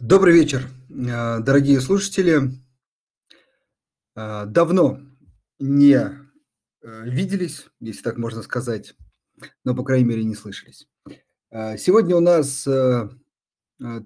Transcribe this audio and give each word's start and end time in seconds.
Добрый 0.00 0.32
вечер, 0.32 0.68
э, 0.90 1.40
дорогие 1.40 1.80
слушатели. 1.80 2.52
Э, 4.14 4.44
давно 4.46 5.00
не, 5.58 5.96
э, 5.96 7.10
виделись, 7.10 7.66
если 7.80 8.02
так 8.02 8.16
можно 8.16 8.42
сказать, 8.42 8.94
но, 9.64 9.74
по 9.74 9.82
крайней 9.82 10.04
мере, 10.04 10.22
не 10.22 10.36
слышались. 10.36 10.86
Сегодня 11.50 12.14
у 12.14 12.20
нас, 12.20 12.68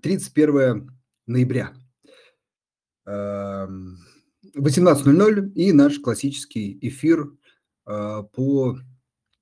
31 0.01 0.91
ноября. 1.27 1.75
18:00 3.05 5.53
и 5.55 5.73
наш 5.73 5.99
классический 5.99 6.79
эфир, 6.81 7.31
по 7.85 8.79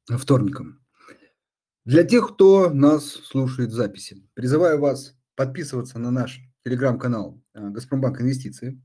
вторникам. 0.08 0.84
Для 1.84 2.02
тех, 2.02 2.34
кто 2.34 2.70
нас 2.70 3.04
слушает 3.06 3.70
в 3.70 3.74
записи, 3.74 4.28
призываю 4.34 4.80
вас 4.80 5.14
подписываться 5.40 5.98
на 5.98 6.10
наш 6.10 6.38
телеграм-канал 6.64 7.40
э, 7.54 7.70
«Газпромбанк 7.70 8.20
Инвестиции». 8.20 8.78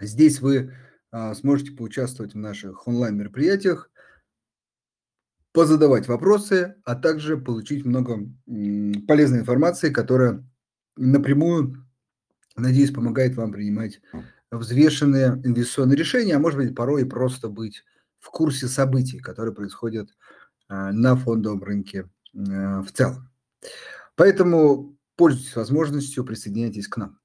Здесь 0.00 0.40
вы 0.40 0.74
а, 1.12 1.36
сможете 1.36 1.70
поучаствовать 1.70 2.34
в 2.34 2.36
наших 2.36 2.88
онлайн-мероприятиях, 2.88 3.88
позадавать 5.52 6.08
вопросы, 6.08 6.74
а 6.84 6.96
также 6.96 7.36
получить 7.36 7.84
много 7.84 8.28
полезной 9.06 9.38
информации, 9.38 9.90
которая 9.90 10.44
напрямую, 10.96 11.86
надеюсь, 12.56 12.90
помогает 12.90 13.36
вам 13.36 13.52
принимать 13.52 14.00
взвешенные 14.50 15.40
инвестиционные 15.44 15.96
решения, 15.96 16.34
а 16.34 16.40
может 16.40 16.58
быть, 16.58 16.74
порой 16.74 17.06
просто 17.06 17.48
быть 17.48 17.84
в 18.18 18.30
курсе 18.30 18.66
событий, 18.66 19.20
которые 19.20 19.54
происходят 19.54 20.08
а, 20.66 20.90
на 20.90 21.14
фондовом 21.14 21.62
рынке 21.62 22.10
э, 22.34 22.80
в 22.80 22.90
целом. 22.92 23.30
Поэтому 24.16 24.98
Пользуйтесь 25.22 25.54
возможностью, 25.54 26.24
присоединяйтесь 26.24 26.88
к 26.88 26.96
нам. 26.96 27.20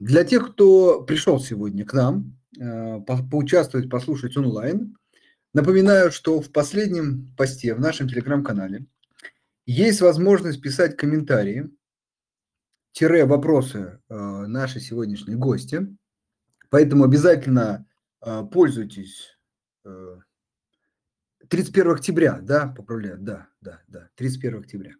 Для 0.00 0.24
тех, 0.24 0.52
кто 0.52 1.00
пришел 1.00 1.40
сегодня 1.40 1.86
к 1.86 1.94
нам, 1.94 2.38
а, 2.60 3.00
поучаствовать, 3.00 3.88
послушать 3.88 4.36
онлайн, 4.36 4.98
напоминаю, 5.54 6.12
что 6.12 6.42
в 6.42 6.52
последнем 6.52 7.34
посте 7.38 7.74
в 7.74 7.80
нашем 7.80 8.06
телеграм-канале 8.06 8.84
есть 9.64 10.02
возможность 10.02 10.60
писать 10.60 10.98
комментарии, 10.98 11.70
тире 12.90 13.24
вопросы 13.24 13.98
а, 14.10 14.46
нашей 14.46 14.82
сегодняшней 14.82 15.36
гости. 15.36 15.88
Поэтому 16.68 17.04
обязательно 17.04 17.86
пользуйтесь 18.20 19.38
31 21.48 21.92
октября, 21.92 22.40
да, 22.42 22.66
поправляю, 22.66 23.16
да, 23.18 23.48
да, 23.62 23.80
да, 23.88 24.10
31 24.16 24.58
октября. 24.58 24.96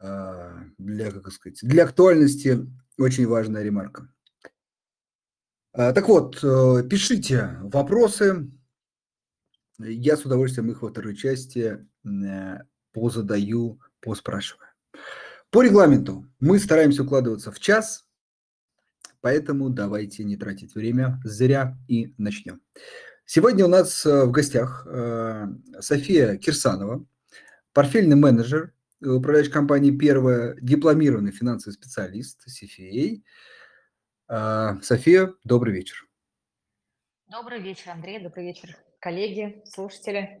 А, 0.00 0.64
для, 0.78 1.10
как 1.10 1.32
сказать, 1.32 1.60
для 1.62 1.84
актуальности 1.84 2.66
очень 2.98 3.26
важная 3.26 3.62
ремарка. 3.62 4.08
А, 5.72 5.92
так 5.92 6.08
вот, 6.08 6.38
э, 6.42 6.82
пишите 6.88 7.56
вопросы. 7.62 8.50
Я 9.78 10.16
с 10.16 10.24
удовольствием 10.24 10.70
их 10.70 10.82
во 10.82 10.90
второй 10.90 11.16
части 11.16 11.86
э, 12.04 12.58
позадаю, 12.92 13.80
поспрашиваю. 14.00 14.68
По 15.50 15.62
регламенту 15.62 16.30
мы 16.38 16.58
стараемся 16.58 17.02
укладываться 17.02 17.50
в 17.50 17.58
час, 17.58 18.06
поэтому 19.20 19.70
давайте 19.70 20.22
не 20.24 20.36
тратить 20.36 20.74
время 20.74 21.20
зря 21.24 21.76
и 21.88 22.14
начнем. 22.18 22.60
Сегодня 23.24 23.64
у 23.64 23.68
нас 23.68 24.04
э, 24.04 24.26
в 24.26 24.30
гостях 24.32 24.86
София 25.80 26.36
Кирсанова, 26.36 27.06
портфельный 27.72 28.16
менеджер 28.16 28.73
управляющей 29.04 29.52
компании 29.52 29.90
«Первая», 29.90 30.56
дипломированный 30.60 31.32
финансовый 31.32 31.74
специалист 31.74 32.40
CFA. 32.48 33.22
А, 34.26 34.80
София, 34.80 35.34
добрый 35.44 35.74
вечер. 35.74 36.08
Добрый 37.30 37.60
вечер, 37.60 37.90
Андрей, 37.90 38.22
добрый 38.22 38.46
вечер, 38.46 38.76
коллеги, 39.00 39.62
слушатели. 39.66 40.40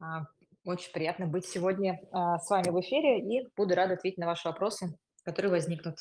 А, 0.00 0.26
очень 0.64 0.92
приятно 0.92 1.26
быть 1.26 1.44
сегодня 1.44 2.00
а, 2.10 2.38
с 2.38 2.48
вами 2.48 2.70
в 2.70 2.80
эфире 2.80 3.20
и 3.20 3.46
буду 3.56 3.74
рада 3.74 3.94
ответить 3.94 4.18
на 4.18 4.26
ваши 4.26 4.48
вопросы, 4.48 4.98
которые 5.24 5.50
возникнут. 5.50 5.98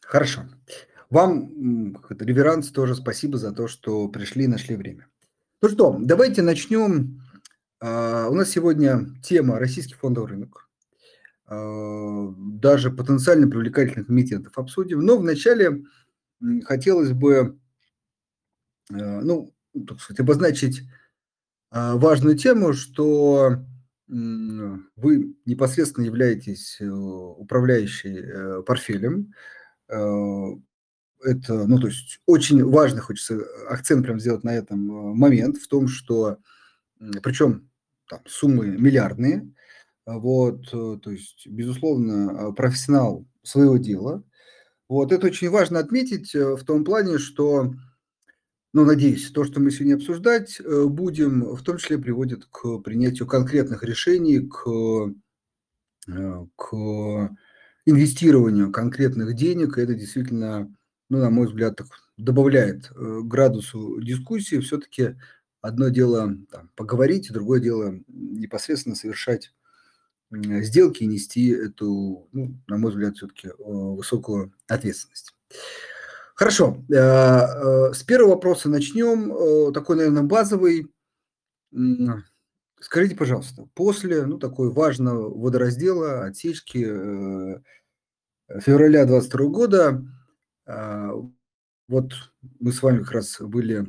Хорошо. 0.00 0.42
Вам, 1.08 1.96
реверанс, 2.08 2.70
тоже 2.70 2.94
спасибо 2.96 3.38
за 3.38 3.52
то, 3.52 3.68
что 3.68 4.08
пришли 4.08 4.44
и 4.44 4.48
нашли 4.48 4.74
время. 4.76 5.08
Ну 5.60 5.68
что, 5.68 5.96
давайте 6.00 6.42
начнем. 6.42 7.22
У 7.80 7.84
нас 7.84 8.50
сегодня 8.50 9.06
тема 9.22 9.58
«Российский 9.58 9.94
фондовый 9.94 10.30
рынок». 10.30 10.68
А, 11.52 12.34
даже 12.38 12.90
потенциально 12.90 13.48
привлекательных 13.48 14.08
эмитентов 14.10 14.56
обсудим. 14.56 15.00
Но 15.00 15.18
вначале 15.18 15.82
хотелось 16.64 17.12
бы, 17.12 17.58
а, 18.90 19.20
ну, 19.20 19.54
так 19.86 20.00
сказать, 20.00 20.20
обозначить 20.20 20.82
а, 21.70 21.96
важную 21.96 22.36
тему, 22.36 22.72
что 22.72 23.64
вы 24.08 25.34
непосредственно 25.46 26.04
являетесь 26.04 26.76
э, 26.80 26.86
управляющей 26.86 28.18
э, 28.18 28.62
портфелем. 28.62 29.32
Это, 29.88 30.34
ну, 31.24 31.78
то 31.78 31.86
есть 31.86 32.20
очень 32.26 32.62
важно, 32.62 33.00
хочется 33.00 33.40
акцент 33.70 34.04
прям 34.04 34.20
сделать 34.20 34.44
на 34.44 34.54
этом 34.54 34.90
э, 34.90 35.14
момент, 35.14 35.56
в 35.56 35.66
том, 35.66 35.88
что, 35.88 36.36
причем 37.22 37.70
там 38.06 38.20
суммы 38.26 38.66
миллиардные, 38.66 39.50
вот, 40.06 40.68
э, 40.72 40.98
то 41.02 41.10
есть, 41.10 41.46
безусловно, 41.46 42.48
а, 42.48 42.52
профессионал 42.52 43.24
своего 43.42 43.76
дела. 43.76 44.22
Вот, 44.88 45.12
это 45.12 45.26
очень 45.26 45.50
важно 45.50 45.78
отметить 45.78 46.34
э, 46.34 46.56
в 46.56 46.64
том 46.64 46.84
плане, 46.84 47.18
что, 47.18 47.72
ну, 48.72 48.84
надеюсь, 48.84 49.30
то, 49.30 49.44
что 49.44 49.60
мы 49.60 49.70
сегодня 49.70 49.94
обсуждать 49.94 50.60
э, 50.60 50.84
будем, 50.86 51.54
в 51.54 51.62
том 51.62 51.78
числе 51.78 51.98
приводит 51.98 52.46
к 52.46 52.78
принятию 52.78 53.28
конкретных 53.28 53.82
решений, 53.84 54.40
к, 54.40 55.14
к 56.56 57.36
инвестированию 57.86 58.72
конкретных 58.72 59.34
денег. 59.34 59.78
Это 59.78 59.94
действительно, 59.94 60.74
ну, 61.08 61.18
на 61.18 61.30
мой 61.30 61.46
взгляд, 61.46 61.76
так 61.76 61.86
добавляет 62.16 62.90
градусу 62.94 64.00
дискуссии. 64.00 64.58
Все-таки 64.58 65.16
одно 65.60 65.88
дело 65.88 66.36
там, 66.50 66.70
поговорить, 66.74 67.32
другое 67.32 67.60
дело 67.60 68.00
непосредственно 68.08 68.96
совершать 68.96 69.52
сделки 70.32 71.02
и 71.02 71.06
нести 71.06 71.50
эту, 71.50 72.28
ну, 72.32 72.56
на 72.66 72.78
мой 72.78 72.90
взгляд, 72.90 73.16
все-таки 73.16 73.48
э, 73.48 73.52
высокую 73.56 74.52
ответственность. 74.66 75.34
Хорошо, 76.34 76.78
э, 76.88 76.94
э, 76.94 77.92
с 77.92 78.02
первого 78.02 78.30
вопроса 78.34 78.68
начнем, 78.68 79.72
такой, 79.72 79.96
наверное, 79.96 80.22
базовый. 80.22 80.90
Скажите, 82.80 83.14
пожалуйста, 83.14 83.68
после, 83.74 84.26
ну, 84.26 84.38
такой 84.38 84.70
важного 84.70 85.28
водораздела, 85.28 86.24
отсечки 86.24 86.84
февраля 88.60 89.06
22 89.06 89.46
года, 89.46 90.04
вот 91.88 92.12
мы 92.58 92.72
с 92.72 92.82
вами 92.82 92.98
как 92.98 93.12
раз 93.12 93.40
были 93.40 93.86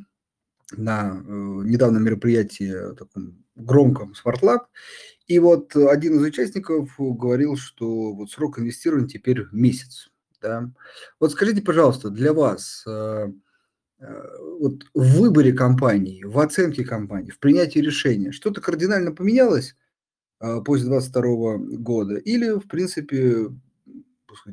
на 0.72 1.22
недавнем 1.26 2.04
мероприятии 2.04 2.96
таком 2.96 3.44
громком 3.56 4.16
Смартлаб, 4.16 4.68
и 5.28 5.40
вот 5.40 5.76
один 5.76 6.18
из 6.18 6.22
участников 6.22 6.96
говорил, 6.98 7.56
что 7.56 8.14
вот 8.14 8.32
срок 8.32 8.60
инвестирования 8.60 9.08
теперь 9.08 9.46
месяц. 9.52 10.10
Да? 10.42 10.70
Вот 11.20 11.32
скажите, 11.32 11.62
пожалуйста, 11.62 12.10
для 12.10 12.34
вас 12.34 12.84
э, 12.86 13.28
э, 14.00 14.24
вот 14.60 14.84
в 14.94 15.20
выборе 15.20 15.54
компании, 15.54 16.24
в 16.26 16.38
оценке 16.40 16.84
компании, 16.84 17.32
в 17.32 17.40
принятии 17.40 17.80
решения 17.80 18.34
что-то 18.34 18.60
кардинально 18.60 19.14
поменялось 19.14 19.76
э, 20.42 20.60
после 20.66 20.88
2022 20.90 21.78
года? 21.78 22.18
Или, 22.18 22.60
в 22.60 22.68
принципе, 22.68 23.48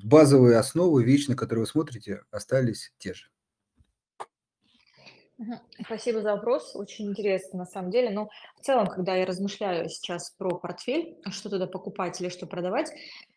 базовые 0.05 0.59
основы, 0.59 1.03
вечно, 1.03 1.35
которые 1.35 1.65
вы 1.65 1.69
смотрите, 1.69 2.23
остались 2.31 2.93
те 2.99 3.15
же? 3.15 3.25
Спасибо 5.85 6.21
за 6.21 6.35
вопрос, 6.35 6.77
очень 6.77 7.09
интересно 7.09 7.61
на 7.61 7.65
самом 7.67 7.91
деле. 7.91 8.11
Но 8.11 8.29
в 8.57 8.61
целом, 8.61 8.87
когда 8.87 9.15
я 9.15 9.25
размышляю 9.25 9.89
сейчас 9.89 10.31
про 10.31 10.51
портфель, 10.51 11.17
что 11.31 11.49
туда 11.51 11.67
покупать 11.67 12.21
или 12.21 12.29
что 12.29 12.47
продавать, 12.47 12.93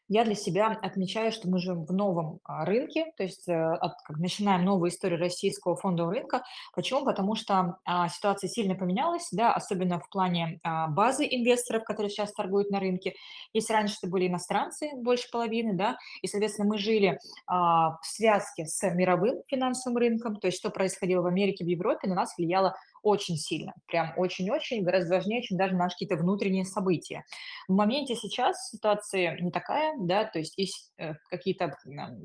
я 0.07 0.25
для 0.25 0.35
себя 0.35 0.67
отмечаю, 0.81 1.31
что 1.31 1.49
мы 1.49 1.59
живем 1.59 1.85
в 1.85 1.93
новом 1.93 2.39
а, 2.43 2.65
рынке, 2.65 3.11
то 3.17 3.23
есть 3.23 3.47
э, 3.47 3.53
от, 3.53 3.93
как, 4.03 4.17
начинаем 4.17 4.65
новую 4.65 4.89
историю 4.89 5.19
российского 5.19 5.75
фондового 5.75 6.13
рынка. 6.13 6.43
Почему? 6.75 7.05
Потому 7.05 7.35
что 7.35 7.77
а, 7.85 8.09
ситуация 8.09 8.49
сильно 8.49 8.75
поменялась, 8.75 9.27
да, 9.31 9.53
особенно 9.53 9.99
в 9.99 10.09
плане 10.09 10.59
а, 10.63 10.87
базы 10.87 11.25
инвесторов, 11.29 11.83
которые 11.83 12.09
сейчас 12.09 12.33
торгуют 12.33 12.69
на 12.69 12.79
рынке. 12.79 13.13
Если 13.53 13.73
раньше 13.73 13.95
это 14.01 14.11
были 14.11 14.27
иностранцы, 14.27 14.91
больше 14.95 15.29
половины, 15.31 15.73
да, 15.73 15.97
и, 16.21 16.27
соответственно, 16.27 16.67
мы 16.67 16.77
жили 16.77 17.19
а, 17.47 17.97
в 17.97 18.05
связке 18.05 18.65
с 18.65 18.81
мировым 18.93 19.41
финансовым 19.47 19.97
рынком, 19.97 20.35
то 20.35 20.47
есть 20.47 20.57
что 20.57 20.69
происходило 20.69 21.21
в 21.21 21.27
Америке, 21.27 21.63
в 21.63 21.67
Европе, 21.67 22.07
на 22.07 22.15
нас 22.15 22.37
влияло 22.37 22.75
очень 23.03 23.37
сильно, 23.37 23.73
прям 23.87 24.13
очень-очень, 24.17 24.83
гораздо 24.83 25.15
важнее, 25.15 25.43
чем 25.43 25.57
даже 25.57 25.75
наши 25.75 25.95
какие-то 25.95 26.15
внутренние 26.15 26.65
события. 26.65 27.23
В 27.67 27.73
моменте 27.73 28.15
сейчас 28.15 28.69
ситуация 28.69 29.37
не 29.39 29.51
такая, 29.51 29.95
да, 29.99 30.25
то 30.25 30.39
есть 30.39 30.57
есть 30.57 30.91
э, 30.97 31.13
какие-то 31.29 31.75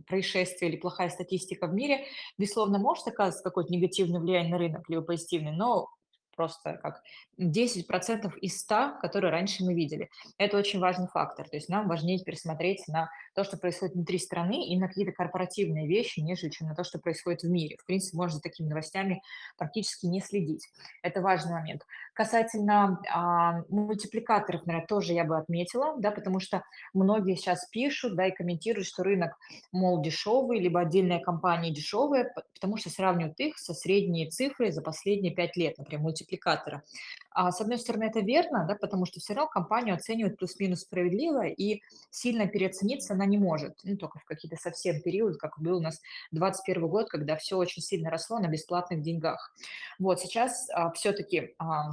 происшествия 0.07 0.69
или 0.69 0.77
плохая 0.77 1.11
статистика 1.11 1.67
в 1.67 1.75
мире, 1.75 2.05
безусловно, 2.39 2.79
может 2.79 3.07
оказывать 3.07 3.43
какое-то 3.43 3.73
негативное 3.73 4.21
влияние 4.21 4.53
на 4.53 4.59
рынок, 4.59 4.89
либо 4.89 5.03
позитивное, 5.03 5.53
но 5.53 5.89
просто 6.39 6.75
как 6.75 7.03
10% 7.41 8.39
из 8.39 8.61
100, 8.61 8.99
которые 9.03 9.33
раньше 9.33 9.65
мы 9.65 9.75
видели. 9.75 10.09
Это 10.39 10.57
очень 10.57 10.79
важный 10.79 11.09
фактор. 11.09 11.49
То 11.49 11.57
есть 11.57 11.69
нам 11.69 11.89
важнее 11.89 12.23
пересмотреть 12.23 12.87
на 12.87 13.11
то, 13.35 13.43
что 13.43 13.57
происходит 13.57 13.97
внутри 13.97 14.19
страны, 14.19 14.69
и 14.69 14.79
на 14.79 14.87
какие-то 14.87 15.11
корпоративные 15.11 15.89
вещи, 15.89 16.21
нежели 16.21 16.51
чем 16.51 16.69
на 16.69 16.77
то, 16.77 16.85
что 16.85 17.01
происходит 17.01 17.43
в 17.43 17.51
мире. 17.51 17.77
В 17.81 17.87
принципе, 17.87 18.17
можно 18.17 18.37
за 18.37 18.43
такими 18.43 18.69
новостями 18.69 19.21
практически 19.57 20.07
не 20.07 20.21
следить. 20.21 20.69
Это 21.03 21.21
важный 21.21 21.55
момент. 21.55 21.83
Касательно 22.15 23.01
а, 23.13 23.63
мультипликаторов, 23.69 24.65
наверное, 24.65 24.87
тоже 24.87 25.15
я 25.15 25.25
бы 25.25 25.37
отметила, 25.37 25.97
да, 25.99 26.13
потому 26.13 26.39
что 26.39 26.63
многие 26.95 27.35
сейчас 27.35 27.67
пишут, 27.69 28.15
да, 28.15 28.27
и 28.27 28.35
комментируют, 28.35 28.87
что 28.87 29.03
рынок, 29.03 29.37
мол, 29.73 30.01
дешевый, 30.03 30.61
либо 30.61 30.81
отдельная 30.81 31.19
компания 31.19 31.73
дешевая, 31.73 32.33
потому 32.55 32.77
что 32.77 32.91
сравнивают 32.91 33.39
их 33.41 33.59
со 33.59 33.75
средней 33.75 34.31
цифрой 34.31 34.71
за 34.71 34.83
последние 34.83 35.35
5 35.35 35.57
лет, 35.57 35.79
например, 35.79 36.05
мультипликатора. 36.29 36.83
А, 37.31 37.51
с 37.53 37.61
одной 37.61 37.79
стороны, 37.79 38.05
это 38.05 38.21
верно, 38.21 38.65
да, 38.67 38.75
потому 38.75 39.07
что 39.07 39.21
все 39.21 39.35
равно 39.35 39.49
компанию 39.49 39.95
оценивают 39.95 40.39
плюс-минус 40.39 40.81
справедливо, 40.81 41.47
и 41.47 41.83
сильно 42.11 42.47
переоцениться 42.47 43.15
она 43.15 43.27
не 43.27 43.39
может, 43.39 43.79
ну, 43.85 43.97
только 43.97 44.19
в 44.19 44.25
какие-то 44.25 44.57
совсем 44.57 45.01
периоды, 45.03 45.39
как 45.39 45.59
был 45.59 45.79
у 45.79 45.83
нас 45.83 46.01
21 46.33 46.89
год, 46.89 47.09
когда 47.09 47.37
все 47.37 47.57
очень 47.57 47.83
сильно 47.83 48.11
росло 48.11 48.39
на 48.39 48.49
бесплатных 48.49 49.03
деньгах. 49.03 49.55
Вот 49.99 50.21
сейчас 50.21 50.69
а, 50.71 50.91
все-таки 50.93 51.55
а, 51.59 51.91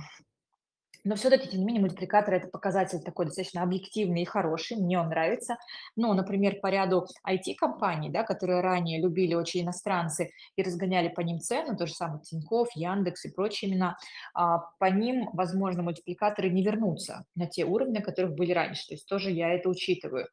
но 1.05 1.15
все-таки, 1.15 1.47
тем 1.47 1.59
не 1.59 1.65
менее, 1.67 1.81
мультипликатор– 1.81 2.33
это 2.33 2.47
показатель 2.47 2.99
такой 2.99 3.27
достаточно 3.27 3.61
объективный 3.61 4.23
и 4.23 4.25
хороший, 4.25 4.75
мне 4.75 4.99
он 4.99 5.09
нравится. 5.09 5.57
Ну, 5.95 6.11
например, 6.13 6.59
по 6.59 6.67
ряду 6.67 7.05
IT-компаний, 7.25 8.09
да, 8.09 8.23
которые 8.23 8.61
ранее 8.61 8.99
любили 8.99 9.35
очень 9.35 9.61
иностранцы 9.61 10.31
и 10.55 10.63
разгоняли 10.63 11.09
по 11.09 11.21
ним 11.21 11.39
цену, 11.39 11.77
то 11.77 11.85
же 11.85 11.93
самое 11.93 12.21
Тинькофф, 12.21 12.69
Яндекс 12.75 13.25
и 13.25 13.31
прочие 13.31 13.71
имена, 13.71 13.97
а, 14.33 14.57
по 14.79 14.85
ним, 14.85 15.29
возможно, 15.33 15.83
мультипликаторы 15.83 16.49
не 16.49 16.63
вернутся 16.63 17.25
на 17.35 17.45
те 17.45 17.65
уровни, 17.65 17.99
на 17.99 18.01
которых 18.01 18.33
были 18.33 18.51
раньше. 18.51 18.87
То 18.87 18.93
есть 18.95 19.07
тоже 19.07 19.29
я 19.29 19.53
это 19.53 19.69
учитываю. 19.69 20.27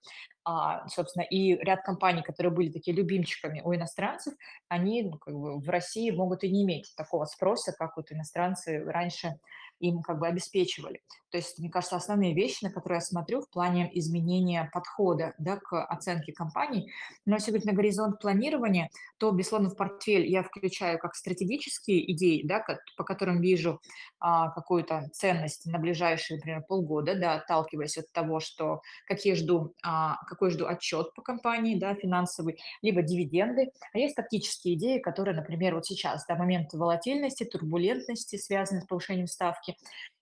А, 0.45 0.89
собственно, 0.89 1.23
и 1.23 1.55
ряд 1.55 1.83
компаний, 1.83 2.23
которые 2.23 2.53
были 2.53 2.73
такие 2.73 2.97
любимчиками 2.97 3.61
у 3.65 3.75
иностранцев, 3.75 4.35
они 4.69 5.03
ну, 5.03 5.19
как 5.19 5.35
бы 5.35 5.61
в 5.61 5.69
России 5.69 6.11
могут 6.11 6.43
и 6.43 6.51
не 6.51 6.65
иметь 6.65 6.93
такого 6.97 7.27
спроса, 7.27 7.73
как 7.73 7.97
вот 7.97 8.11
иностранцы 8.11 8.83
раньше 8.85 9.39
им 9.83 10.01
как 10.01 10.19
бы 10.19 10.27
обеспечивали. 10.27 11.03
То 11.31 11.39
есть, 11.39 11.59
мне 11.59 11.71
кажется, 11.71 11.97
основные 11.97 12.35
вещи, 12.35 12.63
на 12.63 12.71
которые 12.71 12.99
я 12.99 13.01
смотрю 13.01 13.41
в 13.41 13.49
плане 13.49 13.91
изменения 13.99 14.71
подхода 14.73 15.35
да, 15.39 15.57
к 15.57 15.83
оценке 15.85 16.33
компаний. 16.33 16.93
Но 17.25 17.37
если 17.37 17.51
говорить 17.51 17.67
на 17.67 17.73
горизонт 17.73 18.21
планирования, 18.21 18.91
то, 19.17 19.31
безусловно, 19.31 19.71
в 19.71 19.77
портфель 19.77 20.27
я 20.27 20.43
включаю 20.43 20.99
как 20.99 21.15
стратегические 21.15 22.13
идеи, 22.13 22.43
да, 22.45 22.63
по 22.99 23.05
которым 23.05 23.41
вижу 23.41 23.81
а, 24.21 24.51
какую-то 24.51 25.09
ценность 25.15 25.65
на 25.65 25.79
ближайшие, 25.79 26.37
например, 26.37 26.65
полгода, 26.69 27.15
да, 27.15 27.35
отталкиваясь 27.37 27.97
от 27.97 28.13
того, 28.13 28.41
что 28.41 28.83
какие 29.07 29.33
жду, 29.33 29.75
а, 29.83 30.19
какой 30.27 30.51
жду 30.51 30.67
отчет 30.67 31.15
по 31.15 31.23
компании, 31.23 31.79
да, 31.79 31.95
финансовый, 31.95 32.61
либо 32.83 33.01
дивиденды. 33.01 33.73
А 33.95 33.99
есть 33.99 34.17
тактические 34.17 34.75
идеи, 34.75 34.99
которые, 34.99 35.35
например, 35.35 35.75
вот 35.75 35.87
сейчас, 35.87 36.27
да, 36.29 36.37
момент 36.37 36.75
волатильности, 36.75 37.45
турбулентности, 37.45 38.37
связанные 38.37 38.83
с 38.83 38.87
повышением 38.87 39.29
ставки, 39.29 39.72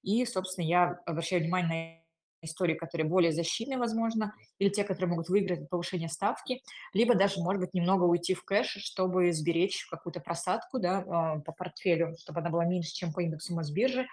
и, 0.02 0.24
собственно, 0.24 0.64
я 0.64 0.98
обращаю 1.06 1.42
внимание 1.42 1.68
на 1.68 2.00
истории, 2.42 2.74
которые 2.74 3.06
более 3.06 3.32
защитные, 3.32 3.78
возможно, 3.78 4.34
или 4.58 4.70
те, 4.70 4.84
которые 4.84 5.10
могут 5.10 5.28
выиграть 5.28 5.68
повышение 5.68 6.08
ставки, 6.08 6.62
либо 6.94 7.14
даже, 7.14 7.40
может 7.40 7.60
быть, 7.60 7.74
немного 7.74 8.04
уйти 8.04 8.34
в 8.34 8.44
кэш, 8.44 8.78
чтобы 8.78 9.32
сберечь 9.32 9.86
какую-то 9.86 10.20
просадку 10.20 10.78
да, 10.78 11.04
а, 11.06 11.38
по 11.40 11.52
портфелю, 11.52 12.14
чтобы 12.18 12.40
она 12.40 12.50
была 12.50 12.64
меньше, 12.64 12.92
чем 12.92 13.12
по 13.12 13.20
индексу 13.20 13.54
Мосбиржи, 13.54 14.06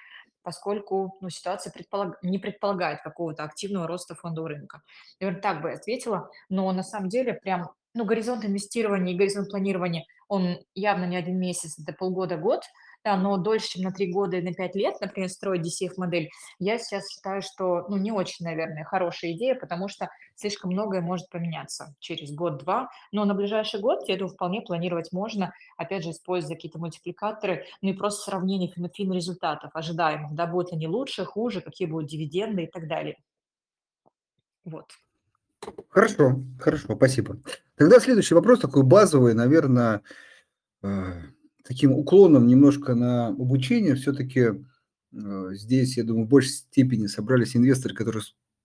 поскольку 0.44 1.18
ну, 1.22 1.30
ситуация 1.30 1.72
предполаг... 1.72 2.18
не 2.22 2.40
предполагает 2.40 3.02
какого-то 3.02 3.44
активного 3.44 3.88
роста 3.88 4.16
фондового 4.16 4.50
рынка. 4.50 4.82
Наверное, 5.20 5.42
так 5.42 5.62
бы 5.62 5.70
я 5.70 5.76
ответила, 5.76 6.30
но 6.50 6.72
на 6.72 6.84
самом 6.84 7.10
деле 7.10 7.34
прям 7.34 7.70
ну, 7.94 8.06
горизонт 8.06 8.46
инвестирования 8.46 9.14
и 9.14 9.18
горизонт 9.18 9.50
планирования, 9.50 10.06
он 10.28 10.60
явно 10.76 11.06
не 11.06 11.16
один 11.16 11.40
месяц, 11.40 11.80
это 11.80 11.94
полгода-год– 11.94 12.64
да, 13.08 13.16
но 13.16 13.38
дольше, 13.38 13.70
чем 13.70 13.84
на 13.84 13.92
3 13.94 14.12
года 14.12 14.36
и 14.36 14.42
на 14.42 14.54
5 14.54 14.76
лет, 14.76 15.00
например, 15.00 15.30
строить 15.30 15.66
DCF-модель, 15.66 16.30
я 16.60 16.78
сейчас 16.78 17.10
считаю, 17.10 17.42
что, 17.42 17.86
ну, 17.88 17.96
не 17.96 18.12
очень, 18.12 18.44
наверное, 18.46 18.84
хорошая 18.84 19.32
идея, 19.32 19.56
потому 19.56 19.88
что 19.88 20.10
слишком 20.36 20.72
многое 20.72 21.00
может 21.00 21.30
поменяться 21.30 21.96
через 22.00 22.34
год-два, 22.34 22.90
но 23.14 23.24
на 23.24 23.34
ближайший 23.34 23.80
год, 23.80 24.10
я 24.10 24.18
думаю, 24.18 24.34
вполне 24.34 24.60
планировать 24.60 25.14
можно, 25.14 25.54
опять 25.78 26.04
же, 26.04 26.12
используя 26.12 26.56
какие-то 26.56 26.80
мультипликаторы, 26.80 27.64
ну 27.82 27.92
и 27.92 27.94
просто 27.94 28.24
сравнение 28.24 28.70
фин-результатов 28.70 29.72
ожидаемых, 29.74 30.36
да, 30.36 30.46
будут 30.46 30.74
они 30.74 30.90
лучше, 30.90 31.24
хуже, 31.24 31.62
какие 31.62 31.88
будут 31.88 32.10
дивиденды 32.10 32.64
и 32.64 32.68
так 32.68 32.90
далее. 32.90 33.16
Вот. 34.66 34.88
Хорошо, 35.88 36.42
хорошо, 36.60 36.96
спасибо. 36.98 37.38
Тогда 37.76 38.02
следующий 38.02 38.36
вопрос 38.36 38.60
такой 38.60 38.84
базовый, 38.84 39.34
наверное, 39.34 40.02
э, 40.84 41.22
таким 41.68 41.92
уклоном 41.92 42.48
немножко 42.48 42.96
на 42.96 43.28
обучение, 43.28 43.96
все-таки 43.96 44.40
э, 44.42 45.50
здесь, 45.52 45.98
я 45.98 46.04
думаю, 46.04 46.26
в 46.26 46.30
большей 46.30 46.52
степени 46.52 47.08
собрались 47.08 47.56
инвесторы, 47.56 47.94
которые 47.94 48.24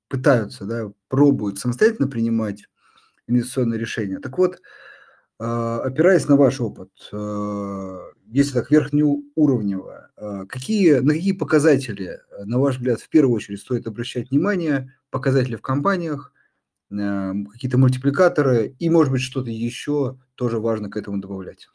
пытаются, 0.08 0.64
да, 0.64 0.92
пробуют 1.08 1.58
самостоятельно 1.58 2.06
принимать 2.06 2.64
инвестиционные 3.26 3.80
решения. 3.80 4.20
Так 4.20 4.38
вот, 4.38 4.60
э, 5.40 5.44
опираясь 5.44 6.28
на 6.28 6.36
ваш 6.36 6.60
опыт, 6.60 6.90
э, 7.12 7.98
если 8.26 8.54
так 8.54 8.70
верхнеуровнево, 8.70 10.10
какие, 10.48 11.00
на 11.00 11.14
какие 11.14 11.32
показатели, 11.32 12.20
на 12.44 12.60
ваш 12.60 12.76
взгляд, 12.76 13.00
в 13.00 13.08
первую 13.08 13.34
очередь 13.34 13.60
стоит 13.60 13.86
обращать 13.86 14.30
внимание, 14.30 14.94
показатели 15.10 15.56
в 15.56 15.62
компаниях, 15.62 16.32
какие-то 16.88 17.78
мультипликаторы 17.78 18.74
и, 18.78 18.90
может 18.90 19.12
быть, 19.12 19.22
что-то 19.22 19.50
еще 19.50 20.18
тоже 20.34 20.60
важно 20.60 20.90
к 20.90 20.96
этому 20.96 21.18
добавлять? 21.18 21.68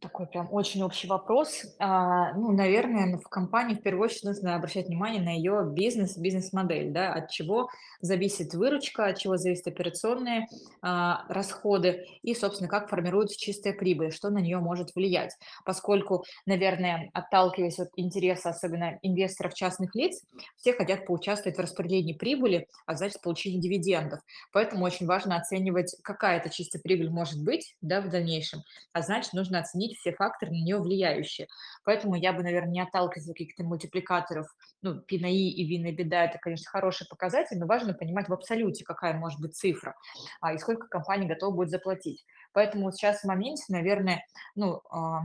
Такой 0.00 0.26
прям 0.26 0.48
очень 0.52 0.82
общий 0.82 1.08
вопрос. 1.08 1.64
А, 1.80 2.32
ну, 2.34 2.52
наверное, 2.52 3.18
в 3.18 3.28
компании 3.28 3.74
в 3.74 3.82
первую 3.82 4.04
очередь 4.04 4.24
нужно 4.24 4.54
обращать 4.54 4.86
внимание 4.86 5.20
на 5.20 5.30
ее 5.30 5.68
бизнес, 5.68 6.16
бизнес-модель, 6.16 6.92
да, 6.92 7.12
от 7.12 7.30
чего 7.30 7.68
зависит 8.00 8.54
выручка, 8.54 9.06
от 9.06 9.18
чего 9.18 9.36
зависят 9.36 9.66
операционные 9.66 10.46
а, 10.82 11.24
расходы 11.28 12.06
и, 12.22 12.32
собственно, 12.34 12.68
как 12.68 12.88
формируется 12.88 13.36
чистая 13.36 13.72
прибыль, 13.72 14.12
что 14.12 14.30
на 14.30 14.38
нее 14.38 14.58
может 14.58 14.94
влиять. 14.94 15.36
Поскольку, 15.64 16.24
наверное, 16.46 17.10
отталкиваясь 17.12 17.80
от 17.80 17.88
интереса, 17.96 18.50
особенно 18.50 19.00
инвесторов 19.02 19.54
частных 19.54 19.96
лиц, 19.96 20.22
все 20.56 20.74
хотят 20.74 21.06
поучаствовать 21.06 21.58
в 21.58 21.60
распределении 21.60 22.12
прибыли, 22.12 22.68
а 22.86 22.94
значит, 22.94 23.20
получении 23.20 23.60
дивидендов. 23.60 24.20
Поэтому 24.52 24.84
очень 24.84 25.06
важно 25.06 25.36
оценивать, 25.36 25.96
какая 26.04 26.38
это 26.38 26.50
чистая 26.50 26.80
прибыль 26.80 27.10
может 27.10 27.42
быть 27.42 27.74
да, 27.80 28.00
в 28.00 28.08
дальнейшем, 28.08 28.62
а 28.92 29.02
значит, 29.02 29.32
нужно 29.32 29.58
оценить 29.58 29.87
оценить 29.88 29.98
все 29.98 30.12
факторы 30.12 30.50
на 30.50 30.56
нее 30.56 30.78
влияющие. 30.78 31.48
Поэтому 31.84 32.14
я 32.14 32.32
бы, 32.32 32.42
наверное, 32.42 32.72
не 32.72 32.80
отталкивалась 32.80 33.28
от 33.28 33.36
каких-то 33.36 33.64
мультипликаторов. 33.64 34.46
Ну, 34.82 35.00
пинаи 35.00 35.50
и 35.50 35.66
винная 35.66 35.92
беда– 35.92 36.24
это, 36.26 36.38
конечно, 36.38 36.70
хороший 36.70 37.06
показатель, 37.08 37.58
но 37.58 37.66
важно 37.66 37.94
понимать 37.94 38.28
в 38.28 38.32
абсолюте, 38.32 38.84
какая 38.84 39.14
может 39.14 39.40
быть 39.40 39.56
цифра, 39.56 39.94
а, 40.40 40.52
и 40.52 40.58
сколько 40.58 40.86
компания 40.88 41.28
готова 41.28 41.54
будет 41.54 41.70
заплатить. 41.70 42.24
Поэтому 42.52 42.90
сейчас 42.92 43.20
в 43.20 43.24
моменте, 43.24 43.64
наверное, 43.68 44.24
ну, 44.54 44.80
а, 44.90 45.22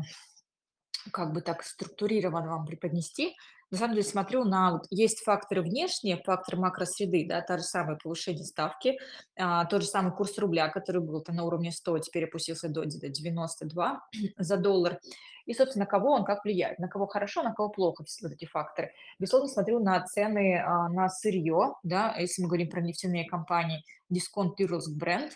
как 1.12 1.34
бы 1.34 1.42
так 1.42 1.64
структурированно 1.64 2.50
вам 2.50 2.66
преподнести, 2.66 3.36
на 3.74 3.80
самом 3.80 3.96
деле 3.96 4.06
смотрю 4.06 4.44
на 4.44 4.74
вот 4.74 4.86
есть 4.92 5.24
факторы 5.24 5.64
внешние, 5.64 6.22
фактор 6.24 6.58
макросреды, 6.58 7.26
да, 7.28 7.42
та 7.42 7.58
же 7.58 7.64
самая 7.64 7.98
повышение 7.98 8.46
ставки, 8.46 9.00
а, 9.36 9.66
тот 9.66 9.82
же 9.82 9.88
самый 9.88 10.14
курс 10.14 10.38
рубля, 10.38 10.70
который 10.70 11.02
был 11.02 11.24
-то 11.24 11.32
на 11.32 11.44
уровне 11.44 11.72
100, 11.72 11.98
теперь 11.98 12.26
опустился 12.26 12.70
до 12.70 12.86
92 12.86 14.02
за 14.38 14.58
доллар. 14.58 15.00
И, 15.48 15.56
собственно, 15.56 15.86
на 15.86 15.90
кого 15.90 16.12
он 16.12 16.24
как 16.24 16.46
влияет, 16.46 16.78
на 16.78 16.88
кого 16.88 17.08
хорошо, 17.08 17.42
на 17.42 17.52
кого 17.52 17.70
плохо, 17.70 18.04
все 18.04 18.28
вот 18.28 18.34
эти 18.34 18.46
факторы. 18.46 18.92
Безусловно, 19.18 19.50
смотрю 19.50 19.80
на 19.80 20.06
цены 20.06 20.64
а, 20.64 20.88
на 20.90 21.10
сырье, 21.10 21.74
да, 21.82 22.16
если 22.20 22.44
мы 22.44 22.50
говорим 22.50 22.70
про 22.70 22.80
нефтяные 22.80 23.28
компании, 23.28 23.84
дисконт 24.10 24.56
Тюрлск 24.58 24.92
бренд. 24.92 25.32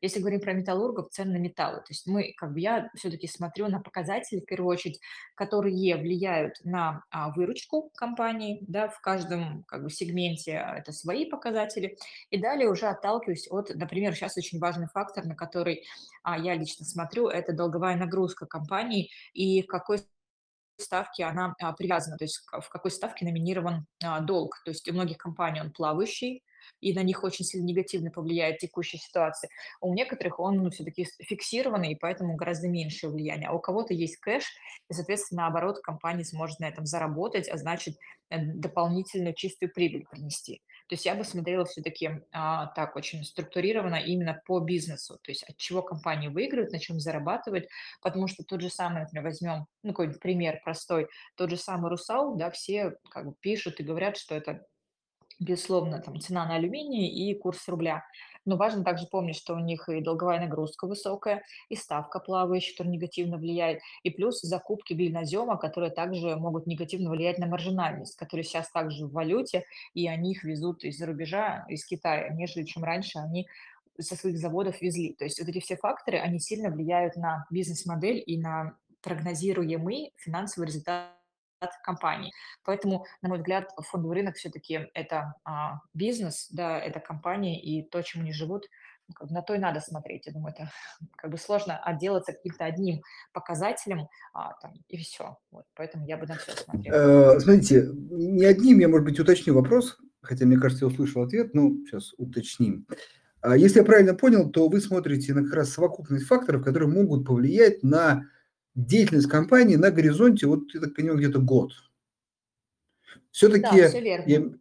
Если 0.00 0.20
говорим 0.20 0.40
про 0.40 0.52
металлургов, 0.52 1.10
цены 1.10 1.38
на 1.38 1.42
металлы. 1.42 1.78
То 1.78 1.90
есть 1.90 2.06
мы, 2.06 2.32
как 2.36 2.52
бы 2.52 2.60
я 2.60 2.90
все-таки 2.94 3.26
смотрю 3.26 3.68
на 3.68 3.80
показатели, 3.80 4.40
в 4.40 4.46
первую 4.46 4.72
очередь, 4.72 5.00
которые 5.34 5.96
влияют 5.96 6.54
на 6.64 7.04
а, 7.10 7.30
выручку 7.30 7.90
компании, 7.94 8.58
да, 8.62 8.88
в 8.88 9.00
каждом 9.00 9.64
как 9.64 9.82
бы 9.82 9.90
сегменте 9.90 10.52
это 10.52 10.92
свои 10.92 11.24
показатели. 11.24 11.96
И 12.30 12.38
далее 12.38 12.68
уже 12.68 12.86
отталкиваюсь 12.86 13.48
от, 13.50 13.74
например, 13.74 14.14
сейчас 14.14 14.36
очень 14.36 14.58
важный 14.58 14.88
фактор, 14.88 15.24
на 15.26 15.34
который 15.34 15.84
а, 16.22 16.38
я 16.38 16.54
лично 16.54 16.84
смотрю, 16.84 17.28
это 17.28 17.52
долговая 17.52 17.96
нагрузка 17.96 18.46
компании 18.46 19.10
и 19.32 19.62
какой 19.62 19.98
ставке 20.78 21.24
она 21.24 21.54
а, 21.60 21.72
привязана, 21.72 22.16
то 22.16 22.24
есть 22.24 22.42
в 22.50 22.68
какой 22.68 22.90
ставке 22.90 23.24
номинирован 23.24 23.86
а, 24.02 24.20
долг. 24.20 24.60
То 24.64 24.70
есть 24.70 24.88
у 24.88 24.92
многих 24.92 25.18
компаний 25.18 25.60
он 25.60 25.72
плавающий, 25.72 26.42
и 26.80 26.92
на 26.92 27.02
них 27.02 27.24
очень 27.24 27.44
сильно 27.44 27.64
негативно 27.64 28.10
повлияет 28.10 28.58
текущая 28.58 28.98
ситуация. 28.98 29.50
А 29.80 29.86
У 29.86 29.94
некоторых 29.94 30.40
он 30.40 30.56
ну, 30.56 30.70
все-таки 30.70 31.06
фиксированный, 31.20 31.92
и 31.92 31.96
поэтому 31.96 32.36
гораздо 32.36 32.68
меньше 32.68 33.08
влияния. 33.08 33.48
А 33.48 33.52
у 33.52 33.60
кого-то 33.60 33.94
есть 33.94 34.16
кэш, 34.16 34.44
и, 34.88 34.94
соответственно, 34.94 35.42
наоборот, 35.42 35.80
компания 35.80 36.24
сможет 36.24 36.60
на 36.60 36.68
этом 36.68 36.86
заработать, 36.86 37.48
а 37.48 37.56
значит, 37.56 37.96
э, 38.30 38.38
дополнительную 38.38 39.34
чистую 39.34 39.72
прибыль 39.72 40.06
принести. 40.10 40.62
То 40.88 40.94
есть 40.94 41.06
я 41.06 41.14
бы 41.14 41.24
смотрела 41.24 41.64
все-таки 41.64 42.22
а, 42.32 42.66
так 42.66 42.96
очень 42.96 43.24
структурированно 43.24 43.96
именно 43.96 44.42
по 44.44 44.60
бизнесу, 44.60 45.18
то 45.22 45.30
есть 45.30 45.42
от 45.44 45.56
чего 45.56 45.80
компания 45.80 46.28
выигрывает, 46.28 46.72
на 46.72 46.78
чем 46.78 47.00
зарабатывает, 47.00 47.68
потому 48.02 48.28
что 48.28 48.44
тот 48.44 48.60
же 48.60 48.68
самый, 48.68 49.00
например, 49.00 49.24
возьмем, 49.24 49.66
ну, 49.82 49.92
какой-нибудь 49.92 50.20
пример 50.20 50.60
простой, 50.62 51.08
тот 51.36 51.50
же 51.50 51.56
самый 51.56 51.88
Русал, 51.88 52.36
да, 52.36 52.50
все 52.50 52.96
как 53.10 53.26
бы 53.26 53.34
пишут 53.40 53.80
и 53.80 53.84
говорят, 53.84 54.16
что 54.16 54.34
это 54.34 54.66
Безусловно, 55.42 56.00
там 56.00 56.20
цена 56.20 56.46
на 56.46 56.54
алюминий 56.54 57.08
и 57.08 57.34
курс 57.34 57.66
рубля. 57.66 58.04
Но 58.44 58.56
важно 58.56 58.84
также 58.84 59.06
помнить, 59.06 59.36
что 59.36 59.54
у 59.54 59.58
них 59.58 59.88
и 59.88 60.00
долговая 60.00 60.40
нагрузка 60.40 60.86
высокая, 60.86 61.42
и 61.68 61.74
ставка 61.74 62.20
плавающая, 62.20 62.74
которая 62.74 62.92
негативно 62.92 63.38
влияет, 63.38 63.80
и 64.04 64.10
плюс 64.10 64.40
закупки 64.40 64.94
глинозема, 64.94 65.56
которые 65.56 65.90
также 65.90 66.36
могут 66.36 66.66
негативно 66.66 67.10
влиять 67.10 67.38
на 67.38 67.46
маржинальность, 67.46 68.16
которые 68.16 68.44
сейчас 68.44 68.70
также 68.70 69.06
в 69.06 69.12
валюте, 69.12 69.64
и 69.94 70.06
они 70.06 70.32
их 70.32 70.44
везут 70.44 70.84
из-за 70.84 71.06
рубежа, 71.06 71.64
из 71.68 71.84
Китая, 71.84 72.28
нежели 72.30 72.64
чем 72.64 72.84
раньше 72.84 73.18
они 73.18 73.48
со 73.98 74.14
своих 74.16 74.38
заводов 74.38 74.80
везли. 74.80 75.14
То 75.14 75.24
есть 75.24 75.40
вот 75.40 75.48
эти 75.48 75.60
все 75.60 75.76
факторы, 75.76 76.18
они 76.18 76.38
сильно 76.38 76.70
влияют 76.70 77.16
на 77.16 77.46
бизнес-модель 77.50 78.22
и 78.24 78.38
на 78.38 78.76
прогнозируемый 79.02 80.12
финансовый 80.16 80.66
результат 80.66 81.21
компании. 81.82 82.32
Поэтому, 82.64 83.06
на 83.22 83.28
мой 83.28 83.38
взгляд, 83.38 83.70
фондовый 83.78 84.18
рынок 84.18 84.36
все-таки 84.36 84.88
это 84.94 85.34
а, 85.44 85.80
бизнес, 85.94 86.48
да, 86.50 86.78
это 86.78 87.00
компании, 87.00 87.60
и 87.60 87.82
то, 87.82 88.02
чем 88.02 88.22
они 88.22 88.32
живут, 88.32 88.66
ну, 89.08 89.26
на 89.30 89.42
то 89.42 89.54
и 89.54 89.58
надо 89.58 89.80
смотреть. 89.80 90.26
Я 90.26 90.32
думаю, 90.32 90.54
это 90.56 90.70
как 91.16 91.30
бы 91.30 91.38
сложно 91.38 91.78
отделаться 91.78 92.32
каким-то 92.32 92.64
одним 92.64 93.02
показателем, 93.32 94.08
а, 94.32 94.54
там, 94.60 94.74
и 94.88 94.96
все. 94.96 95.38
Вот, 95.50 95.64
поэтому 95.74 96.06
я 96.06 96.16
бы 96.16 96.26
на 96.26 96.36
все 96.36 96.52
смотрела. 96.52 97.34
Э, 97.36 97.40
Смотрите, 97.40 97.88
не 97.92 98.44
одним 98.44 98.78
я, 98.78 98.88
может 98.88 99.04
быть, 99.04 99.18
уточню 99.18 99.54
вопрос, 99.54 99.98
хотя, 100.20 100.46
мне 100.46 100.58
кажется, 100.58 100.84
я 100.84 100.90
услышал 100.90 101.22
ответ, 101.22 101.54
но 101.54 101.70
сейчас 101.86 102.14
уточним. 102.16 102.86
А 103.40 103.56
Если 103.56 103.80
я 103.80 103.84
правильно 103.84 104.14
понял, 104.14 104.50
то 104.50 104.68
вы 104.68 104.80
смотрите 104.80 105.34
на 105.34 105.42
как 105.42 105.54
раз 105.54 105.70
совокупность 105.70 106.26
факторов, 106.26 106.64
которые 106.64 106.88
могут 106.88 107.26
повлиять 107.26 107.82
на 107.82 108.28
деятельность 108.74 109.28
компании 109.28 109.76
на 109.76 109.90
горизонте, 109.90 110.46
вот, 110.46 110.72
я 110.74 110.80
так 110.80 110.94
понимаю, 110.94 111.18
где-то 111.18 111.40
год. 111.40 111.72
Да, 111.72 113.20
все 113.30 113.48
Все-таки, 113.48 114.00
верно. 114.26 114.58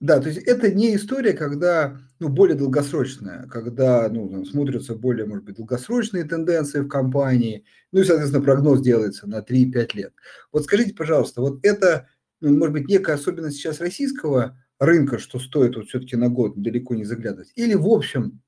да, 0.00 0.20
то 0.20 0.28
есть 0.28 0.40
это 0.42 0.70
не 0.72 0.94
история, 0.96 1.32
когда, 1.32 2.00
ну, 2.18 2.28
более 2.28 2.56
долгосрочная, 2.56 3.46
когда, 3.48 4.08
ну, 4.08 4.28
там 4.28 4.44
смотрятся 4.44 4.94
более, 4.94 5.26
может 5.26 5.44
быть, 5.44 5.56
долгосрочные 5.56 6.24
тенденции 6.24 6.80
в 6.80 6.88
компании, 6.88 7.64
ну 7.90 8.00
и, 8.00 8.04
соответственно, 8.04 8.44
прогноз 8.44 8.80
делается 8.80 9.26
на 9.26 9.42
три-пять 9.42 9.94
лет. 9.94 10.12
Вот 10.52 10.64
скажите, 10.64 10.94
пожалуйста, 10.94 11.40
вот 11.40 11.64
это, 11.64 12.08
ну, 12.40 12.56
может 12.56 12.72
быть, 12.72 12.88
некая 12.88 13.14
особенность 13.14 13.56
сейчас 13.56 13.80
российского 13.80 14.58
рынка, 14.78 15.18
что 15.18 15.38
стоит 15.38 15.76
вот 15.76 15.88
все-таки 15.88 16.16
на 16.16 16.28
год 16.28 16.60
далеко 16.60 16.94
не 16.94 17.04
заглядывать, 17.04 17.52
или 17.54 17.74
в 17.74 17.86
общем 17.86 18.42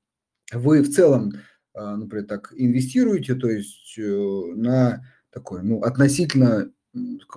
вы 0.51 0.81
в 0.81 0.91
целом, 0.91 1.33
например, 1.75 2.25
так 2.25 2.53
инвестируете, 2.55 3.35
то 3.35 3.49
есть 3.49 3.97
э, 3.97 4.53
на 4.55 5.05
такой, 5.29 5.63
ну, 5.63 5.81
относительно 5.81 6.71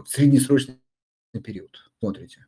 среднесрочный 0.06 0.78
период 1.44 1.90
смотрите? 1.98 2.47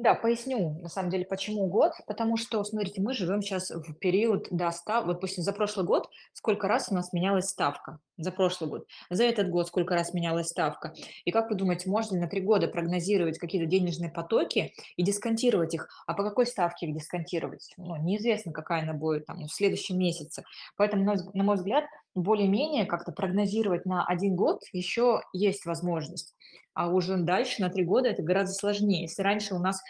Да, 0.00 0.14
поясню, 0.14 0.78
на 0.80 0.88
самом 0.88 1.10
деле, 1.10 1.26
почему 1.26 1.66
год. 1.66 1.92
Потому 2.06 2.38
что, 2.38 2.64
смотрите, 2.64 3.02
мы 3.02 3.12
живем 3.12 3.42
сейчас 3.42 3.70
в 3.70 3.92
период 3.92 4.48
до 4.50 4.70
ста 4.70 5.02
вот, 5.02 5.16
допустим, 5.16 5.42
за 5.42 5.52
прошлый 5.52 5.84
год 5.84 6.08
сколько 6.32 6.68
раз 6.68 6.88
у 6.90 6.94
нас 6.94 7.12
менялась 7.12 7.50
ставка? 7.50 7.98
За 8.16 8.32
прошлый 8.32 8.70
год. 8.70 8.86
За 9.10 9.24
этот 9.24 9.50
год 9.50 9.68
сколько 9.68 9.92
раз 9.92 10.14
менялась 10.14 10.48
ставка? 10.48 10.94
И 11.26 11.30
как 11.30 11.50
вы 11.50 11.56
думаете, 11.56 11.90
можно 11.90 12.14
ли 12.14 12.20
на 12.22 12.28
3 12.28 12.40
года 12.40 12.66
прогнозировать 12.66 13.38
какие-то 13.38 13.68
денежные 13.68 14.10
потоки 14.10 14.72
и 14.96 15.02
дисконтировать 15.02 15.74
их? 15.74 15.86
А 16.06 16.14
по 16.14 16.22
какой 16.22 16.46
ставке 16.46 16.86
их 16.86 16.94
дисконтировать? 16.94 17.74
Ну, 17.76 17.94
неизвестно, 18.02 18.52
какая 18.52 18.84
она 18.84 18.94
будет 18.94 19.26
там 19.26 19.44
в 19.48 19.52
следующем 19.52 19.98
месяце. 19.98 20.44
Поэтому, 20.78 21.14
на 21.34 21.44
мой 21.44 21.56
взгляд, 21.56 21.84
более-менее 22.14 22.86
как-то 22.86 23.12
прогнозировать 23.12 23.84
на 23.84 24.06
один 24.06 24.34
год 24.34 24.62
еще 24.72 25.20
есть 25.34 25.66
возможность. 25.66 26.34
А 26.74 26.88
уже 26.88 27.16
дальше, 27.16 27.60
на 27.62 27.68
3 27.68 27.84
года, 27.84 28.08
это 28.08 28.22
гораздо 28.22 28.54
сложнее. 28.54 29.02
Если 29.02 29.22
раньше 29.22 29.54
у 29.54 29.58
нас 29.58 29.82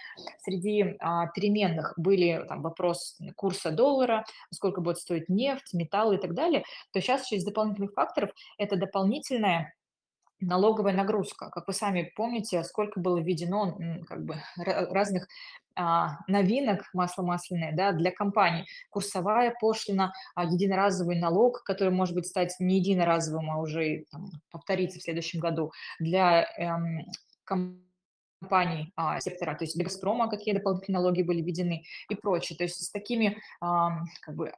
среди 0.42 0.96
а, 0.98 1.26
переменных 1.28 1.92
были 1.96 2.44
там, 2.48 2.62
вопрос 2.62 3.18
курса 3.36 3.70
доллара, 3.70 4.24
сколько 4.52 4.80
будет 4.80 4.98
стоить 4.98 5.28
нефть, 5.28 5.72
металлы 5.74 6.16
и 6.16 6.18
так 6.18 6.34
далее, 6.34 6.64
то 6.92 7.00
сейчас 7.00 7.26
через 7.26 7.44
дополнительных 7.44 7.92
факторов 7.92 8.30
это 8.58 8.76
дополнительная 8.76 9.74
налоговая 10.40 10.92
нагрузка. 10.92 11.50
Как 11.50 11.66
вы 11.66 11.72
сами 11.72 12.12
помните, 12.16 12.62
сколько 12.64 13.00
было 13.00 13.18
введено 13.18 13.76
как 14.08 14.24
бы 14.24 14.34
ра- 14.58 14.86
разных 14.90 15.28
а, 15.76 16.18
новинок 16.26 16.88
масло 16.92 17.22
масляное 17.22 17.72
да, 17.74 17.92
для 17.92 18.10
компаний. 18.10 18.66
Курсовая 18.90 19.54
пошлина, 19.60 20.12
а, 20.34 20.44
единоразовый 20.44 21.18
налог, 21.18 21.62
который 21.62 21.92
может 21.92 22.14
быть 22.14 22.26
стать 22.26 22.54
не 22.58 22.78
единоразовым, 22.78 23.50
а 23.50 23.58
уже 23.58 24.04
там, 24.10 24.30
повториться 24.50 24.98
в 24.98 25.02
следующем 25.02 25.40
году 25.40 25.72
для 25.98 26.46
эм, 26.58 27.06
компаний 27.44 28.92
а, 28.96 29.20
сектора, 29.20 29.54
то 29.54 29.64
есть 29.64 29.76
для 29.76 29.84
«Газпрома» 29.84 30.28
какие 30.28 30.54
дополнительные 30.54 31.00
налоги 31.00 31.22
были 31.22 31.42
введены 31.42 31.84
и 32.08 32.14
прочее. 32.14 32.56
То 32.56 32.64
есть 32.64 32.84
с 32.84 32.90
такими 32.90 33.38
ам, 33.60 34.06
как 34.22 34.34
бы 34.34 34.52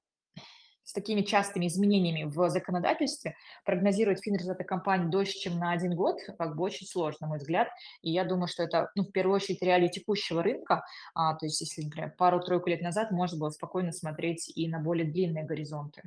с 0.85 0.93
такими 0.93 1.23
частыми 1.23 1.67
изменениями 1.67 2.25
в 2.25 2.49
законодательстве 2.51 3.37
прогнозировать 3.65 4.23
финрезультаты 4.23 4.65
компании 4.65 5.11
дольше, 5.11 5.35
чем 5.35 5.59
на 5.59 5.73
один 5.73 5.95
год, 5.95 6.19
как 6.39 6.57
бы 6.57 6.65
очень 6.65 6.87
сложно, 6.87 7.19
на 7.23 7.29
мой 7.29 7.39
взгляд. 7.39 7.69
И 8.03 8.11
я 8.11 8.25
думаю, 8.25 8.49
что 8.49 8.63
это, 8.63 8.91
ну, 8.95 9.05
в 9.05 9.13
первую 9.13 9.37
очередь, 9.37 9.63
реалии 9.63 9.89
текущего 9.89 10.43
рынка. 10.43 10.85
А, 11.15 11.35
то 11.37 11.47
есть, 11.47 11.61
если, 11.61 11.83
например, 11.83 12.15
пару-тройку 12.17 12.69
лет 12.69 12.83
назад 12.83 13.11
можно 13.11 13.39
было 13.39 13.51
спокойно 13.51 13.93
смотреть 13.93 14.53
и 14.55 14.69
на 14.69 14.81
более 14.81 15.11
длинные 15.11 15.45
горизонты. 15.45 16.03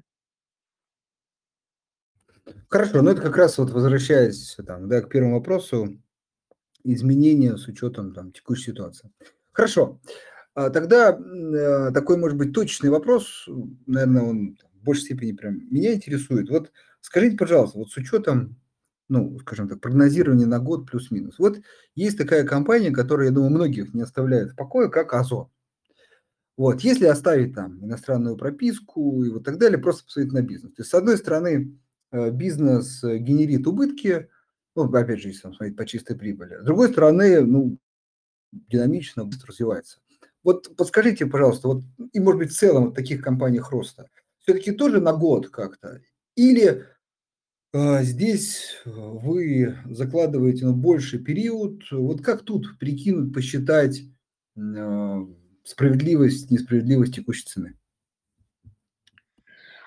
Хорошо, 2.69 3.01
ну 3.01 3.11
это 3.11 3.21
как 3.21 3.37
раз 3.37 3.57
вот 3.57 3.71
возвращаясь 3.71 4.57
там, 4.67 4.87
да, 4.87 5.01
к 5.01 5.09
первому 5.09 5.35
вопросу, 5.35 5.97
изменения 6.83 7.57
с 7.57 7.67
учетом 7.67 8.13
там 8.13 8.31
текущей 8.31 8.71
ситуации. 8.71 9.11
Хорошо, 9.51 9.99
тогда 10.55 11.11
м, 11.11 11.53
э, 11.53 11.91
такой, 11.93 12.17
может 12.17 12.37
быть, 12.37 12.53
точечный 12.53 12.89
вопрос, 12.89 13.47
наверное, 13.87 14.23
он 14.23 14.57
в 14.81 14.83
большей 14.85 15.03
степени 15.03 15.33
прям 15.33 15.59
меня 15.71 15.93
интересует. 15.93 16.49
Вот 16.49 16.71
скажите, 17.01 17.37
пожалуйста, 17.37 17.77
вот 17.79 17.91
с 17.91 17.97
учетом, 17.97 18.55
ну, 19.09 19.37
скажем 19.39 19.67
так, 19.69 19.81
прогнозирования 19.81 20.45
на 20.47 20.59
год 20.59 20.89
плюс-минус. 20.89 21.39
Вот 21.39 21.59
есть 21.95 22.17
такая 22.17 22.45
компания, 22.45 22.91
которая, 22.91 23.27
я 23.27 23.33
думаю, 23.33 23.51
многих 23.51 23.93
не 23.93 24.01
оставляет 24.01 24.51
в 24.51 24.55
покое, 24.55 24.89
как 24.89 25.13
Озон. 25.13 25.49
Вот, 26.57 26.81
если 26.81 27.05
оставить 27.05 27.53
там 27.53 27.83
иностранную 27.83 28.37
прописку 28.37 29.23
и 29.25 29.29
вот 29.29 29.43
так 29.43 29.57
далее, 29.57 29.77
просто 29.77 30.05
посмотреть 30.05 30.33
на 30.33 30.41
бизнес. 30.41 30.71
То 30.73 30.81
есть, 30.81 30.89
с 30.91 30.93
одной 30.93 31.17
стороны, 31.17 31.77
э, 32.11 32.31
бизнес 32.31 33.03
э, 33.03 33.17
генерит 33.17 33.67
убытки, 33.67 34.29
ну, 34.75 34.83
опять 34.85 35.19
же, 35.19 35.29
если 35.29 35.41
там 35.41 35.53
смотреть 35.53 35.75
по 35.77 35.85
чистой 35.85 36.15
прибыли. 36.17 36.57
С 36.61 36.65
другой 36.65 36.89
стороны, 36.89 37.41
ну, 37.41 37.77
динамично, 38.53 39.25
быстро 39.25 39.49
развивается. 39.49 39.99
Вот 40.45 40.75
подскажите, 40.77 41.25
пожалуйста, 41.25 41.67
вот 41.67 41.83
и, 42.13 42.19
может 42.19 42.37
быть, 42.37 42.51
в 42.51 42.57
целом 42.57 42.89
в 42.89 42.93
таких 42.93 43.21
компаниях 43.23 43.71
роста, 43.71 44.07
все-таки 44.37 44.71
тоже 44.71 45.01
на 45.01 45.11
год 45.11 45.49
как-то? 45.49 46.01
Или 46.35 46.85
э, 47.73 48.03
здесь 48.03 48.79
вы 48.85 49.75
закладываете 49.89 50.67
ну, 50.67 50.75
больший 50.75 51.17
период? 51.17 51.81
Вот 51.89 52.21
как 52.21 52.43
тут 52.43 52.77
прикинуть, 52.77 53.33
посчитать 53.33 54.03
э, 54.55 55.25
справедливость, 55.63 56.51
несправедливость 56.51 57.15
текущей 57.15 57.47
цены? 57.47 57.73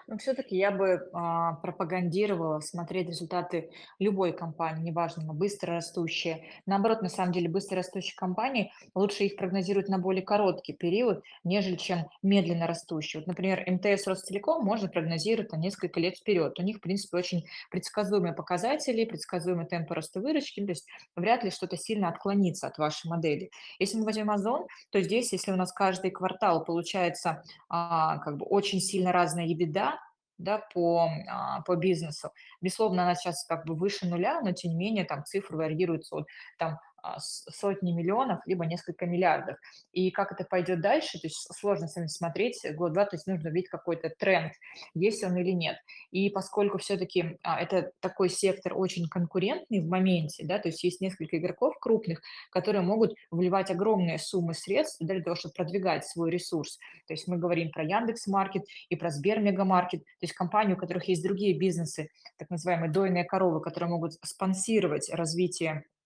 Но 0.08 0.16
все-таки 0.16 0.56
я 0.56 0.70
бы 0.70 1.06
а, 1.12 1.52
пропагандировала 1.56 2.60
смотреть 2.60 3.08
результаты 3.08 3.70
любой 3.98 4.32
компании, 4.32 4.84
неважно, 4.84 5.22
она 5.22 5.34
быстро 5.34 5.74
растущие. 5.74 6.46
Наоборот, 6.64 7.02
на 7.02 7.10
самом 7.10 7.32
деле, 7.32 7.50
быстро 7.50 7.76
растущие 7.76 8.16
компании 8.16 8.72
лучше 8.94 9.24
их 9.24 9.36
прогнозировать 9.36 9.90
на 9.90 9.98
более 9.98 10.22
короткий 10.22 10.72
период, 10.72 11.22
нежели 11.44 11.76
чем 11.76 12.08
медленно 12.22 12.66
растущие. 12.66 13.20
Вот, 13.20 13.26
например, 13.26 13.62
МТС 13.66 14.06
Ростелеком 14.06 14.64
можно 14.64 14.88
прогнозировать 14.88 15.52
на 15.52 15.56
несколько 15.56 16.00
лет 16.00 16.16
вперед. 16.16 16.58
У 16.58 16.62
них, 16.62 16.78
в 16.78 16.80
принципе, 16.80 17.18
очень 17.18 17.44
предсказуемые 17.70 18.32
показатели, 18.32 19.04
предсказуемые 19.04 19.68
темпы 19.68 19.94
роста 19.94 20.20
выручки, 20.20 20.64
то 20.64 20.70
есть 20.70 20.86
вряд 21.16 21.44
ли 21.44 21.50
что-то 21.50 21.76
сильно 21.76 22.08
отклонится 22.08 22.66
от 22.68 22.78
вашей 22.78 23.10
модели. 23.10 23.50
Если 23.78 23.98
мы 23.98 24.06
возьмем 24.06 24.30
Озон, 24.30 24.68
то 24.88 25.02
здесь, 25.02 25.32
если 25.32 25.52
у 25.52 25.56
нас 25.56 25.70
каждый 25.70 26.10
квартал 26.12 26.64
получается 26.64 27.42
а, 27.68 28.16
как 28.20 28.38
бы 28.38 28.46
очень 28.46 28.80
сильно 28.80 29.12
разная 29.12 29.46
EBITDA, 29.46 29.97
да, 30.38 30.58
по, 30.72 31.10
а, 31.28 31.62
по 31.62 31.76
бизнесу. 31.76 32.30
Безусловно, 32.60 33.02
она 33.02 33.14
сейчас 33.14 33.44
как 33.44 33.66
бы 33.66 33.74
выше 33.74 34.06
нуля, 34.06 34.40
но 34.40 34.52
тем 34.52 34.72
не 34.72 34.76
менее 34.76 35.04
там 35.04 35.24
цифры 35.24 35.56
варьируются 35.56 36.16
от 36.16 36.28
там 36.58 36.78
сотни 37.18 37.92
миллионов, 37.92 38.40
либо 38.46 38.66
несколько 38.66 39.06
миллиардов. 39.06 39.56
И 39.92 40.10
как 40.10 40.32
это 40.32 40.44
пойдет 40.44 40.80
дальше, 40.80 41.18
то 41.20 41.26
есть 41.26 41.48
сложно 41.54 41.88
с 41.88 41.96
вами 41.96 42.06
смотреть 42.06 42.60
год-два, 42.74 43.04
то 43.04 43.16
есть 43.16 43.26
нужно 43.26 43.48
видеть 43.48 43.70
какой-то 43.70 44.10
тренд, 44.10 44.52
есть 44.94 45.24
он 45.24 45.36
или 45.36 45.52
нет. 45.52 45.76
И 46.10 46.30
поскольку 46.30 46.78
все-таки 46.78 47.38
а, 47.42 47.60
это 47.60 47.92
такой 48.00 48.28
сектор 48.28 48.76
очень 48.76 49.08
конкурентный 49.08 49.80
в 49.80 49.88
моменте, 49.88 50.44
да, 50.44 50.58
то 50.58 50.68
есть 50.68 50.82
есть 50.84 51.00
несколько 51.00 51.38
игроков 51.38 51.74
крупных, 51.80 52.20
которые 52.50 52.82
могут 52.82 53.14
вливать 53.30 53.70
огромные 53.70 54.18
суммы 54.18 54.54
средств 54.54 54.98
для 55.00 55.22
того, 55.22 55.36
чтобы 55.36 55.54
продвигать 55.54 56.06
свой 56.06 56.30
ресурс. 56.30 56.78
То 57.06 57.14
есть 57.14 57.28
мы 57.28 57.38
говорим 57.38 57.70
про 57.70 57.84
Яндекс 57.84 58.26
Маркет 58.26 58.64
и 58.88 58.96
про 58.96 59.10
Сбер 59.10 59.40
Мегамаркет, 59.40 60.02
то 60.04 60.22
есть 60.22 60.34
компании, 60.34 60.74
у 60.74 60.76
которых 60.76 61.08
есть 61.08 61.22
другие 61.22 61.56
бизнесы, 61.56 62.10
так 62.36 62.50
называемые 62.50 62.90
дойные 62.90 63.24
коровы, 63.24 63.60
которые 63.60 63.90
могут 63.90 64.14
спонсировать 64.24 65.10
развитие 65.10 65.70
а, 65.70 65.97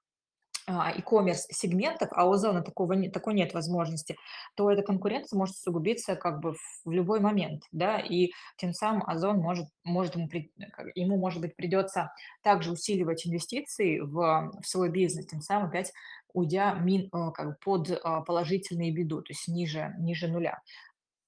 e-commerce 0.68 1.46
сегментов, 1.50 2.08
а 2.12 2.26
у 2.26 2.32
Озона 2.32 2.62
такого 2.62 2.92
не, 2.92 3.10
такой 3.10 3.34
нет 3.34 3.54
возможности, 3.54 4.16
то 4.54 4.70
эта 4.70 4.82
конкуренция 4.82 5.36
может 5.36 5.56
усугубиться 5.56 6.16
как 6.16 6.40
бы 6.40 6.54
в 6.84 6.90
любой 6.90 7.20
момент, 7.20 7.64
да, 7.72 7.98
и 7.98 8.30
тем 8.56 8.72
самым 8.72 9.02
Озон 9.06 9.38
может, 9.38 9.66
может 9.84 10.16
ему, 10.16 10.28
ему, 10.94 11.16
может 11.16 11.40
быть, 11.40 11.56
придется 11.56 12.12
также 12.42 12.72
усиливать 12.72 13.26
инвестиции 13.26 13.98
в, 13.98 14.52
в 14.62 14.66
свой 14.66 14.90
бизнес, 14.90 15.26
тем 15.26 15.40
самым 15.40 15.68
опять 15.68 15.92
уйдя 16.34 16.74
мин, 16.74 17.08
э, 17.12 17.30
как 17.32 17.46
бы 17.46 17.56
под 17.62 17.90
а, 18.02 18.22
положительные 18.22 18.92
беду, 18.92 19.22
то 19.22 19.30
есть 19.30 19.48
ниже, 19.48 19.94
ниже 19.98 20.28
нуля. 20.28 20.60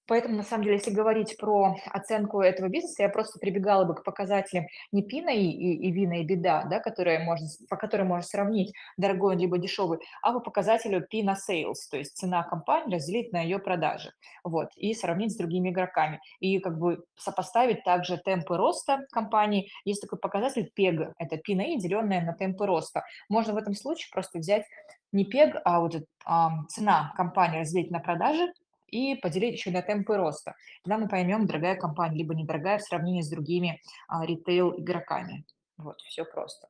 Поэтому, 0.06 0.36
на 0.36 0.42
самом 0.42 0.64
деле, 0.64 0.76
если 0.76 0.90
говорить 0.90 1.36
про 1.38 1.76
оценку 1.90 2.40
этого 2.40 2.68
бизнеса, 2.68 3.04
я 3.04 3.08
просто 3.08 3.38
прибегала 3.38 3.84
бы 3.84 3.94
к 3.94 4.04
показателям 4.04 4.66
не 4.92 5.02
пина 5.02 5.30
и, 5.30 5.46
и, 5.46 5.88
и 5.88 5.92
вина 5.92 6.20
и 6.20 6.24
беда, 6.24 6.64
да, 6.64 6.80
которые 6.80 7.20
можно, 7.20 7.46
по 7.68 7.76
которым 7.76 8.08
можно 8.08 8.22
сравнить 8.22 8.74
дорогой 8.96 9.34
он 9.34 9.40
либо 9.40 9.58
дешевый, 9.58 9.98
а 10.22 10.32
по 10.32 10.40
показателю 10.40 11.00
пина 11.00 11.36
sales, 11.48 11.88
то 11.90 11.96
есть 11.96 12.16
цена 12.16 12.42
компании 12.42 12.94
разделить 12.94 13.32
на 13.32 13.40
ее 13.40 13.58
продажи, 13.58 14.12
вот, 14.42 14.68
и 14.76 14.94
сравнить 14.94 15.32
с 15.32 15.36
другими 15.36 15.70
игроками. 15.70 16.20
И 16.40 16.58
как 16.58 16.78
бы 16.78 17.04
сопоставить 17.16 17.84
также 17.84 18.18
темпы 18.18 18.56
роста 18.56 19.06
компании. 19.10 19.70
Есть 19.84 20.02
такой 20.02 20.18
показатель 20.18 20.70
PEG, 20.76 21.12
это 21.18 21.36
пина 21.38 21.62
и 21.62 21.78
деленное 21.78 22.20
на 22.20 22.34
темпы 22.34 22.66
роста. 22.66 23.04
Можно 23.28 23.54
в 23.54 23.56
этом 23.56 23.74
случае 23.74 24.10
просто 24.12 24.38
взять 24.38 24.64
не 25.12 25.24
PEG, 25.24 25.60
а 25.64 25.80
вот 25.80 25.94
а, 26.26 26.64
цена 26.68 27.12
компании 27.16 27.60
разделить 27.60 27.90
на 27.90 28.00
продажи, 28.00 28.52
и 28.94 29.16
поделить 29.16 29.54
еще 29.54 29.70
на 29.70 29.82
темпы 29.82 30.16
роста. 30.16 30.54
Тогда 30.84 30.98
мы 30.98 31.08
поймем, 31.08 31.46
дорогая 31.46 31.76
компания, 31.76 32.18
либо 32.18 32.34
недорогая 32.34 32.78
в 32.78 32.82
сравнении 32.82 33.22
с 33.22 33.28
другими 33.28 33.80
а, 34.06 34.24
ритейл-игроками. 34.24 35.44
Вот, 35.76 36.00
все 36.02 36.24
просто. 36.24 36.68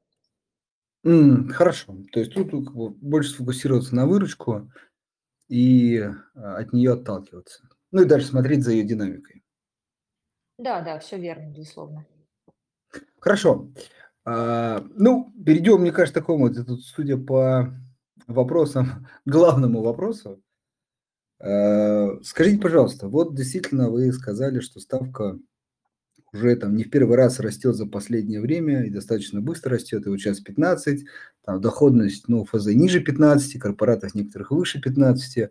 М, 1.04 1.50
хорошо. 1.50 1.96
То 2.12 2.20
есть 2.20 2.32
тут 2.32 2.50
как 2.50 2.74
бы 2.74 2.90
больше 2.90 3.30
сфокусироваться 3.30 3.94
на 3.94 4.06
выручку 4.06 4.70
и 5.48 5.98
а, 5.98 6.56
от 6.56 6.72
нее 6.72 6.94
отталкиваться. 6.94 7.68
Ну 7.90 8.02
и 8.02 8.06
дальше 8.06 8.28
смотреть 8.28 8.64
за 8.64 8.72
ее 8.72 8.84
динамикой. 8.84 9.44
Да, 10.56 10.80
да, 10.80 10.98
все 10.98 11.18
верно, 11.18 11.50
безусловно. 11.50 12.06
Хорошо. 13.20 13.68
А, 14.24 14.82
ну, 14.94 15.30
перейдем, 15.44 15.82
мне 15.82 15.92
кажется, 15.92 16.20
к 16.20 16.22
такому, 16.22 16.48
вот, 16.48 16.80
судя 16.80 17.18
по 17.18 17.74
вопросам, 18.26 19.06
главному 19.26 19.82
вопросу, 19.82 20.42
скажите, 21.44 22.58
пожалуйста, 22.58 23.08
вот 23.08 23.34
действительно 23.34 23.90
вы 23.90 24.12
сказали, 24.12 24.60
что 24.60 24.80
ставка 24.80 25.38
уже 26.34 26.56
там 26.56 26.74
не 26.74 26.84
в 26.84 26.90
первый 26.90 27.16
раз 27.16 27.38
растет 27.38 27.76
за 27.76 27.86
последнее 27.86 28.40
время 28.40 28.84
и 28.84 28.90
достаточно 28.90 29.40
быстро 29.40 29.72
растет, 29.72 30.06
и 30.06 30.08
вот 30.10 30.18
сейчас 30.18 30.40
15, 30.40 31.04
там 31.44 31.60
доходность, 31.60 32.28
ну, 32.28 32.44
ФЗ 32.44 32.66
ниже 32.68 33.00
15, 33.00 33.58
корпоратов 33.58 34.14
некоторых 34.14 34.50
выше 34.50 34.80
15. 34.80 35.50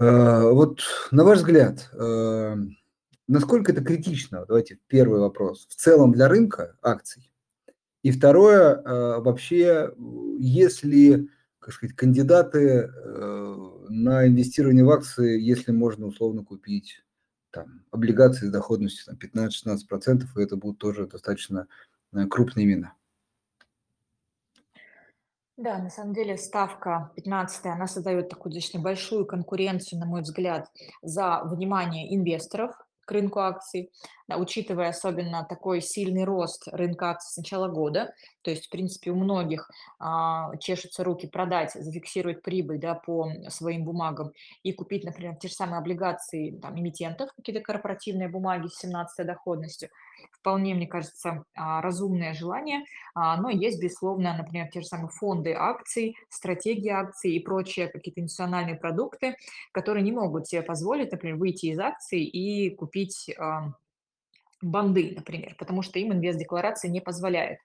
Э, 0.00 0.42
вот 0.52 0.80
на 1.10 1.24
ваш 1.24 1.38
взгляд, 1.38 1.90
э, 1.92 2.56
насколько 3.26 3.72
это 3.72 3.82
критично? 3.82 4.44
Давайте 4.46 4.78
первый 4.86 5.20
вопрос. 5.20 5.66
В 5.68 5.74
целом 5.74 6.12
для 6.12 6.28
рынка 6.28 6.76
акций. 6.80 7.30
И 8.04 8.12
второе, 8.12 8.80
вообще, 9.20 9.92
если, 10.38 11.28
как 11.68 11.74
сказать, 11.74 11.96
кандидаты 11.96 12.90
на 13.90 14.26
инвестирование 14.26 14.86
в 14.86 14.90
акции, 14.90 15.38
если 15.38 15.70
можно 15.70 16.06
условно 16.06 16.42
купить 16.42 17.04
там, 17.50 17.84
облигации 17.90 18.46
с 18.46 18.50
доходностью 18.50 19.04
там, 19.04 19.18
15-16%, 19.46 20.22
и 20.34 20.42
это 20.42 20.56
будут 20.56 20.78
тоже 20.78 21.06
достаточно 21.06 21.68
э, 22.14 22.24
крупные 22.26 22.64
имена. 22.64 22.94
Да, 25.58 25.78
на 25.78 25.90
самом 25.90 26.14
деле 26.14 26.38
ставка 26.38 27.12
15 27.16 27.66
она 27.66 27.86
создает 27.86 28.30
такую 28.30 28.54
достаточно 28.54 28.80
большую 28.80 29.26
конкуренцию, 29.26 30.00
на 30.00 30.06
мой 30.06 30.22
взгляд, 30.22 30.70
за 31.02 31.42
внимание 31.44 32.14
инвесторов, 32.14 32.72
к 33.08 33.12
рынку 33.12 33.40
акций, 33.40 33.90
да, 34.28 34.36
учитывая 34.36 34.90
особенно 34.90 35.42
такой 35.48 35.80
сильный 35.80 36.24
рост 36.24 36.68
рынка 36.68 37.10
акций 37.10 37.32
с 37.32 37.36
начала 37.38 37.68
года. 37.68 38.12
То 38.42 38.50
есть, 38.50 38.66
в 38.66 38.70
принципе, 38.70 39.10
у 39.10 39.16
многих 39.16 39.70
а, 39.98 40.54
чешутся 40.58 41.04
руки 41.04 41.26
продать, 41.26 41.72
зафиксировать 41.72 42.42
прибыль 42.42 42.78
да, 42.78 42.94
по 42.94 43.32
своим 43.48 43.84
бумагам 43.84 44.32
и 44.62 44.72
купить, 44.72 45.04
например, 45.04 45.36
те 45.36 45.48
же 45.48 45.54
самые 45.54 45.78
облигации 45.78 46.50
там, 46.50 46.78
эмитентов, 46.78 47.30
какие-то 47.34 47.62
корпоративные 47.62 48.28
бумаги 48.28 48.66
с 48.66 48.78
17 48.78 49.26
доходностью. 49.26 49.88
Вполне, 50.32 50.74
мне 50.74 50.86
кажется, 50.86 51.44
а, 51.54 51.80
разумное 51.82 52.32
желание, 52.32 52.84
а, 53.14 53.36
но 53.40 53.50
есть, 53.50 53.82
безусловно, 53.82 54.36
например, 54.36 54.68
те 54.68 54.80
же 54.80 54.86
самые 54.86 55.08
фонды 55.08 55.52
акций, 55.52 56.16
стратегии 56.28 56.90
акций 56.90 57.32
и 57.32 57.40
прочие 57.40 57.88
какие-то 57.88 58.20
национальные 58.20 58.76
продукты, 58.76 59.36
которые 59.72 60.02
не 60.02 60.12
могут 60.12 60.46
себе 60.46 60.62
позволить, 60.62 61.12
например, 61.12 61.36
выйти 61.36 61.66
из 61.66 61.78
акций 61.78 62.22
и 62.22 62.70
купить 62.70 63.30
банды, 64.60 65.12
например, 65.16 65.54
потому 65.58 65.82
что 65.82 65.98
им 65.98 66.12
инвест-декларация 66.12 66.90
не 66.90 67.00
позволяет. 67.00 67.58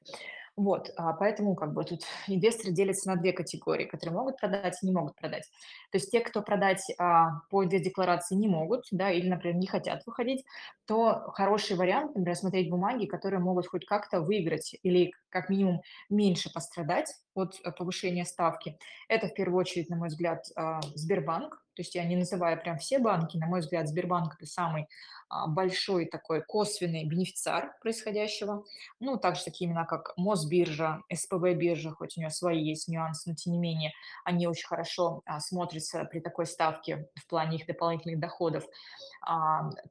Вот, 0.55 0.91
а 0.97 1.13
поэтому 1.13 1.55
как 1.55 1.73
бы 1.73 1.83
тут 1.83 2.01
инвесторы 2.27 2.71
делятся 2.73 3.09
на 3.09 3.15
две 3.15 3.33
категории, 3.33 3.85
которые 3.85 4.15
могут 4.15 4.37
продать 4.37 4.77
и 4.81 4.85
не 4.85 4.91
могут 4.91 5.15
продать. 5.15 5.49
То 5.91 5.97
есть 5.97 6.11
те, 6.11 6.19
кто 6.19 6.43
продать 6.43 6.83
а, 6.99 7.41
по 7.49 7.63
инвест-декларации 7.63 8.35
не 8.35 8.47
могут, 8.47 8.85
да, 8.91 9.09
или, 9.11 9.27
например, 9.27 9.57
не 9.57 9.65
хотят 9.65 10.05
выходить, 10.05 10.45
то 10.85 11.31
хороший 11.33 11.75
вариант, 11.75 12.15
например, 12.15 12.35
смотреть 12.35 12.69
бумаги, 12.69 13.07
которые 13.07 13.39
могут 13.39 13.67
хоть 13.67 13.85
как-то 13.85 14.21
выиграть 14.21 14.75
или 14.83 15.13
как 15.29 15.49
минимум 15.49 15.81
меньше 16.09 16.53
пострадать 16.53 17.11
от 17.33 17.55
э, 17.63 17.71
повышения 17.71 18.25
ставки. 18.25 18.77
Это 19.07 19.27
в 19.27 19.33
первую 19.33 19.59
очередь, 19.59 19.89
на 19.89 19.95
мой 19.95 20.09
взгляд, 20.09 20.45
а, 20.55 20.81
Сбербанк, 20.93 21.62
то 21.75 21.81
есть 21.81 21.95
я 21.95 22.03
не 22.05 22.15
называю 22.15 22.62
прям 22.62 22.77
все 22.77 22.99
банки, 22.99 23.38
на 23.38 23.47
мой 23.47 23.62
взгляд, 23.62 23.88
Сбербанк– 23.88 24.36
это 24.38 24.45
самый 24.45 24.88
а, 25.29 25.47
большой 25.47 26.05
такой 26.05 26.41
косвенный 26.41 27.05
бенефициар 27.05 27.73
происходящего. 27.81 28.63
Ну, 28.99 29.17
также 29.17 29.43
такие 29.43 29.69
имена, 29.69 29.86
как 29.86 30.13
Мосбиржа, 30.17 31.01
СПБ 31.12 31.53
биржа, 31.53 31.91
хоть 31.91 32.17
у 32.17 32.21
нее 32.21 32.29
свои 32.29 32.63
есть 32.63 32.88
нюансы, 32.88 33.29
но 33.29 33.36
тем 33.36 33.53
не 33.53 33.59
менее 33.59 33.91
они 34.23 34.47
очень 34.47 34.67
хорошо 34.67 35.21
а, 35.25 35.39
смотрятся 35.39 36.05
при 36.05 36.19
такой 36.19 36.45
ставке 36.45 37.07
в 37.15 37.27
плане 37.27 37.57
их 37.57 37.65
дополнительных 37.65 38.19
доходов. 38.19 38.65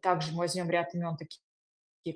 Также 0.03 0.33
мы 0.33 0.39
возьмем 0.39 0.71
ряд 0.71 0.95
имен 0.95 1.17
таких 1.17 1.41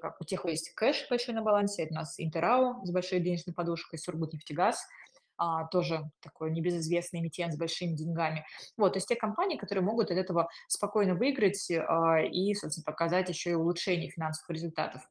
как 0.01 0.21
у 0.21 0.25
тех, 0.25 0.45
есть 0.47 0.75
кэш 0.75 1.07
большой 1.09 1.33
на 1.33 1.43
балансе, 1.43 1.85
это 1.85 1.93
у 1.93 1.97
нас 1.99 2.17
Интерао 2.19 2.85
с 2.85 2.91
большой 2.91 3.21
денежной 3.21 3.55
подушкой, 3.55 4.01
Сургутнефтегаз– 4.01 4.85
а, 5.37 5.67
тоже 5.67 6.11
такой 6.21 6.51
небезызвестный 6.51 7.21
эмитент 7.21 7.55
с 7.55 7.59
большими 7.59 7.95
деньгами. 7.95 8.45
Вот, 8.77 8.95
то 8.95 8.97
есть 8.99 9.09
те 9.09 9.17
компании, 9.17 9.57
которые 9.57 9.85
могут 9.85 10.11
от 10.11 10.19
этого 10.19 10.49
спокойно 10.69 11.15
выиграть 11.15 11.71
а, 11.71 12.21
и, 12.21 12.55
собственно, 12.55 12.85
показать 12.85 13.29
еще 13.29 13.51
и 13.51 13.55
улучшение 13.55 14.11
финансовых 14.11 14.51
результатов. 14.51 15.03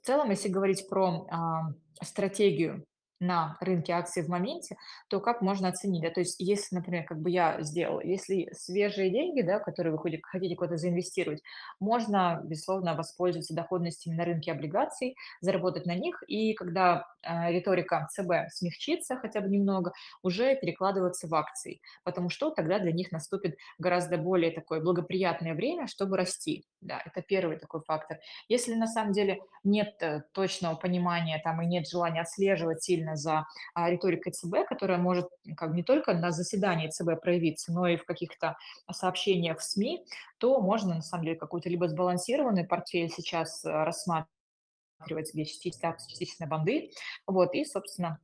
В 0.00 0.06
целом, 0.06 0.30
если 0.30 0.48
говорить 0.48 0.88
про 0.88 1.26
а, 1.30 1.72
стратегию 2.02 2.84
на 3.20 3.56
рынке 3.60 3.92
акций 3.92 4.22
в 4.22 4.28
моменте, 4.28 4.76
то 5.08 5.20
как 5.20 5.42
можно 5.42 5.68
оценить, 5.68 6.02
да, 6.02 6.10
то 6.10 6.20
есть 6.20 6.36
если, 6.38 6.76
например, 6.76 7.04
как 7.04 7.20
бы 7.20 7.30
я 7.30 7.60
сделала, 7.62 8.00
если 8.00 8.50
свежие 8.52 9.10
деньги, 9.10 9.42
да, 9.42 9.58
которые 9.58 9.92
вы 9.92 9.98
хотите, 9.98 10.22
хотите 10.22 10.56
куда-то 10.56 10.76
заинвестировать, 10.76 11.42
можно, 11.80 12.40
безусловно, 12.44 12.94
воспользоваться 12.94 13.54
доходностями 13.54 14.14
на 14.14 14.24
рынке 14.24 14.52
облигаций, 14.52 15.16
заработать 15.40 15.86
на 15.86 15.94
них, 15.94 16.22
и 16.26 16.54
когда 16.54 17.06
э, 17.22 17.52
риторика 17.52 18.06
ЦБ 18.10 18.50
смягчится 18.50 19.16
хотя 19.16 19.40
бы 19.40 19.48
немного, 19.48 19.92
уже 20.22 20.56
перекладываться 20.56 21.28
в 21.28 21.34
акции, 21.34 21.80
потому 22.04 22.30
что 22.30 22.50
тогда 22.50 22.78
для 22.78 22.92
них 22.92 23.12
наступит 23.12 23.56
гораздо 23.78 24.18
более 24.18 24.50
такое 24.50 24.80
благоприятное 24.80 25.54
время, 25.54 25.86
чтобы 25.86 26.16
расти. 26.16 26.64
Да, 26.80 27.02
это 27.04 27.22
первый 27.22 27.58
такой 27.58 27.80
фактор. 27.82 28.18
Если 28.48 28.74
на 28.74 28.86
самом 28.86 29.12
деле 29.12 29.40
нет 29.64 29.96
э, 30.00 30.22
точного 30.32 30.76
понимания 30.76 31.40
там 31.42 31.60
и 31.62 31.66
нет 31.66 31.88
желания 31.88 32.20
отслеживать 32.20 32.82
сильно 32.82 33.07
за 33.16 33.46
а, 33.74 33.90
риторикой 33.90 34.32
ЦБ, 34.32 34.68
которая 34.68 34.98
может 34.98 35.28
как 35.56 35.72
не 35.72 35.82
только 35.82 36.14
на 36.14 36.30
заседании 36.30 36.88
ЦБ 36.88 37.20
проявиться, 37.20 37.72
но 37.72 37.86
и 37.86 37.96
в 37.96 38.04
каких-то 38.04 38.56
сообщениях 38.90 39.58
в 39.58 39.62
СМИ, 39.62 40.04
то 40.38 40.60
можно 40.60 40.96
на 40.96 41.02
самом 41.02 41.24
деле 41.24 41.36
какой-то 41.36 41.68
либо 41.68 41.88
сбалансированный 41.88 42.64
портфель 42.64 43.10
сейчас 43.10 43.64
э, 43.64 43.70
рассматривать, 43.70 45.32
где 45.32 45.44
частично 45.44 45.96
частично 46.08 46.46
банды, 46.46 46.90
вот, 47.26 47.54
и, 47.54 47.64
собственно, 47.64 48.20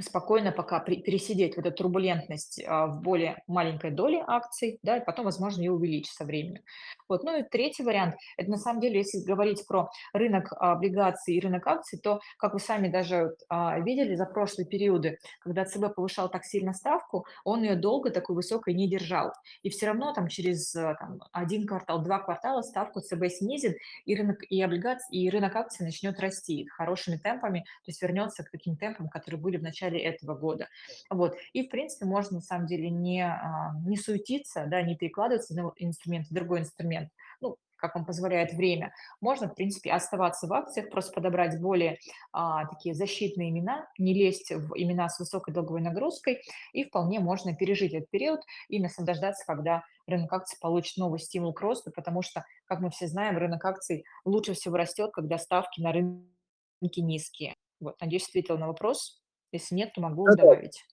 спокойно 0.00 0.52
пока 0.52 0.80
пересидеть 0.80 1.56
вот 1.56 1.66
эту 1.66 1.76
турбулентность 1.76 2.62
а, 2.66 2.86
в 2.86 3.00
более 3.00 3.42
маленькой 3.46 3.90
доле 3.90 4.22
акций, 4.26 4.78
да, 4.82 4.98
и 4.98 5.04
потом, 5.04 5.24
возможно, 5.24 5.60
ее 5.62 5.72
увеличить 5.72 6.12
со 6.12 6.24
временем. 6.24 6.62
Вот. 7.08 7.22
Ну 7.24 7.38
и 7.38 7.42
третий 7.42 7.82
вариант, 7.82 8.16
это 8.36 8.50
на 8.50 8.58
самом 8.58 8.80
деле, 8.80 8.98
если 8.98 9.24
говорить 9.24 9.66
про 9.66 9.88
рынок 10.12 10.52
облигаций 10.52 11.34
и 11.34 11.40
рынок 11.40 11.66
акций, 11.66 11.98
то, 11.98 12.20
как 12.38 12.52
вы 12.52 12.60
сами 12.60 12.88
даже 12.88 13.36
а, 13.48 13.78
видели 13.80 14.14
за 14.14 14.26
прошлые 14.26 14.66
периоды, 14.66 15.18
когда 15.40 15.64
ЦБ 15.64 15.94
повышал 15.94 16.28
так 16.28 16.44
сильно 16.44 16.72
ставку, 16.72 17.26
он 17.44 17.62
ее 17.62 17.76
долго 17.76 18.10
такой 18.10 18.36
высокой 18.36 18.74
не 18.74 18.88
держал. 18.88 19.32
И 19.62 19.70
все 19.70 19.86
равно 19.86 20.12
там 20.12 20.28
через 20.28 20.74
а, 20.74 20.94
там, 20.94 21.20
один 21.32 21.66
квартал, 21.66 22.02
два 22.02 22.18
квартала 22.18 22.62
ставку 22.62 23.00
ЦБ 23.00 23.28
снизит, 23.28 23.76
и 24.04 24.14
рынок 24.14 24.38
и 24.48 24.60
облигаций, 24.60 25.16
и 25.16 25.30
рынок 25.30 25.56
акций 25.56 25.84
начнет 25.84 26.18
расти 26.20 26.66
хорошими 26.66 27.16
темпами, 27.16 27.60
то 27.60 27.90
есть 27.90 28.02
вернется 28.02 28.44
к 28.44 28.50
таким 28.50 28.76
темпам, 28.76 29.08
которые 29.08 29.40
были 29.40 29.56
в 29.56 29.62
начале 29.62 29.85
этого 29.94 30.34
года. 30.34 30.68
Вот. 31.10 31.36
И, 31.52 31.66
в 31.66 31.70
принципе, 31.70 32.06
можно, 32.06 32.36
на 32.36 32.42
самом 32.42 32.66
деле, 32.66 32.90
не, 32.90 33.22
а, 33.22 33.72
не 33.86 33.96
суетиться, 33.96 34.66
да, 34.66 34.82
не 34.82 34.96
перекладываться 34.96 35.54
на 35.54 35.72
инструмент 35.76 36.26
другой 36.30 36.60
инструмент, 36.60 37.10
ну, 37.40 37.56
как 37.76 37.94
вам 37.94 38.04
позволяет 38.04 38.52
время, 38.52 38.92
можно, 39.20 39.48
в 39.48 39.54
принципе, 39.54 39.92
оставаться 39.92 40.46
в 40.46 40.52
акциях, 40.52 40.90
просто 40.90 41.12
подобрать 41.12 41.60
более 41.60 41.98
а, 42.32 42.66
такие 42.66 42.94
защитные 42.94 43.50
имена, 43.50 43.86
не 43.98 44.14
лезть 44.14 44.50
в 44.50 44.72
имена 44.74 45.08
с 45.08 45.18
высокой 45.18 45.52
долговой 45.54 45.82
нагрузкой, 45.82 46.42
и 46.72 46.84
вполне 46.84 47.20
можно 47.20 47.54
пережить 47.54 47.94
этот 47.94 48.10
период 48.10 48.40
и 48.68 48.80
наслаждаться, 48.80 49.44
когда 49.46 49.84
рынок 50.06 50.32
акций 50.32 50.58
получит 50.60 50.96
новый 50.96 51.20
стимул 51.20 51.52
к 51.52 51.60
росту, 51.60 51.92
потому 51.94 52.22
что, 52.22 52.44
как 52.64 52.80
мы 52.80 52.90
все 52.90 53.06
знаем, 53.06 53.36
рынок 53.36 53.64
акций 53.64 54.04
лучше 54.24 54.54
всего 54.54 54.76
растет, 54.76 55.10
когда 55.12 55.38
ставки 55.38 55.80
на 55.80 55.92
рынке 55.92 57.02
низкие. 57.02 57.54
Вот, 57.80 58.00
надеюсь, 58.00 58.28
ответила 58.28 58.56
на 58.56 58.68
вопрос. 58.68 59.22
Если 59.56 59.74
нет, 59.74 59.92
то 59.94 60.00
могу 60.00 60.24
Да-да. 60.26 60.42
добавить. 60.42 60.84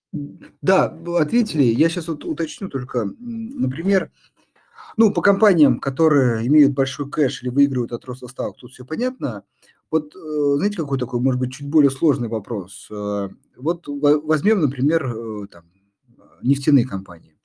Да, 0.61 0.85
ответили. 1.19 1.63
Я 1.63 1.89
сейчас 1.89 2.07
вот 2.07 2.23
уточню 2.23 2.69
только, 2.69 3.05
например, 3.19 4.11
ну, 4.97 5.11
по 5.11 5.21
компаниям, 5.21 5.79
которые 5.79 6.47
имеют 6.47 6.73
большой 6.73 7.09
кэш 7.09 7.43
или 7.43 7.49
выигрывают 7.49 7.91
от 7.91 8.05
роста 8.05 8.27
ставок, 8.27 8.57
тут 8.57 8.71
все 8.71 8.85
понятно. 8.85 9.43
Вот, 9.89 10.15
э, 10.15 10.55
знаете, 10.57 10.77
какой 10.77 10.97
такой, 10.97 11.19
может 11.19 11.39
быть, 11.39 11.53
чуть 11.53 11.67
более 11.69 11.91
сложный 11.91 12.27
вопрос? 12.27 12.87
Э, 12.91 13.29
вот 13.57 13.87
во 13.87 14.19
возьмем, 14.19 14.61
например, 14.61 15.05
э, 15.05 15.47
там, 15.51 15.65
нефтяные 16.41 16.85
компании, 16.85 17.37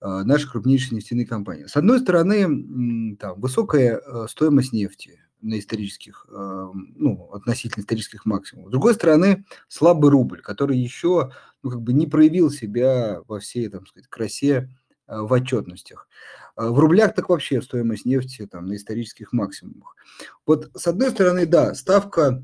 наши 0.00 0.50
крупнейшие 0.50 0.96
нефтяные 0.96 1.26
компании. 1.26 1.66
С 1.66 1.76
одной 1.76 2.00
стороны, 2.00 3.16
там 3.16 3.40
высокая, 3.40 4.00
стоимость 4.28 4.72
нефти 4.72 5.20
на 5.44 5.58
исторических, 5.58 6.26
э, 6.30 6.66
ну, 6.96 7.30
относительно 7.32 7.82
исторических 7.82 8.24
максимумов. 8.24 8.70
С 8.70 8.72
другой 8.72 8.94
стороны, 8.94 9.44
слабый 9.68 10.10
рубль, 10.10 10.40
который 10.40 10.78
еще, 10.78 11.32
ну, 11.62 11.70
как 11.70 11.82
бы 11.82 11.92
не 11.92 12.06
проявил 12.06 12.50
себя 12.50 13.20
во 13.28 13.38
всей, 13.38 13.68
там 13.68 13.86
сказать, 13.86 14.08
красе, 14.08 14.70
э, 15.06 15.20
в 15.20 15.32
отчетностях. 15.32 16.08
А 16.56 16.70
в 16.70 16.78
рублях 16.78 17.14
так 17.14 17.28
вообще 17.28 17.60
стоимость 17.60 18.06
нефти 18.06 18.46
там 18.46 18.66
на 18.66 18.76
исторических 18.76 19.32
максимумах. 19.32 19.96
Вот 20.46 20.70
с 20.74 20.86
одной 20.86 21.10
стороны, 21.10 21.46
да, 21.46 21.74
ставка 21.74 22.42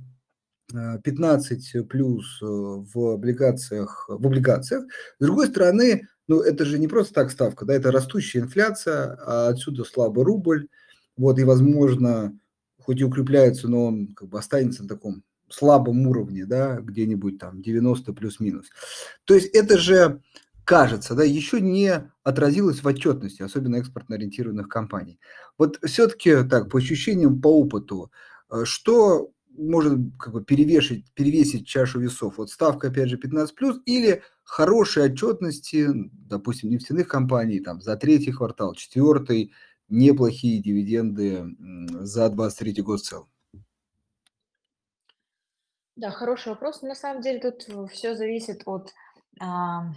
э, 0.75 0.99
15 1.03 1.89
плюс 1.89 2.41
э, 2.43 2.45
в 2.47 3.15
облигациях, 3.15 4.07
в 4.09 4.27
облигациях. 4.27 4.85
С 5.19 5.25
другой 5.25 5.47
стороны, 5.47 6.09
ну 6.29 6.41
это 6.41 6.65
же 6.65 6.79
не 6.79 6.89
просто 6.89 7.15
так 7.15 7.31
ставка, 7.31 7.65
да, 7.65 7.75
это 7.75 7.91
растущая 7.93 8.41
инфляция, 8.41 9.17
а 9.25 9.49
отсюда 9.49 9.85
слабый 9.85 10.25
рубль. 10.25 10.69
Вот 11.17 11.39
и, 11.39 11.45
возможно, 11.45 12.37
хоть 12.83 13.01
и 13.01 13.05
укрепляется, 13.05 13.69
но 13.69 13.87
он 13.87 14.15
как 14.15 14.29
бы 14.29 14.39
останется 14.39 14.83
на 14.83 14.89
таком 14.89 15.23
слабом 15.49 16.07
уровне, 16.07 16.47
да, 16.47 16.81
где-нибудь 16.81 17.39
там 17.39 17.61
90 17.61 18.13
плюс-минус. 18.13 18.67
То 19.25 19.35
есть 19.35 19.49
это 19.55 19.79
же 19.79 20.23
кажется, 20.65 21.15
да, 21.15 21.25
еще 21.25 21.61
не 21.61 22.11
отразилось 22.23 22.83
в 22.83 22.87
отчетности, 22.87 23.43
особенно 23.43 23.77
экспортно-ориентированных 23.77 24.69
компаний. 24.69 25.19
Вот 25.59 25.79
все-таки 25.85 26.45
так, 26.49 26.71
по 26.71 26.79
ощущениям, 26.79 27.41
по 27.41 27.49
опыту, 27.49 28.13
э, 28.51 28.65
что 28.65 29.33
может 29.57 29.99
как 30.19 30.33
бы 30.33 30.45
перевешить, 30.45 31.13
перевесить 31.15 31.67
чашу 31.67 32.01
весов? 32.01 32.39
Вот 32.39 32.51
ставка, 32.51 32.89
опять 32.89 33.09
же, 33.09 33.17
15 33.17 33.55
плюс 33.55 33.81
или 33.85 34.23
хорошие 34.45 35.07
отчетности, 35.07 35.89
допустим, 36.13 36.71
нефтяных 36.71 37.09
компаний 37.09 37.61
там 37.61 37.81
за 37.81 37.97
третий 37.97 38.33
квартал, 38.33 38.75
четвертый, 38.75 39.53
неплохие 39.91 40.63
дивиденды 40.63 41.45
за 42.05 42.31
23 42.31 42.83
год 42.83 43.01
в 43.01 43.05
целом. 43.05 43.29
Да, 45.97 46.11
хороший 46.11 46.49
вопрос. 46.49 46.81
На 46.81 46.95
самом 46.95 47.21
деле 47.21 47.41
тут 47.41 47.91
все 47.91 48.15
зависит 48.15 48.63
от 48.65 48.91
а, 49.39 49.93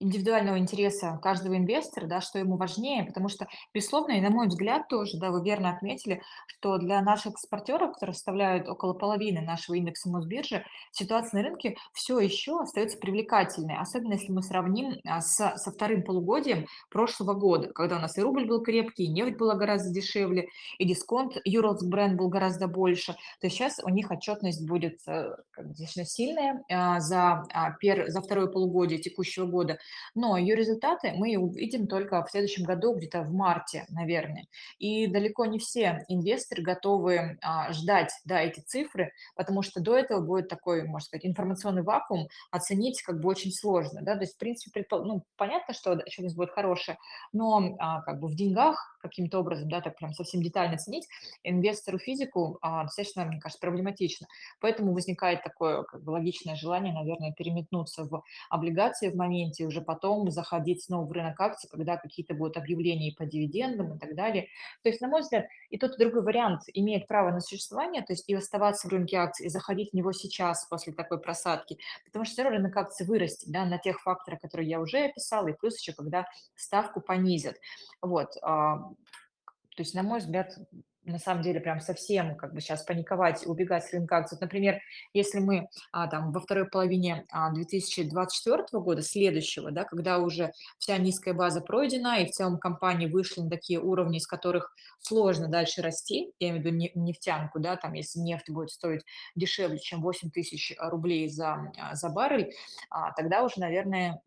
индивидуального 0.00 0.58
интереса 0.58 1.18
каждого 1.22 1.56
инвестора, 1.56 2.06
да, 2.06 2.20
что 2.20 2.38
ему 2.38 2.56
важнее, 2.56 3.04
потому 3.04 3.28
что, 3.28 3.46
безусловно, 3.74 4.12
и 4.12 4.20
на 4.20 4.30
мой 4.30 4.48
взгляд 4.48 4.88
тоже, 4.88 5.18
да, 5.18 5.30
вы 5.30 5.44
верно 5.44 5.70
отметили, 5.70 6.22
что 6.46 6.78
для 6.78 7.02
наших 7.02 7.34
экспортеров, 7.34 7.92
которые 7.92 8.14
составляют 8.14 8.68
около 8.68 8.94
половины 8.94 9.42
нашего 9.42 9.76
индекса 9.76 10.08
Мосбиржи, 10.08 10.64
ситуация 10.90 11.42
на 11.42 11.48
рынке 11.48 11.76
все 11.92 12.18
еще 12.18 12.60
остается 12.60 12.98
привлекательной, 12.98 13.76
особенно 13.76 14.14
если 14.14 14.32
мы 14.32 14.42
сравним 14.42 14.94
а, 15.06 15.20
с, 15.20 15.36
со 15.56 15.70
вторым 15.70 16.02
полугодием 16.02 16.66
прошлого 16.90 17.34
года, 17.34 17.70
когда 17.72 17.96
у 17.96 18.00
нас 18.00 18.16
и 18.16 18.22
рубль 18.22 18.46
был 18.46 18.62
крепкий, 18.62 19.04
и 19.04 19.12
нефть 19.12 19.36
была 19.36 19.54
гораздо 19.54 19.92
дешевле, 19.92 20.48
и 20.78 20.86
дисконт 20.86 21.36
Urals 21.46 21.84
бренд 21.84 22.16
был 22.16 22.28
гораздо 22.28 22.68
больше. 22.68 23.16
То 23.40 23.50
сейчас 23.50 23.78
у 23.84 23.90
них 23.90 24.10
отчетность 24.10 24.66
будет 24.66 24.98
э, 25.06 25.34
достаточно 25.58 26.04
сильная 26.06 26.64
а, 26.70 27.00
за, 27.00 27.44
а, 27.52 27.76
за 28.08 28.22
второе 28.22 28.46
полугодие 28.46 28.98
текущего 28.98 29.44
года, 29.44 29.78
но 30.14 30.36
ее 30.36 30.54
результаты 30.54 31.12
мы 31.16 31.36
увидим 31.36 31.86
только 31.86 32.24
в 32.24 32.30
следующем 32.30 32.64
году, 32.64 32.94
где-то 32.94 33.22
в 33.22 33.32
марте, 33.32 33.86
наверное. 33.88 34.46
И 34.78 35.06
далеко 35.06 35.46
не 35.46 35.58
все 35.58 36.04
инвесторы 36.08 36.62
готовы 36.62 37.38
а, 37.42 37.72
ждать 37.72 38.12
да, 38.24 38.40
эти 38.40 38.60
цифры, 38.60 39.12
потому 39.36 39.62
что 39.62 39.80
до 39.80 39.96
этого 39.96 40.20
будет 40.20 40.48
такой, 40.48 40.84
можно 40.84 41.06
сказать, 41.06 41.26
информационный 41.26 41.82
вакуум, 41.82 42.28
оценить 42.50 43.02
как 43.02 43.20
бы 43.20 43.28
очень 43.28 43.52
сложно. 43.52 44.02
Да? 44.02 44.14
То 44.14 44.22
есть, 44.22 44.34
в 44.34 44.38
принципе, 44.38 44.70
предпол... 44.72 45.04
ну, 45.04 45.24
понятно, 45.36 45.74
что 45.74 45.92
отчетность 45.92 46.36
будет 46.36 46.50
хорошая, 46.50 46.98
но 47.32 47.76
а, 47.78 48.02
как 48.02 48.20
бы 48.20 48.28
в 48.28 48.34
деньгах 48.34 48.98
каким-то 49.00 49.40
образом, 49.40 49.68
да, 49.68 49.80
так 49.80 49.96
прям 49.96 50.12
совсем 50.12 50.42
детально 50.42 50.74
оценить, 50.74 51.08
инвестору 51.42 51.98
физику 51.98 52.58
а, 52.60 52.84
достаточно, 52.84 53.24
мне 53.24 53.40
кажется, 53.40 53.60
проблематично. 53.60 54.26
Поэтому 54.60 54.92
возникает 54.92 55.42
такое 55.42 55.82
как 55.84 56.02
бы 56.02 56.10
логичное 56.10 56.54
желание, 56.54 56.92
наверное, 56.92 57.32
переметнуться 57.32 58.04
в 58.04 58.22
облигации 58.50 59.10
в 59.10 59.16
моменте, 59.16 59.64
уже 59.64 59.79
потом 59.80 60.30
заходить 60.30 60.82
снова 60.82 61.06
в 61.06 61.12
рынок 61.12 61.40
акций, 61.40 61.68
когда 61.70 61.96
какие-то 61.96 62.34
будут 62.34 62.56
объявления 62.56 63.14
по 63.16 63.26
дивидендам 63.26 63.94
и 63.94 63.98
так 63.98 64.14
далее. 64.14 64.48
То 64.82 64.88
есть, 64.88 65.00
на 65.00 65.08
мой 65.08 65.22
взгляд, 65.22 65.46
и 65.68 65.78
тот, 65.78 65.94
и 65.94 65.98
другой 65.98 66.22
вариант 66.22 66.62
имеет 66.74 67.06
право 67.06 67.30
на 67.30 67.40
существование, 67.40 68.02
то 68.02 68.12
есть 68.12 68.28
и 68.28 68.34
оставаться 68.34 68.88
в 68.88 68.90
рынке 68.90 69.16
акций, 69.16 69.46
и 69.46 69.48
заходить 69.48 69.90
в 69.90 69.94
него 69.94 70.12
сейчас 70.12 70.66
после 70.66 70.92
такой 70.92 71.20
просадки, 71.20 71.78
потому 72.04 72.24
что 72.24 72.34
все 72.34 72.42
равно 72.42 72.58
рынок 72.58 72.76
акций 72.76 73.06
вырастет 73.06 73.50
да, 73.50 73.64
на 73.64 73.78
тех 73.78 74.00
факторах, 74.00 74.40
которые 74.40 74.68
я 74.68 74.80
уже 74.80 74.98
описала, 75.04 75.48
и 75.48 75.52
плюс 75.52 75.78
еще 75.78 75.92
когда 75.92 76.26
ставку 76.54 77.00
понизят. 77.00 77.56
Вот. 78.02 78.36
а, 78.42 78.78
То 78.78 79.78
есть, 79.78 79.94
на 79.94 80.02
мой 80.02 80.20
взгляд, 80.20 80.56
на 81.04 81.18
самом 81.18 81.42
деле 81.42 81.60
прям 81.60 81.80
совсем 81.80 82.36
как 82.36 82.54
бы 82.54 82.60
сейчас 82.60 82.82
паниковать, 82.82 83.46
убегать 83.46 83.84
с 83.84 83.92
рынка 83.92 84.18
акций. 84.18 84.36
Вот, 84.36 84.42
например, 84.42 84.80
если 85.14 85.40
мы 85.40 85.68
а, 85.92 86.06
там 86.06 86.32
во 86.32 86.40
второй 86.40 86.68
половине 86.68 87.24
а, 87.30 87.50
2024 87.52 88.64
года, 88.72 89.02
следующего, 89.02 89.70
да, 89.70 89.84
когда 89.84 90.18
уже 90.18 90.52
вся 90.78 90.98
низкая 90.98 91.34
база 91.34 91.60
пройдена, 91.60 92.20
и 92.20 92.26
в 92.26 92.30
целом 92.30 92.58
компании 92.58 93.06
вышли 93.06 93.40
на 93.40 93.50
такие 93.50 93.80
уровни, 93.80 94.18
из 94.18 94.26
которых 94.26 94.74
сложно 95.00 95.48
дальше 95.48 95.82
расти, 95.82 96.32
я 96.38 96.50
имею 96.50 96.62
в 96.62 96.66
виду 96.66 96.76
не- 96.76 96.92
нефтянку, 96.94 97.60
да, 97.60 97.76
там, 97.76 97.94
если 97.94 98.20
нефть 98.20 98.50
будет 98.50 98.70
стоить 98.70 99.02
дешевле, 99.34 99.78
чем 99.78 100.02
8 100.02 100.30
тысяч 100.30 100.74
рублей 100.78 101.28
за, 101.28 101.72
а, 101.78 101.94
за 101.94 102.08
баррель, 102.10 102.52
а, 102.90 103.12
тогда 103.12 103.42
уже, 103.42 103.58
наверное, 103.58 104.20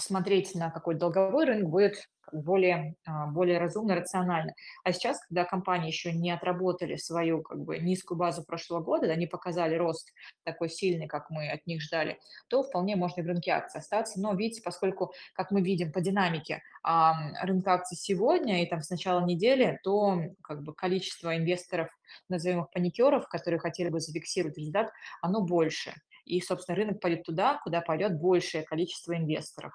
посмотреть 0.00 0.54
на 0.54 0.70
какой 0.70 0.94
долговой 0.94 1.44
рынок 1.44 1.68
будет 1.68 2.08
более, 2.32 2.94
а, 3.04 3.26
более 3.26 3.58
разумно, 3.58 3.94
рационально. 3.94 4.54
А 4.82 4.92
сейчас, 4.92 5.20
когда 5.26 5.44
компании 5.44 5.88
еще 5.88 6.12
не 6.12 6.30
отработали 6.30 6.96
свою 6.96 7.42
как 7.42 7.58
бы 7.58 7.78
низкую 7.78 8.16
базу 8.16 8.42
прошлого 8.42 8.80
года, 8.80 9.08
да, 9.08 9.26
показали 9.30 9.74
рост 9.74 10.10
такой 10.44 10.70
сильный, 10.70 11.06
как 11.06 11.28
мы 11.28 11.50
от 11.50 11.66
них 11.66 11.82
ждали, 11.82 12.18
то 12.48 12.62
вполне 12.62 12.96
можно 12.96 13.20
и 13.20 13.24
в 13.24 13.26
рынке 13.26 13.50
акций 13.50 13.80
остаться. 13.80 14.18
Но 14.18 14.32
видите, 14.32 14.62
поскольку, 14.62 15.12
как 15.34 15.50
мы 15.50 15.60
видим 15.60 15.92
по 15.92 16.00
динамике 16.00 16.62
а, 16.82 17.12
рынка 17.42 17.74
акций 17.74 17.96
сегодня 17.96 18.62
и 18.62 18.66
там 18.66 18.80
с 18.80 18.88
начала 18.88 19.22
недели, 19.26 19.78
то 19.82 20.18
как 20.42 20.62
бы 20.62 20.72
количество 20.72 21.36
инвесторов, 21.36 21.90
назовем 22.30 22.62
их 22.62 22.70
паникеров, 22.70 23.28
которые 23.28 23.60
хотели 23.60 23.90
бы 23.90 24.00
зафиксировать 24.00 24.56
результат, 24.56 24.92
оно 25.20 25.42
больше. 25.42 25.92
И, 26.24 26.40
собственно, 26.40 26.76
рынок 26.76 27.00
пойдет 27.00 27.24
туда, 27.24 27.60
куда 27.64 27.80
пойдет 27.80 28.18
большее 28.18 28.62
количество 28.62 29.16
инвесторов. 29.16 29.74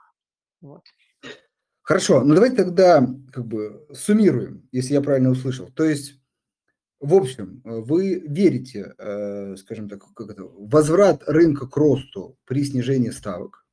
Вот. 0.65 0.81
Хорошо, 1.83 2.23
ну 2.23 2.33
давайте 2.33 2.55
тогда 2.55 3.07
как 3.31 3.45
бы 3.45 3.85
суммируем, 3.93 4.67
если 4.71 4.95
я 4.95 5.01
правильно 5.01 5.29
услышал. 5.29 5.67
То 5.67 5.83
есть, 5.83 6.19
в 6.99 7.13
общем, 7.13 7.61
вы 7.63 8.15
верите, 8.15 8.95
э, 8.97 9.55
скажем 9.57 9.87
так, 9.87 10.03
как 10.15 10.31
это, 10.31 10.43
возврат 10.43 11.21
рынка 11.27 11.67
к 11.67 11.77
росту 11.77 12.39
при 12.45 12.63
снижении 12.63 13.11
ставок. 13.11 13.67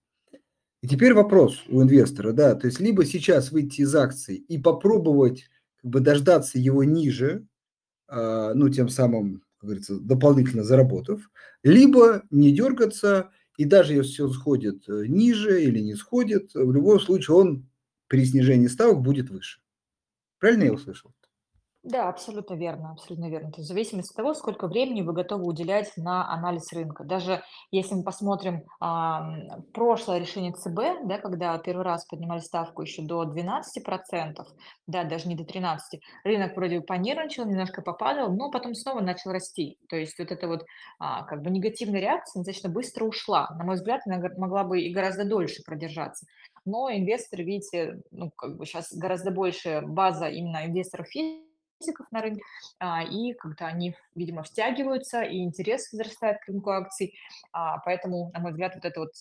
И 0.82 0.88
теперь 0.88 1.14
вопрос 1.14 1.62
у 1.68 1.80
инвестора, 1.80 2.32
да, 2.32 2.54
то 2.54 2.66
есть 2.66 2.80
либо 2.80 3.06
сейчас 3.06 3.52
выйти 3.52 3.80
из 3.80 3.94
акций 3.94 4.36
и 4.36 4.58
попробовать 4.58 5.48
как 5.76 5.90
бы 5.90 6.00
дождаться 6.00 6.58
его 6.58 6.84
ниже, 6.84 7.46
э, 8.08 8.52
ну 8.54 8.68
тем 8.68 8.90
самым, 8.90 9.42
как 9.56 9.68
говорится, 9.68 9.98
дополнительно 9.98 10.64
заработав, 10.64 11.30
либо 11.62 12.24
не 12.30 12.54
дергаться 12.54 13.30
и 13.62 13.64
даже 13.64 13.94
если 13.94 14.22
он 14.22 14.32
сходит 14.32 14.88
э, 14.88 15.06
ниже 15.06 15.62
или 15.62 15.78
не 15.78 15.94
сходит, 15.94 16.52
в 16.52 16.72
любом 16.72 16.98
случае 16.98 17.36
он 17.36 17.70
при 18.08 18.24
снижении 18.24 18.66
ставок 18.66 19.02
будет 19.02 19.30
выше. 19.30 19.60
Правильно 20.40 20.64
я 20.64 20.72
услышал? 20.72 21.14
Да, 21.84 22.08
абсолютно 22.08 22.54
верно, 22.54 22.92
абсолютно 22.92 23.28
верно. 23.28 23.50
То 23.50 23.58
есть 23.58 23.68
в 23.68 23.72
зависимости 23.72 24.12
от 24.12 24.16
того, 24.16 24.34
сколько 24.34 24.68
времени 24.68 25.02
вы 25.02 25.12
готовы 25.12 25.44
уделять 25.44 25.92
на 25.96 26.32
анализ 26.32 26.72
рынка. 26.72 27.02
Даже 27.02 27.42
если 27.72 27.96
мы 27.96 28.04
посмотрим 28.04 28.62
а, 28.78 29.34
прошлое 29.74 30.18
решение 30.18 30.52
ЦБ, 30.52 31.08
да, 31.08 31.18
когда 31.18 31.58
первый 31.58 31.82
раз 31.82 32.06
поднимали 32.06 32.38
ставку 32.38 32.82
еще 32.82 33.02
до 33.02 33.24
12%, 33.24 34.46
да, 34.86 35.02
даже 35.02 35.26
не 35.26 35.34
до 35.34 35.42
13%, 35.42 35.78
рынок 36.22 36.54
вроде 36.54 36.78
бы 36.78 36.86
понервничал, 36.86 37.46
немножко 37.46 37.82
попадал, 37.82 38.32
но 38.32 38.52
потом 38.52 38.76
снова 38.76 39.00
начал 39.00 39.32
расти. 39.32 39.76
То 39.88 39.96
есть 39.96 40.16
вот 40.20 40.30
эта 40.30 40.46
вот 40.46 40.64
а, 41.00 41.24
как 41.24 41.42
бы 41.42 41.50
негативная 41.50 42.00
реакция 42.00 42.40
достаточно 42.40 42.70
быстро 42.70 43.06
ушла. 43.06 43.48
На 43.58 43.64
мой 43.64 43.74
взгляд, 43.74 44.02
она 44.06 44.22
могла 44.36 44.62
бы 44.62 44.80
и 44.80 44.92
гораздо 44.94 45.24
дольше 45.24 45.64
продержаться. 45.64 46.26
Но 46.64 46.88
инвесторы, 46.92 47.42
видите, 47.42 48.00
ну, 48.12 48.30
как 48.30 48.56
бы 48.56 48.66
сейчас 48.66 48.92
гораздо 48.92 49.32
больше 49.32 49.82
база 49.84 50.28
именно 50.28 50.64
инвесторов 50.64 51.08
физиков, 51.08 51.51
физиков 51.82 52.06
на 52.10 52.22
рынке, 52.22 52.42
а, 52.78 53.02
и 53.02 53.32
когда 53.34 53.66
они, 53.66 53.94
видимо, 54.14 54.42
втягиваются, 54.42 55.22
и 55.22 55.42
интерес 55.42 55.92
возрастает 55.92 56.40
к 56.40 56.48
рынку 56.48 56.70
акций. 56.70 57.14
А, 57.52 57.78
поэтому, 57.78 58.30
на 58.32 58.40
мой 58.40 58.52
взгляд, 58.52 58.74
вот 58.74 58.84
это 58.84 59.00
вот 59.00 59.12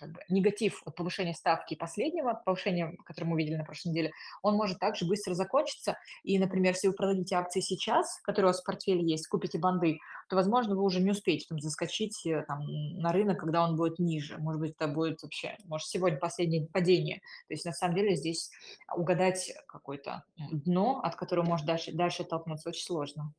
как 0.00 0.10
бы, 0.10 0.20
негатив 0.28 0.82
от 0.84 0.94
повышения 0.96 1.34
ставки 1.34 1.74
последнего, 1.74 2.34
повышения, 2.44 2.96
которое 3.04 3.28
мы 3.28 3.38
видели 3.38 3.56
на 3.56 3.64
прошлой 3.64 3.90
неделе, 3.90 4.12
он 4.42 4.56
может 4.56 4.78
также 4.78 5.06
быстро 5.06 5.34
закончиться. 5.34 5.96
И, 6.22 6.38
например, 6.38 6.74
если 6.74 6.88
вы 6.88 6.94
продадите 6.94 7.36
акции 7.36 7.60
сейчас, 7.60 8.20
которые 8.22 8.46
у 8.46 8.48
вас 8.48 8.60
в 8.60 8.64
портфеле 8.64 9.04
есть, 9.04 9.28
купите 9.28 9.58
банды, 9.58 9.98
то, 10.28 10.36
возможно, 10.36 10.74
вы 10.74 10.82
уже 10.82 11.00
не 11.00 11.10
успеете 11.10 11.46
там, 11.48 11.58
заскочить 11.60 12.24
э, 12.26 12.44
там, 12.46 12.60
на 12.98 13.12
рынок, 13.12 13.40
когда 13.40 13.66
он 13.66 13.76
будет 13.76 13.98
ниже. 13.98 14.38
Может 14.38 14.60
быть, 14.60 14.74
это 14.78 14.88
будет 14.88 15.22
вообще, 15.22 15.56
может, 15.64 15.88
сегодня 15.88 16.18
последнее 16.18 16.66
падение. 16.66 17.20
То 17.48 17.54
есть, 17.54 17.64
на 17.64 17.72
самом 17.72 17.96
деле, 17.96 18.16
здесь 18.16 18.50
угадать 18.94 19.52
какое-то 19.66 20.24
дно, 20.50 21.00
от 21.02 21.16
которого 21.16 21.44
может 21.44 21.66
дальше, 21.66 21.92
дальше 21.92 22.24
толкнуться, 22.24 22.70
очень 22.70 22.84
сложно. 22.84 23.32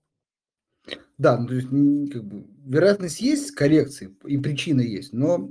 Да, 1.18 1.38
ну, 1.38 1.48
то 1.48 1.54
есть, 1.54 1.68
как 2.12 2.24
бы, 2.24 2.46
вероятность 2.66 3.22
есть 3.22 3.52
коррекции, 3.52 4.16
и 4.26 4.38
причина 4.38 4.82
есть, 4.82 5.14
но 5.14 5.50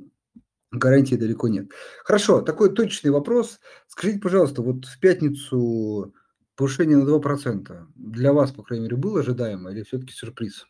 гарантии 0.70 1.14
далеко 1.14 1.48
нет. 1.48 1.70
Хорошо, 2.04 2.42
такой 2.42 2.74
точный 2.74 3.10
вопрос. 3.10 3.60
Скажите, 3.86 4.20
пожалуйста, 4.20 4.62
вот 4.62 4.84
в 4.84 5.00
пятницу 5.00 6.14
повышение 6.56 6.96
на 6.96 7.08
2% 7.08 7.86
для 7.94 8.32
вас, 8.32 8.52
по 8.52 8.62
крайней 8.62 8.84
мере, 8.84 8.96
было 8.96 9.20
ожидаемо 9.20 9.72
или 9.72 9.82
все-таки 9.82 10.12
сюрприз? 10.12 10.66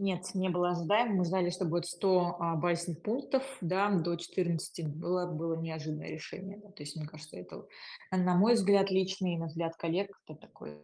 Нет, 0.00 0.34
не 0.34 0.48
было 0.48 0.70
ожидаемо. 0.70 1.16
Мы 1.16 1.24
ждали, 1.26 1.50
что 1.50 1.66
будет 1.66 1.84
100 1.84 2.36
а, 2.40 2.56
базисных 2.56 3.02
пунктов, 3.02 3.44
да, 3.60 3.90
до 3.90 4.16
14 4.16 4.88
было, 4.88 5.30
было 5.30 5.60
неожиданное 5.60 6.08
решение. 6.08 6.56
Да. 6.56 6.70
То 6.70 6.82
есть, 6.82 6.96
мне 6.96 7.06
кажется, 7.06 7.36
это, 7.36 7.66
на 8.10 8.34
мой 8.34 8.54
взгляд, 8.54 8.90
личный, 8.90 9.36
на 9.36 9.48
взгляд 9.48 9.76
коллег, 9.76 10.18
это 10.26 10.40
такое 10.40 10.80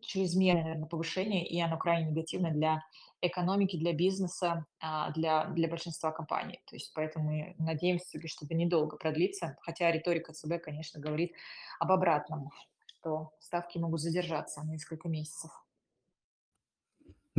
чрезмерное 0.00 0.62
наверное, 0.62 0.86
повышение, 0.86 1.48
и 1.48 1.60
оно 1.60 1.78
крайне 1.78 2.10
негативно 2.10 2.52
для 2.52 2.80
экономики, 3.20 3.76
для 3.76 3.92
бизнеса, 3.92 4.64
а, 4.80 5.10
для, 5.14 5.46
для 5.46 5.66
большинства 5.66 6.12
компаний. 6.12 6.60
То 6.66 6.76
есть 6.76 6.92
поэтому 6.94 7.30
мы 7.30 7.56
надеемся, 7.58 8.24
что 8.28 8.46
это 8.46 8.54
недолго 8.54 8.96
продлится, 8.96 9.56
хотя 9.62 9.90
риторика 9.90 10.32
ЦБ, 10.32 10.62
конечно, 10.62 11.00
говорит 11.00 11.32
об 11.80 11.90
обратном, 11.90 12.50
что 12.86 13.32
ставки 13.40 13.78
могут 13.78 14.00
задержаться 14.00 14.62
на 14.62 14.70
несколько 14.70 15.08
месяцев. 15.08 15.50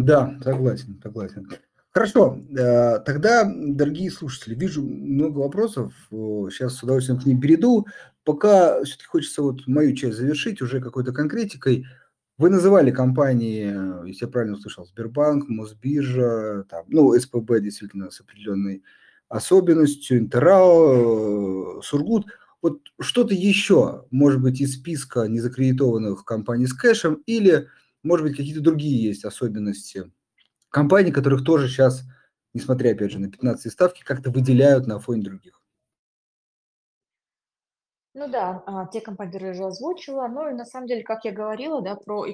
Да, 0.06 0.38
согласен, 0.44 1.00
согласен. 1.04 1.48
Хорошо, 1.92 2.40
э, 2.58 3.00
тогда, 3.00 3.44
дорогие 3.46 4.12
слушатели, 4.12 4.56
вижу 4.56 4.82
много 4.84 5.40
вопросов, 5.40 5.94
сейчас 6.12 6.76
с 6.76 6.84
удовольствием 6.84 7.20
к 7.20 7.26
ним 7.26 7.42
перейду. 7.42 7.88
Пока 8.24 8.84
все-таки 8.84 9.06
хочется 9.08 9.42
вот 9.42 9.66
мою 9.68 9.96
часть 9.96 10.18
завершить 10.18 10.62
уже 10.62 10.82
какой-то 10.82 11.12
конкретикой. 11.12 11.86
Вы 12.38 12.50
называли 12.50 12.92
компании, 12.92 14.08
если 14.08 14.26
я 14.26 14.32
правильно 14.32 14.56
услышал, 14.56 14.86
Сбербанк, 14.86 15.50
Мосбиржа, 15.50 16.64
там, 16.70 16.86
ну, 16.88 17.12
СПБ 17.20 17.60
действительно 17.60 18.12
с 18.12 18.22
определенной 18.22 18.84
особенностью, 19.28 20.20
Интерал, 20.20 21.80
э, 21.80 21.82
Сургут. 21.84 22.28
Вот 22.62 22.82
что-то 23.02 23.34
еще, 23.34 24.06
может 24.12 24.42
быть, 24.42 24.62
из 24.62 24.76
списка 24.76 25.26
незакредитованных 25.28 26.24
компаний 26.24 26.68
с 26.68 26.74
кэшем 26.74 27.16
или 27.26 27.68
может 28.04 28.26
быть, 28.26 28.38
какие-то 28.38 28.62
другие 28.62 29.04
есть 29.04 29.26
особенности 29.26 30.12
компаний, 30.70 31.12
которых 31.12 31.44
тоже 31.44 31.68
сейчас, 31.68 32.04
несмотря, 32.54 32.92
опять 32.92 33.12
же, 33.12 33.20
на 33.20 33.30
15 33.30 33.72
ставки, 33.72 34.04
как-то 34.04 34.32
выделяют 34.32 34.88
на 34.88 35.00
фоне 35.00 35.24
других. 35.24 35.62
Ну 38.14 38.28
да, 38.28 38.64
а, 38.66 38.88
те 38.88 39.02
компании, 39.02 39.32
которые 39.32 39.50
я 39.50 39.54
уже 39.54 39.68
озвучила. 39.68 40.28
Ну 40.28 40.50
и 40.50 40.54
на 40.54 40.66
самом 40.66 40.88
деле, 40.88 41.04
как 41.04 41.26
я 41.26 41.32
говорила, 41.32 41.82
да, 41.82 41.96
про 41.96 42.26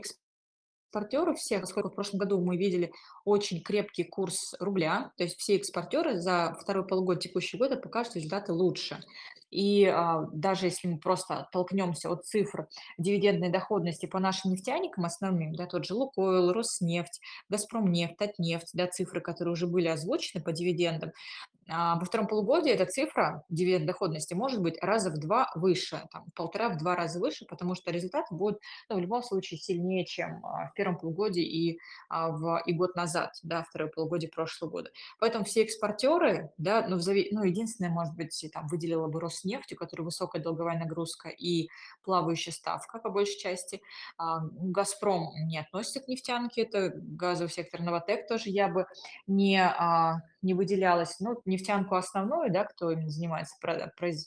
экспортеров 0.96 1.38
всех, 1.38 1.62
поскольку 1.62 1.90
в 1.90 1.96
прошлом 1.96 2.20
году 2.20 2.40
мы 2.40 2.58
видели 2.58 2.92
очень 3.26 3.62
крепкий 3.62 4.04
курс 4.04 4.56
рубля, 4.60 5.12
то 5.18 5.24
есть 5.24 5.38
все 5.38 5.58
экспортеры 5.58 6.20
за 6.20 6.56
второй 6.62 6.88
полугодие 6.88 7.22
текущего 7.22 7.60
года 7.60 7.76
покажут 7.76 8.16
результаты 8.16 8.54
лучше. 8.54 9.04
И 9.52 9.86
а, 9.86 10.28
даже 10.34 10.66
если 10.66 10.88
мы 10.88 10.98
просто 10.98 11.40
оттолкнемся 11.40 12.10
от 12.10 12.26
цифр 12.26 12.68
дивидендной 12.98 13.50
доходности 13.50 14.06
по 14.06 14.20
нашим 14.20 14.52
нефтяникам 14.52 15.06
основным, 15.06 15.56
да, 15.56 15.66
тот 15.66 15.86
же 15.86 15.94
Лукойл, 15.94 16.52
Роснефть, 16.52 17.22
Газпромнефть, 17.50 18.18
Татнефть, 18.18 18.72
да, 18.74 18.88
цифры, 18.88 19.22
которые 19.22 19.54
уже 19.54 19.68
были 19.68 19.88
озвучены 19.88 20.44
по 20.44 20.52
дивидендам, 20.52 21.12
во 21.68 22.06
втором 22.06 22.28
полугодии 22.28 22.72
эта 22.72 22.86
цифра 22.86 23.44
дивидend 23.52 23.86
доходности 23.86 24.34
может 24.34 24.62
быть 24.62 24.78
раза 24.82 25.10
в 25.10 25.18
два 25.18 25.52
выше, 25.56 26.08
там, 26.12 26.26
полтора-в 26.36 26.78
два 26.78 26.96
раза 26.96 27.20
выше, 27.20 27.46
потому 27.46 27.76
что 27.76 27.92
результаты 27.92 28.36
будут 28.36 28.60
ну, 28.90 28.98
в 28.98 29.00
любом 29.00 29.24
случае 29.24 29.60
сильнее, 29.60 30.06
чем 30.06 30.46
а, 30.46 30.68
в 30.68 30.74
первом 30.74 30.98
полугодии 30.98 31.44
и, 31.44 31.80
а, 32.10 32.30
в, 32.30 32.62
и 32.66 32.74
год 32.74 32.96
назад, 32.96 33.32
да, 33.44 33.64
второе 33.64 33.90
полугодие 33.90 34.30
прошлого 34.30 34.70
года. 34.70 34.92
Поэтому 35.20 35.44
все 35.46 35.64
экспортеры, 35.64 36.52
да, 36.58 36.86
ну, 36.88 36.98
в 36.98 37.02
зави... 37.02 37.30
ну 37.32 37.44
единственное, 37.44 37.90
может 37.90 38.16
быть, 38.16 38.46
там 38.54 38.68
выделила 38.68 39.08
бы 39.08 39.20
Роснефть, 39.20 39.74
у 39.74 39.76
которой 39.76 40.04
высокая 40.04 40.42
долговая 40.42 40.78
нагрузка 40.78 41.30
и 41.30 41.70
плавающая 42.04 42.54
ставка 42.54 43.00
по 43.00 43.10
большей 43.10 43.40
части. 43.40 43.82
Газпром 44.18 45.32
не 45.48 45.58
относится 45.58 46.00
к 46.00 46.08
нефтянке, 46.08 46.64
это 46.64 46.92
газовый 46.96 47.52
сектор 47.52 47.82
Новотек 47.82 48.28
тоже 48.28 48.50
я 48.50 48.68
бы 48.68 48.86
не 49.28 49.62
не 50.46 50.54
выделялась, 50.54 51.20
ну, 51.20 51.42
нефтянку 51.46 51.96
основную, 51.96 52.52
да, 52.52 52.66
кто 52.66 52.92
именно 52.92 53.10
занимается 53.10 53.56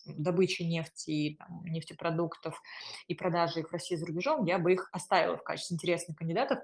добычей 0.04 0.66
нефти 0.66 1.36
там, 1.38 1.64
нефтепродуктов 1.64 2.60
и 3.06 3.14
продажей 3.14 3.62
их 3.62 3.68
в 3.68 3.72
России 3.72 3.94
за 3.94 4.04
рубежом, 4.06 4.44
я 4.44 4.58
бы 4.58 4.72
их 4.72 4.88
оставила 4.92 5.36
в 5.36 5.44
качестве 5.44 5.76
интересных 5.76 6.16
кандидатов. 6.16 6.58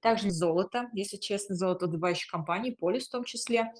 Также 0.00 0.30
золото, 0.30 0.88
если 0.94 1.18
честно, 1.18 1.54
золото 1.54 1.86
добывающих 1.86 2.30
компаний, 2.30 2.72
полис 2.72 3.06
в 3.06 3.12
том 3.12 3.24
числе. 3.24 3.72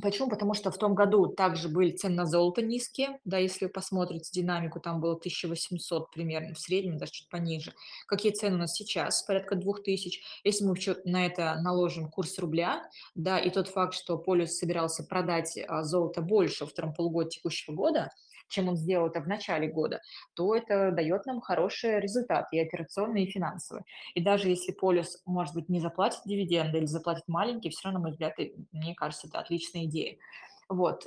Почему? 0.00 0.28
Потому 0.28 0.54
что 0.54 0.70
в 0.70 0.78
том 0.78 0.94
году 0.94 1.26
также 1.26 1.68
были 1.68 1.90
цены 1.90 2.14
на 2.16 2.26
золото 2.26 2.62
низкие. 2.62 3.18
Да, 3.24 3.38
если 3.38 3.66
вы 3.66 3.70
посмотрите 3.70 4.30
динамику, 4.32 4.80
там 4.80 5.00
было 5.00 5.14
1800 5.14 6.10
примерно 6.10 6.54
в 6.54 6.58
среднем, 6.58 6.98
даже 6.98 7.12
чуть 7.12 7.28
пониже. 7.28 7.72
Какие 8.06 8.32
цены 8.32 8.56
у 8.56 8.58
нас 8.58 8.74
сейчас? 8.74 9.22
Порядка 9.22 9.56
2000. 9.56 10.20
Если 10.44 10.64
мы 10.64 10.76
на 11.04 11.26
это 11.26 11.56
наложим 11.62 12.10
курс 12.10 12.38
рубля, 12.38 12.88
да, 13.14 13.38
и 13.38 13.50
тот 13.50 13.68
факт, 13.68 13.94
что 13.94 14.18
Полюс 14.18 14.52
собирался 14.52 15.04
продать 15.04 15.58
а, 15.66 15.82
золото 15.82 16.22
больше 16.22 16.64
во 16.64 16.70
втором 16.70 16.94
полугодии 16.94 17.30
текущего 17.30 17.74
года, 17.74 18.10
чем 18.48 18.68
он 18.68 18.76
сделал 18.76 19.08
это 19.08 19.20
в 19.20 19.28
начале 19.28 19.68
года, 19.68 20.00
то 20.34 20.54
это 20.54 20.90
дает 20.90 21.26
нам 21.26 21.40
хороший 21.40 22.00
результат 22.00 22.46
и 22.52 22.58
операционный, 22.58 23.24
и 23.24 23.30
финансовый. 23.30 23.82
И 24.14 24.22
даже 24.22 24.48
если 24.48 24.72
полюс, 24.72 25.22
может 25.26 25.54
быть, 25.54 25.68
не 25.68 25.80
заплатит 25.80 26.20
дивиденды 26.24 26.78
или 26.78 26.86
заплатит 26.86 27.24
маленький, 27.28 27.70
все 27.70 27.80
равно, 27.84 27.98
на 27.98 28.02
мой 28.04 28.10
взгляд, 28.12 28.34
мне 28.72 28.94
кажется, 28.94 29.28
это 29.28 29.38
отличная 29.38 29.84
идея. 29.84 30.16
Вот, 30.70 31.06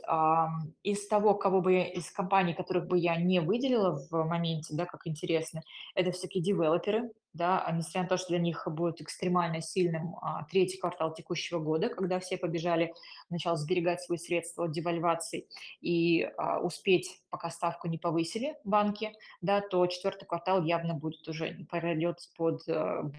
из 0.81 1.07
того, 1.07 1.35
кого 1.35 1.61
бы 1.61 1.81
из 1.81 2.09
компаний, 2.09 2.55
которых 2.55 2.87
бы 2.87 2.97
я 2.97 3.15
не 3.15 3.41
выделила 3.41 3.99
в 4.09 4.23
моменте, 4.23 4.73
да, 4.75 4.87
как 4.87 5.05
интересно, 5.05 5.61
это 5.93 6.09
все-таки 6.09 6.41
девелоперы, 6.41 7.11
да, 7.33 7.61
а 7.61 7.71
несмотря 7.71 8.03
на 8.03 8.07
то, 8.09 8.17
что 8.17 8.29
для 8.29 8.39
них 8.39 8.67
будет 8.67 9.01
экстремально 9.01 9.61
сильным 9.61 10.15
а, 10.21 10.43
третий 10.45 10.77
квартал 10.77 11.13
текущего 11.13 11.59
года, 11.59 11.89
когда 11.89 12.19
все 12.19 12.37
побежали 12.37 12.93
сначала 13.27 13.55
сберегать 13.55 14.01
свои 14.01 14.17
средства 14.17 14.65
от 14.65 14.71
девальвации 14.71 15.47
и 15.79 16.23
а, 16.23 16.59
успеть, 16.59 17.21
пока 17.29 17.49
ставку 17.49 17.87
не 17.87 17.97
повысили 17.97 18.55
банки, 18.63 19.13
да, 19.41 19.61
то 19.61 19.87
четвертый 19.87 20.25
квартал 20.25 20.63
явно 20.63 20.93
будет 20.93 21.27
уже 21.27 21.65
пройдет 21.69 22.17
под 22.35 22.67
а, 22.67 23.09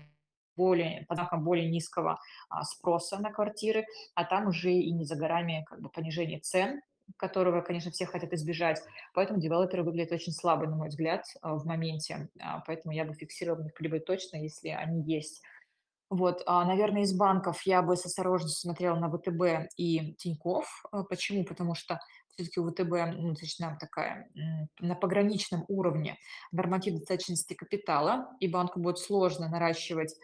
более, 0.57 1.07
под 1.09 1.16
знаком 1.16 1.44
более 1.44 1.70
низкого 1.70 2.20
а, 2.48 2.64
спроса 2.64 3.18
на 3.18 3.33
квартиры, 3.33 3.87
а 4.14 4.25
там 4.25 4.48
уже 4.48 4.72
и 4.72 4.92
не 4.92 5.05
за 5.05 5.16
горами 5.16 5.64
как 5.68 5.81
бы 5.81 5.88
понижение 5.88 6.40
цен, 6.40 6.83
которого, 7.22 7.61
конечно, 7.61 7.92
все 7.92 8.04
хотят 8.04 8.32
избежать. 8.32 8.82
Поэтому 9.14 9.40
девелоперы 9.40 9.85
выглядят 9.85 10.12
очень 10.12 10.32
слабо, 10.32 10.66
на 10.66 10.74
мой 10.74 10.88
взгляд, 10.88 11.24
а, 11.40 11.54
в 11.54 11.64
моменте. 11.64 12.28
А, 12.40 12.61
поэтому 12.66 12.92
я 12.92 13.04
бы 13.04 13.14
фиксировала 13.14 13.64
их 13.64 13.74
прибыль 13.74 14.00
точно, 14.00 14.38
если 14.38 14.70
они 14.70 15.02
есть. 15.04 15.40
Вот, 16.11 16.42
а, 16.46 16.64
наверное, 16.64 17.02
из 17.02 17.16
банков 17.16 17.62
я 17.64 17.80
бы 17.80 17.96
с 17.96 18.04
осторожностью 18.04 18.61
смотрела 18.61 18.96
на 18.96 19.08
ВТБ 19.08 19.72
и 19.76 20.14
Тинькофф. 20.14 20.66
Почему? 21.08 21.44
Потому 21.44 21.76
что 21.76 22.00
все-таки 22.30 22.58
у 22.58 22.68
ВТБ 22.68 23.14
ну, 23.16 23.30
достаточно 23.30 23.78
такая 23.78 24.28
на 24.80 24.96
пограничном 24.96 25.64
уровне 25.68 26.16
норматив 26.50 26.94
достаточности 26.94 27.54
капитала, 27.54 28.28
и 28.40 28.48
банку 28.48 28.80
будет 28.80 28.98
сложно 28.98 29.48
наращивать 29.48 30.14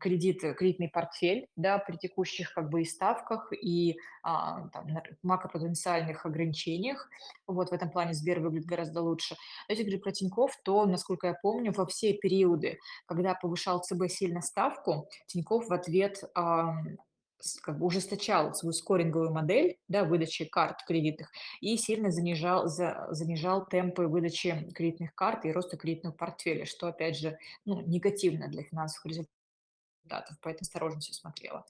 кредит, 0.00 0.40
кредитный 0.56 0.88
портфель, 0.88 1.46
да, 1.54 1.78
при 1.78 1.96
текущих 1.96 2.52
как 2.52 2.68
бы 2.68 2.82
и 2.82 2.84
ставках, 2.84 3.52
и 3.52 3.96
а, 4.22 4.68
там, 4.68 4.86
макропотенциальных 5.22 6.26
ограничениях. 6.26 7.08
Вот 7.46 7.70
в 7.70 7.72
этом 7.72 7.90
плане 7.90 8.12
Сбер 8.12 8.40
выглядит 8.40 8.66
гораздо 8.66 9.02
лучше. 9.02 9.36
Если 9.68 9.84
говорить 9.84 10.02
про 10.02 10.12
Тинькофф, 10.12 10.56
то, 10.64 10.84
насколько 10.86 11.28
я 11.28 11.34
помню, 11.34 11.72
во 11.72 11.86
все 11.86 12.12
периоды, 12.14 12.78
когда 13.06 13.34
повышал 13.34 13.80
ЦБ 13.80 14.08
сильно 14.08 14.40
ставку, 14.40 15.08
Тинькофф 15.26 15.68
в 15.68 15.72
ответ 15.72 16.24
как 17.62 17.78
бы 17.78 17.86
ужесточал 17.86 18.54
свою 18.54 18.72
скоринговую 18.72 19.32
модель 19.32 19.78
да, 19.88 20.04
выдачи 20.04 20.44
карт 20.44 20.82
кредитных 20.86 21.30
и 21.60 21.76
сильно 21.76 22.10
занижал, 22.10 22.68
за, 22.68 23.08
занижал 23.10 23.66
темпы 23.66 24.06
выдачи 24.06 24.68
кредитных 24.74 25.14
карт 25.14 25.44
и 25.44 25.52
роста 25.52 25.76
кредитного 25.76 26.14
портфеля, 26.14 26.64
что, 26.64 26.88
опять 26.88 27.18
же, 27.18 27.38
ну, 27.64 27.80
негативно 27.80 28.48
для 28.48 28.62
финансовых 28.62 29.06
результатов 29.06 29.39
результатов, 30.10 30.36
поэтому 30.42 31.00
все 31.00 31.12
смотрела. 31.12 31.64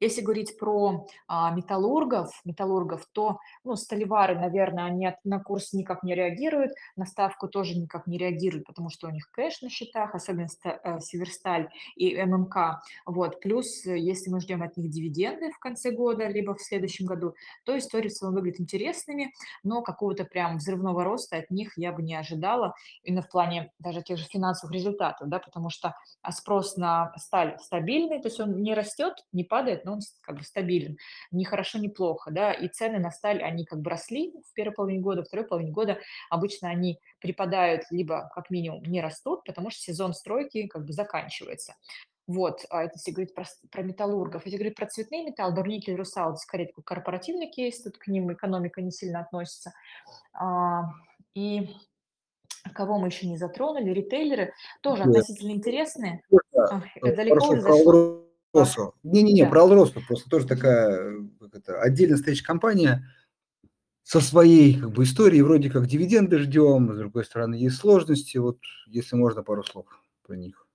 Если 0.00 0.22
говорить 0.22 0.58
про 0.58 1.06
а, 1.28 1.50
металлургов, 1.52 2.40
металлургов, 2.44 3.06
то 3.12 3.38
ну, 3.64 3.76
столевары, 3.76 4.34
наверное, 4.38 4.84
они 4.84 5.06
от, 5.06 5.16
на 5.24 5.40
курс 5.40 5.72
никак 5.72 6.02
не 6.02 6.14
реагируют, 6.14 6.72
на 6.96 7.06
ставку 7.06 7.48
тоже 7.48 7.78
никак 7.78 8.06
не 8.06 8.18
реагируют, 8.18 8.66
потому 8.66 8.90
что 8.90 9.08
у 9.08 9.10
них 9.10 9.30
кэш 9.30 9.62
на 9.62 9.70
счетах, 9.70 10.14
особенно 10.14 10.48
э, 10.64 11.00
Северсталь 11.00 11.68
и 11.96 12.16
ММК. 12.22 12.82
Вот. 13.06 13.40
Плюс, 13.40 13.84
если 13.84 14.30
мы 14.30 14.40
ждем 14.40 14.62
от 14.62 14.76
них 14.76 14.90
дивиденды 14.90 15.50
в 15.50 15.58
конце 15.58 15.90
года, 15.90 16.26
либо 16.26 16.54
в 16.54 16.60
следующем 16.60 17.06
году, 17.06 17.34
то 17.64 17.76
истории 17.76 18.08
в 18.08 18.12
целом 18.12 18.34
выглядят 18.34 18.60
интересными, 18.60 19.32
но 19.62 19.82
какого-то 19.82 20.24
прям 20.24 20.56
взрывного 20.56 21.04
роста 21.04 21.36
от 21.36 21.50
них 21.50 21.72
я 21.76 21.92
бы 21.92 22.02
не 22.02 22.14
ожидала, 22.14 22.74
именно 23.02 23.22
в 23.22 23.28
плане 23.28 23.72
даже 23.78 24.02
тех 24.02 24.18
же 24.18 24.24
финансовых 24.24 24.74
результатов, 24.74 25.28
да, 25.28 25.38
потому 25.38 25.70
что 25.70 25.94
спрос 26.30 26.76
на 26.76 27.12
сталь 27.16 27.56
стабильный, 27.60 27.81
то 27.82 28.28
есть 28.28 28.40
он 28.40 28.62
не 28.62 28.74
растет, 28.74 29.14
не 29.32 29.44
падает, 29.44 29.84
но 29.84 29.94
он 29.94 30.00
как 30.22 30.38
бы 30.38 30.44
стабилен, 30.44 30.96
ни 31.30 31.44
хорошо, 31.44 31.78
ни 31.78 31.88
плохо, 31.88 32.30
да, 32.30 32.52
и 32.52 32.68
цены 32.68 32.98
на 32.98 33.10
сталь, 33.10 33.42
они 33.42 33.64
как 33.64 33.80
бы 33.80 33.90
росли 33.90 34.32
в 34.50 34.54
первой 34.54 34.72
половине 34.72 35.00
года, 35.00 35.22
в 35.22 35.26
второй 35.26 35.46
половине 35.46 35.72
года 35.72 35.98
обычно 36.30 36.68
они 36.68 36.98
припадают, 37.20 37.82
либо 37.90 38.30
как 38.34 38.50
минимум 38.50 38.82
не 38.84 39.00
растут, 39.00 39.44
потому 39.44 39.70
что 39.70 39.80
сезон 39.80 40.14
стройки 40.14 40.66
как 40.66 40.84
бы 40.84 40.92
заканчивается. 40.92 41.74
Вот, 42.28 42.64
а 42.70 42.84
это 42.84 42.94
если 42.96 43.10
говорить 43.10 43.34
про, 43.34 43.44
про 43.70 43.82
металлургов. 43.82 44.44
Если 44.44 44.56
говорить 44.56 44.76
про 44.76 44.86
цветные 44.86 45.24
металлы, 45.24 45.54
Дорникель, 45.54 45.96
Русал, 45.96 46.36
скорее 46.36 46.66
такой 46.66 46.84
корпоративный 46.84 47.50
кейс, 47.50 47.82
тут 47.82 47.98
к 47.98 48.06
ним 48.06 48.32
экономика 48.32 48.80
не 48.80 48.92
сильно 48.92 49.20
относится. 49.20 49.72
А, 50.32 50.84
и 51.34 51.74
кого 52.70 52.98
мы 52.98 53.08
еще 53.08 53.26
не 53.26 53.36
затронули, 53.36 53.90
ритейлеры, 53.90 54.52
тоже 54.80 55.02
относительно 55.02 55.52
интересные. 55.52 56.22
Э, 56.30 57.14
далеко. 57.14 57.54
Не-не-не, 59.02 59.44
да. 59.44 59.50
про 59.50 59.62
Алросу 59.62 60.00
просто 60.06 60.28
тоже 60.28 60.46
такая 60.46 61.26
как 61.40 61.54
это, 61.54 61.80
отдельная 61.80 62.18
стоящая 62.18 62.44
компания 62.44 63.02
со 64.02 64.20
своей 64.20 64.78
как 64.78 64.90
бы 64.92 65.04
историей, 65.04 65.42
вроде 65.42 65.70
как 65.70 65.86
дивиденды 65.86 66.38
ждем, 66.38 66.92
с 66.92 66.98
другой 66.98 67.24
стороны 67.24 67.54
есть 67.54 67.76
сложности, 67.76 68.36
вот 68.36 68.58
если 68.86 69.16
можно 69.16 69.42
пару 69.42 69.62
слов 69.62 69.86
про 70.26 70.36
них. 70.36 70.66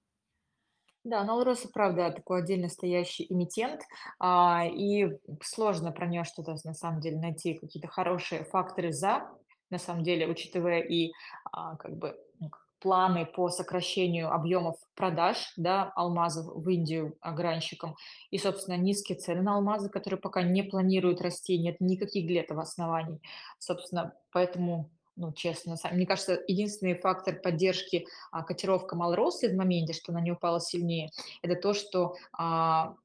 Да, 1.04 1.23
но 1.23 1.38
Алроса, 1.38 1.69
правда, 1.69 2.12
такой 2.12 2.39
отдельно 2.39 2.67
стоящий 2.67 3.28
эмитент, 3.30 3.84
а, 4.19 4.65
и 4.65 5.17
сложно 5.41 5.93
про 5.93 6.06
нее 6.06 6.26
что-то 6.26 6.58
на 6.65 6.73
самом 6.73 7.00
деле 7.00 7.17
найти, 7.17 7.54
какие-то 7.54 7.88
хорошие 7.88 8.43
факторы 8.43 8.91
за, 8.91 9.30
на 9.70 9.80
самом 9.80 10.04
деле, 10.04 10.28
учитывая 10.28 10.80
и 10.80 11.12
а, 11.52 11.76
как 11.76 11.98
бы 11.98 12.18
ну, 12.40 12.52
планы 12.80 13.26
по 13.26 13.50
сокращению 13.50 14.32
объемов 14.32 14.78
продаж 14.96 15.54
да, 15.58 15.92
алмазов 15.96 16.46
в 16.56 16.70
Индию 16.70 17.18
огранщикам 17.22 17.96
и, 18.32 18.38
собственно, 18.38 18.76
низкие 18.76 19.18
цены 19.18 19.42
на 19.42 19.56
алмазы, 19.56 19.90
которые 19.90 20.20
пока 20.20 20.44
не 20.44 20.64
планируют 20.64 21.22
расти, 21.22 21.58
нет 21.58 21.78
никаких 21.80 22.28
для 22.28 22.42
этого 22.42 22.62
оснований. 22.62 23.22
Собственно, 23.60 24.14
поэтому 24.32 24.90
ну, 25.18 25.34
честно, 25.34 25.76
мне 25.92 26.06
кажется, 26.06 26.40
единственный 26.48 26.94
фактор 26.94 27.36
поддержки 27.42 28.06
а, 28.32 28.44
котировка 28.44 28.96
Малросы 28.96 29.50
в 29.50 29.56
моменте, 29.56 29.94
что 29.94 30.12
она 30.12 30.22
не 30.22 30.32
упала 30.32 30.62
сильнее, 30.62 31.10
это 31.42 31.56
то, 31.56 31.74
что 31.74 32.16
а, 32.32 32.96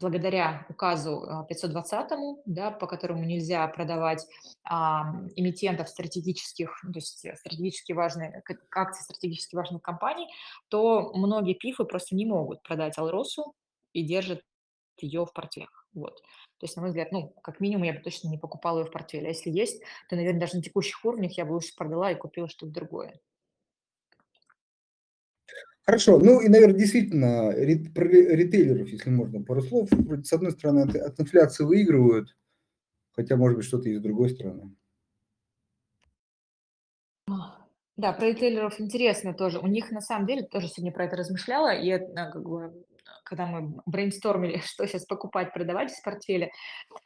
благодаря 0.00 0.66
указу 0.68 1.44
520, 1.48 2.12
а, 2.12 2.16
да, 2.46 2.70
по 2.70 2.86
которому 2.86 3.24
нельзя 3.24 3.66
продавать 3.68 4.26
а, 4.64 5.12
эмитентов 5.36 5.88
стратегических, 5.88 6.78
ну, 6.82 6.92
то 6.92 6.98
есть 6.98 7.26
стратегически 7.38 7.92
важные, 7.92 8.42
акции 8.74 9.02
стратегически 9.02 9.56
важных 9.56 9.82
компаний, 9.82 10.28
то 10.68 11.12
многие 11.14 11.54
пифы 11.54 11.84
просто 11.84 12.14
не 12.14 12.26
могут 12.26 12.62
продать 12.62 12.98
Алросу 12.98 13.54
и 13.92 14.02
держат 14.02 14.42
ее 15.00 15.24
в 15.24 15.32
портфелях. 15.32 15.86
Вот. 15.94 16.16
То 16.58 16.64
есть, 16.64 16.76
на 16.76 16.82
мой 16.82 16.90
взгляд, 16.90 17.12
ну, 17.12 17.34
как 17.42 17.60
минимум, 17.60 17.84
я 17.84 17.92
бы 17.92 18.00
точно 18.00 18.28
не 18.28 18.38
покупала 18.38 18.80
ее 18.80 18.84
в 18.84 18.90
портфеле. 18.90 19.26
А 19.26 19.28
если 19.28 19.50
есть, 19.50 19.80
то, 20.08 20.16
наверное, 20.16 20.40
даже 20.40 20.56
на 20.56 20.62
текущих 20.62 21.04
уровнях 21.04 21.32
я 21.38 21.44
бы 21.44 21.52
лучше 21.52 21.74
продала 21.76 22.10
и 22.10 22.16
купила 22.16 22.48
что-то 22.48 22.72
другое. 22.72 23.20
Хорошо, 25.88 26.18
ну 26.18 26.42
и, 26.42 26.48
наверное, 26.50 26.78
действительно, 26.78 27.50
про 27.94 28.04
ритейлеров, 28.04 28.90
если 28.90 29.08
можно, 29.08 29.42
пару 29.42 29.62
слов. 29.62 29.88
С 30.22 30.30
одной 30.34 30.50
стороны, 30.50 30.80
от, 30.80 30.94
от 30.94 31.18
инфляции 31.18 31.64
выигрывают, 31.64 32.36
хотя, 33.12 33.36
может 33.36 33.56
быть, 33.56 33.66
что-то 33.66 33.88
и 33.88 33.96
с 33.96 34.00
другой 34.02 34.28
стороны. 34.28 34.76
Да, 37.96 38.12
про 38.12 38.26
ритейлеров 38.26 38.78
интересно 38.78 39.32
тоже. 39.32 39.60
У 39.60 39.66
них, 39.66 39.90
на 39.90 40.02
самом 40.02 40.26
деле, 40.26 40.42
тоже 40.42 40.68
сегодня 40.68 40.92
про 40.92 41.06
это 41.06 41.16
размышляла, 41.16 41.74
и 41.74 41.98
как 42.14 42.42
бы, 42.42 42.84
когда 43.28 43.46
мы 43.46 43.80
брейнстормили, 43.86 44.58
что 44.64 44.86
сейчас 44.86 45.04
покупать, 45.04 45.52
продавать 45.52 45.92
из 45.92 46.00
портфеля, 46.00 46.50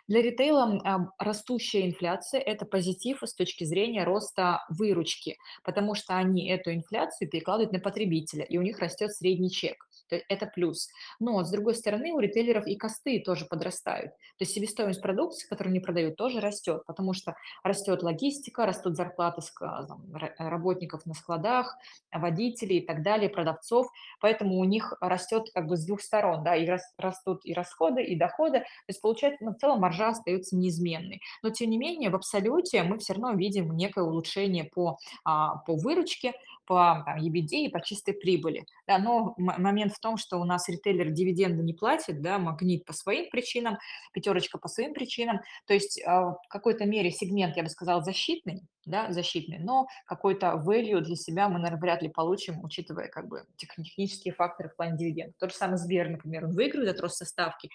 для 0.08 0.22
ритейла 0.22 0.80
а, 0.84 0.98
растущая 1.18 1.86
инфляция– 1.86 2.40
это 2.40 2.64
позитив 2.64 3.22
с 3.22 3.34
точки 3.34 3.64
зрения 3.64 4.04
роста 4.04 4.64
выручки, 4.68 5.36
потому 5.64 5.94
что 5.94 6.16
они 6.16 6.48
эту 6.48 6.72
инфляцию 6.72 7.28
перекладывают 7.28 7.72
на 7.72 7.80
потребителя, 7.80 8.44
и 8.44 8.58
у 8.58 8.62
них 8.62 8.78
растет 8.78 9.12
средний 9.12 9.50
чек. 9.50 9.88
Это 10.28 10.46
плюс. 10.46 10.88
Но, 11.20 11.44
с 11.44 11.50
другой 11.50 11.76
стороны, 11.76 12.12
у 12.12 12.18
ритейлеров 12.18 12.66
и 12.66 12.76
косты 12.76 13.20
тоже 13.20 13.44
подрастают. 13.46 14.12
То 14.12 14.40
есть 14.40 14.52
себестоимость 14.52 15.00
продукции, 15.00 15.46
которую 15.48 15.70
они 15.70 15.80
продают, 15.80 16.16
тоже 16.16 16.40
растет, 16.40 16.82
потому 16.86 17.12
что 17.14 17.36
растет 17.62 18.02
логистика, 18.02 18.66
растут 18.66 18.96
зарплаты 18.96 19.42
там, 19.60 20.02
работников 20.38 21.06
на 21.06 21.14
складах, 21.14 21.76
водителей 22.12 22.78
и 22.78 22.86
так 22.86 23.02
далее, 23.04 23.30
продавцов. 23.30 23.86
Поэтому 24.20 24.58
у 24.58 24.64
них 24.64 24.94
растет 25.00 25.48
как 25.54 25.66
бы 25.66 25.76
сдвиг 25.76 25.92
двух 25.92 26.00
сторон, 26.00 26.42
да, 26.42 26.56
и 26.56 26.64
рас 26.66 26.94
растут 26.96 27.44
и 27.44 27.52
расходы, 27.52 28.02
и 28.02 28.16
доходы. 28.16 28.60
То 28.60 28.88
есть 28.88 29.02
получается, 29.02 29.44
ну, 29.44 29.50
в 29.50 29.58
целом 29.58 29.80
маржа 29.80 30.08
остается 30.08 30.56
неизменной. 30.56 31.20
Но 31.42 31.50
тем 31.50 31.68
не 31.68 31.76
менее, 31.76 32.08
в 32.08 32.14
абсолюте 32.14 32.82
мы 32.82 32.98
все 32.98 33.12
равно 33.12 33.32
видим 33.32 33.76
некое 33.76 34.04
улучшение 34.04 34.64
по, 34.64 34.96
а, 35.24 35.56
по 35.66 35.76
выручке, 35.76 36.32
по 36.66 37.02
там, 37.06 37.18
EBITDA 37.18 37.66
и 37.66 37.68
по 37.68 37.80
чистой 37.82 38.14
прибыли. 38.14 38.64
Да, 38.86 38.98
но 38.98 39.34
момент 39.36 39.92
в 39.92 40.00
том, 40.00 40.16
что 40.16 40.38
у 40.38 40.44
нас 40.44 40.68
ритейлер 40.68 41.10
дивиденды 41.10 41.62
не 41.62 41.72
платит, 41.72 42.20
да, 42.20 42.38
Магнит 42.38 42.84
по 42.84 42.92
своим 42.92 43.30
причинам, 43.30 43.78
пятерочка 44.12 44.58
по 44.58 44.68
своим 44.68 44.94
причинам. 44.94 45.40
То 45.66 45.74
есть 45.74 46.02
а, 46.04 46.32
в 46.32 46.48
какой-то 46.48 46.84
мере 46.84 47.10
сегмент, 47.10 47.56
я 47.56 47.62
бы 47.62 47.68
сказала, 47.68 48.02
защитный, 48.02 48.62
да, 48.84 49.12
защитный, 49.12 49.58
но 49.58 49.86
какой-то 50.06 50.62
value 50.66 51.00
для 51.00 51.16
себя 51.16 51.48
мы, 51.48 51.58
наверное, 51.58 51.80
вряд 51.80 52.02
ли 52.02 52.08
получим, 52.08 52.62
учитывая 52.64 53.08
как 53.08 53.28
бы 53.28 53.44
технические 53.56 54.34
факторы 54.34 54.68
в 54.68 54.76
плане 54.76 54.96
дивидендов. 54.96 55.36
Тот 55.38 55.50
же 55.50 55.56
самый 55.56 55.78
Сбер, 55.78 56.10
например, 56.10 56.46
он 56.46 56.52
выигрывает 56.52 56.96
от 56.96 57.00
роста 57.00 57.24
ставки, 57.24 57.70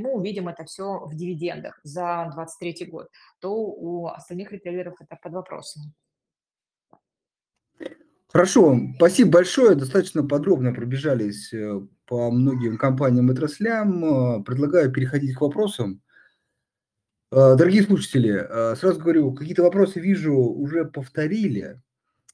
мы 0.00 0.12
увидим 0.12 0.48
это 0.48 0.64
все 0.64 1.00
в 1.04 1.14
дивидендах 1.14 1.78
за 1.82 2.30
2023 2.34 2.86
год, 2.86 3.08
то 3.40 3.52
у 3.52 4.06
остальных 4.08 4.50
ритейлеров 4.52 5.00
это 5.00 5.16
под 5.16 5.32
вопросом. 5.32 5.94
Хорошо, 8.32 8.78
спасибо 8.94 9.32
большое. 9.32 9.74
Достаточно 9.74 10.22
подробно 10.22 10.72
пробежались 10.72 11.52
э, 11.52 11.80
по 12.06 12.30
многим 12.30 12.78
компаниям 12.78 13.28
и 13.28 13.32
отраслям. 13.32 14.04
Э, 14.04 14.44
предлагаю 14.44 14.92
переходить 14.92 15.34
к 15.34 15.40
вопросам. 15.40 16.00
Э, 17.32 17.56
дорогие 17.56 17.82
слушатели, 17.82 18.46
сразу 18.76 19.00
говорю, 19.00 19.32
какие-то 19.34 19.64
вопросы 19.64 19.98
вижу 19.98 20.34
уже 20.34 20.84
повторили, 20.84 21.82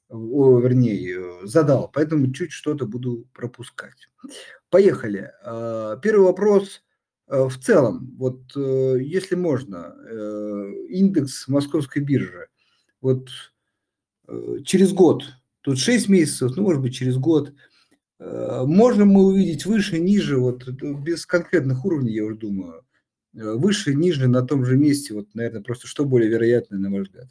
о, 0.09 0.59
вернее, 0.59 1.47
задал, 1.47 1.89
поэтому 1.91 2.31
чуть 2.31 2.51
что-то 2.51 2.85
буду 2.85 3.25
пропускать. 3.33 4.07
Поехали. 4.69 5.31
Первый 6.01 6.27
вопрос 6.27 6.83
в 7.27 7.57
целом, 7.59 8.15
вот 8.17 8.55
если 8.55 9.35
можно, 9.35 9.93
индекс 10.87 11.49
московской 11.49 12.01
биржи, 12.01 12.47
вот 13.01 13.27
через 14.63 14.93
год 14.93 15.23
Тут 15.67 15.79
6 15.79 16.07
месяцев, 16.07 16.55
ну, 16.55 16.63
может 16.63 16.81
быть, 16.81 16.95
через 16.95 17.17
год. 17.17 17.51
Э, 18.19 18.63
можем 18.65 19.09
мы 19.09 19.25
увидеть 19.25 19.65
выше, 19.65 19.99
ниже, 19.99 20.37
вот 20.37 20.65
без 20.65 21.25
конкретных 21.25 21.83
уровней, 21.83 22.13
я 22.13 22.23
уже 22.23 22.37
думаю. 22.37 22.85
Э, 23.33 23.51
выше, 23.51 23.93
ниже, 23.93 24.29
на 24.29 24.43
том 24.43 24.63
же 24.63 24.77
месте, 24.77 25.13
вот, 25.13 25.27
наверное, 25.35 25.61
просто 25.61 25.85
что 25.87 26.05
более 26.05 26.29
вероятно, 26.29 26.77
на 26.77 26.89
мой 26.89 27.01
взгляд. 27.01 27.27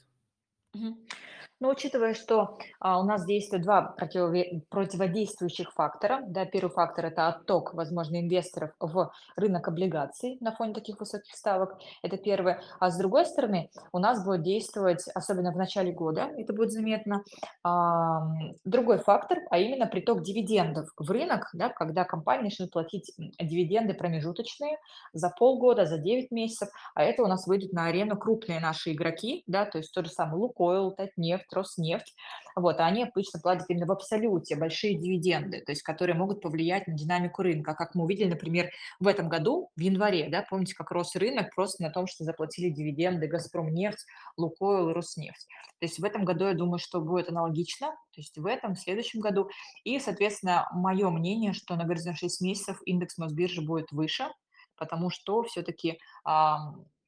Но 1.59 1.71
учитывая, 1.71 2.13
что 2.13 2.59
а, 2.81 3.01
у 3.01 3.05
нас 3.05 3.25
действуют 3.25 3.65
два 3.65 3.95
противове- 3.99 4.61
противодействующих 4.69 5.73
фактора, 5.73 6.23
да, 6.27 6.45
первый 6.45 6.71
фактор– 6.71 7.07
это 7.07 7.29
отток, 7.29 7.73
возможно, 7.73 8.21
инвесторов 8.21 8.73
в 8.79 9.11
рынок 9.37 9.67
облигаций 9.69 10.37
на 10.41 10.53
фоне 10.55 10.75
таких 10.75 11.01
высоких 11.01 11.35
ставок, 11.35 11.79
это 12.03 12.19
первое. 12.19 12.61
А 12.79 12.91
с 12.91 12.99
другой 12.99 13.25
стороны, 13.25 13.71
у 13.93 13.99
нас 13.99 14.23
будет 14.23 14.43
действовать, 14.43 15.09
особенно 15.15 15.51
в 15.51 15.57
начале 15.57 15.93
года, 15.93 16.31
это 16.37 16.53
будет 16.53 16.73
заметно, 16.73 17.25
а, 17.63 18.27
другой 18.65 18.99
фактор, 18.99 19.39
а 19.51 19.59
именно 19.59 19.87
приток 19.87 20.23
дивидендов 20.23 20.91
в 20.99 21.11
рынок, 21.11 21.49
да, 21.55 21.71
когда 21.71 22.05
компании 22.05 22.45
начнут 22.45 22.71
платить 22.71 23.15
дивиденды 23.41 23.95
промежуточные 23.95 24.77
за 25.15 25.31
полгода, 25.31 25.87
за 25.87 25.97
9 25.97 26.31
месяцев, 26.31 26.69
а 26.95 27.03
это 27.03 27.23
у 27.23 27.27
нас 27.27 27.47
выйдут 27.47 27.73
на 27.73 27.87
арену 27.87 28.19
крупные 28.19 28.61
наши 28.61 28.93
игроки, 28.93 29.43
да, 29.47 29.65
то 29.65 29.79
есть 29.79 29.95
тот 29.95 30.05
же 30.05 30.13
самый 30.13 30.39
Лукойл, 30.39 30.91
Татнефть, 30.91 31.46
нефть, 31.46 31.46
Роснефть, 31.53 32.15
вот, 32.55 32.81
а 32.81 32.87
они 32.87 33.05
обычно 33.05 33.41
платят 33.41 33.67
именно 33.69 33.87
в 33.87 33.93
абсолюте 33.93 34.57
большие 34.57 34.99
дивиденды, 34.99 35.61
то 35.61 35.73
есть 35.73 35.83
которые 35.83 36.17
могут 36.17 36.41
повлиять 36.41 36.87
на 36.87 36.95
динамику 36.95 37.43
рынка, 37.43 37.75
как 37.75 37.95
мы 37.95 38.05
увидели, 38.05 38.31
например, 38.31 38.71
в 39.01 39.07
этом 39.07 39.29
году, 39.29 39.71
в 39.77 39.81
январе, 39.81 40.29
да, 40.31 40.45
помните, 40.49 40.75
как 40.75 40.91
рос 40.91 41.15
рынок 41.17 41.55
просто 41.55 41.83
на 41.83 41.91
том, 41.91 42.07
что 42.07 42.25
заплатили 42.25 42.71
дивиденды 42.71 43.27
Газпромнефть, 43.27 44.07
Лукойл, 44.37 44.93
Роснефть. 44.93 45.47
То 45.79 45.87
есть 45.87 45.99
в 45.99 46.05
этом 46.05 46.25
году 46.25 46.47
я 46.47 46.55
думаю, 46.55 46.79
что 46.79 47.01
будет 47.01 47.29
аналогично, 47.29 47.89
то 47.89 48.21
есть 48.21 48.37
в 48.39 48.47
этом, 48.47 48.75
в 48.75 48.81
следующем 48.81 49.21
году. 49.21 49.51
И, 49.85 49.99
соответственно, 49.99 50.69
мое 50.73 51.11
мнение, 51.11 51.53
что 51.53 51.77
на 51.77 51.85
горизонте 51.85 52.21
6 52.21 52.41
месяцев 52.41 52.81
индекс 52.87 53.19
Мосбиржи 53.19 53.61
будет 53.61 53.93
выше, 53.93 54.29
потому 54.77 55.11
что 55.11 55.43
все-таки 55.43 55.99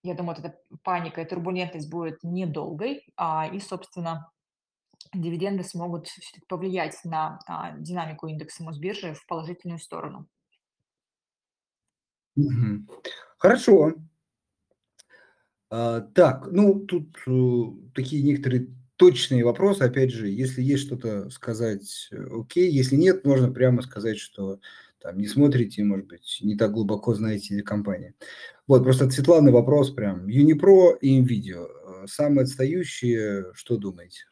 я 0.08 0.14
думаю, 0.14 0.36
вот 0.36 0.44
эта 0.44 0.58
паника 0.82 1.20
и 1.20 1.24
турбулентность 1.24 1.90
будет 1.90 2.22
недолгой, 2.22 3.04
а, 3.16 3.48
и, 3.52 3.60
собственно, 3.60 4.30
дивиденды 5.14 5.64
смогут 5.64 6.08
повлиять 6.48 6.98
на 7.04 7.38
а, 7.46 7.76
динамику 7.78 8.26
индекса 8.26 8.64
Мосбиржи 8.64 9.14
в 9.14 9.26
положительную 9.26 9.78
сторону. 9.78 10.26
Хорошо. 13.38 13.94
А, 15.70 16.00
так, 16.00 16.48
ну, 16.50 16.80
тут 16.80 17.16
э, 17.26 17.62
такие 17.94 18.22
некоторые 18.22 18.68
точные 18.96 19.44
вопросы. 19.44 19.82
Опять 19.82 20.12
же, 20.12 20.28
если 20.28 20.62
есть 20.62 20.84
что-то 20.86 21.30
сказать, 21.30 22.08
э, 22.10 22.26
окей. 22.32 22.70
Если 22.70 22.96
нет, 22.96 23.24
можно 23.24 23.50
прямо 23.50 23.82
сказать, 23.82 24.18
что 24.18 24.60
там 25.00 25.18
не 25.18 25.26
смотрите, 25.28 25.84
может 25.84 26.06
быть, 26.06 26.38
не 26.42 26.56
так 26.56 26.72
глубоко 26.72 27.14
знаете 27.14 27.62
компании. 27.62 28.14
Вот, 28.68 28.84
просто 28.84 29.06
от 29.06 29.12
Светланы 29.12 29.50
вопрос 29.50 29.90
прям. 29.90 30.28
Юнипро 30.28 30.90
и 31.00 31.20
NVIDIA. 31.20 31.66
Э, 31.66 32.06
самые 32.06 32.44
отстающие, 32.44 33.46
что 33.54 33.78
думаете? 33.78 34.26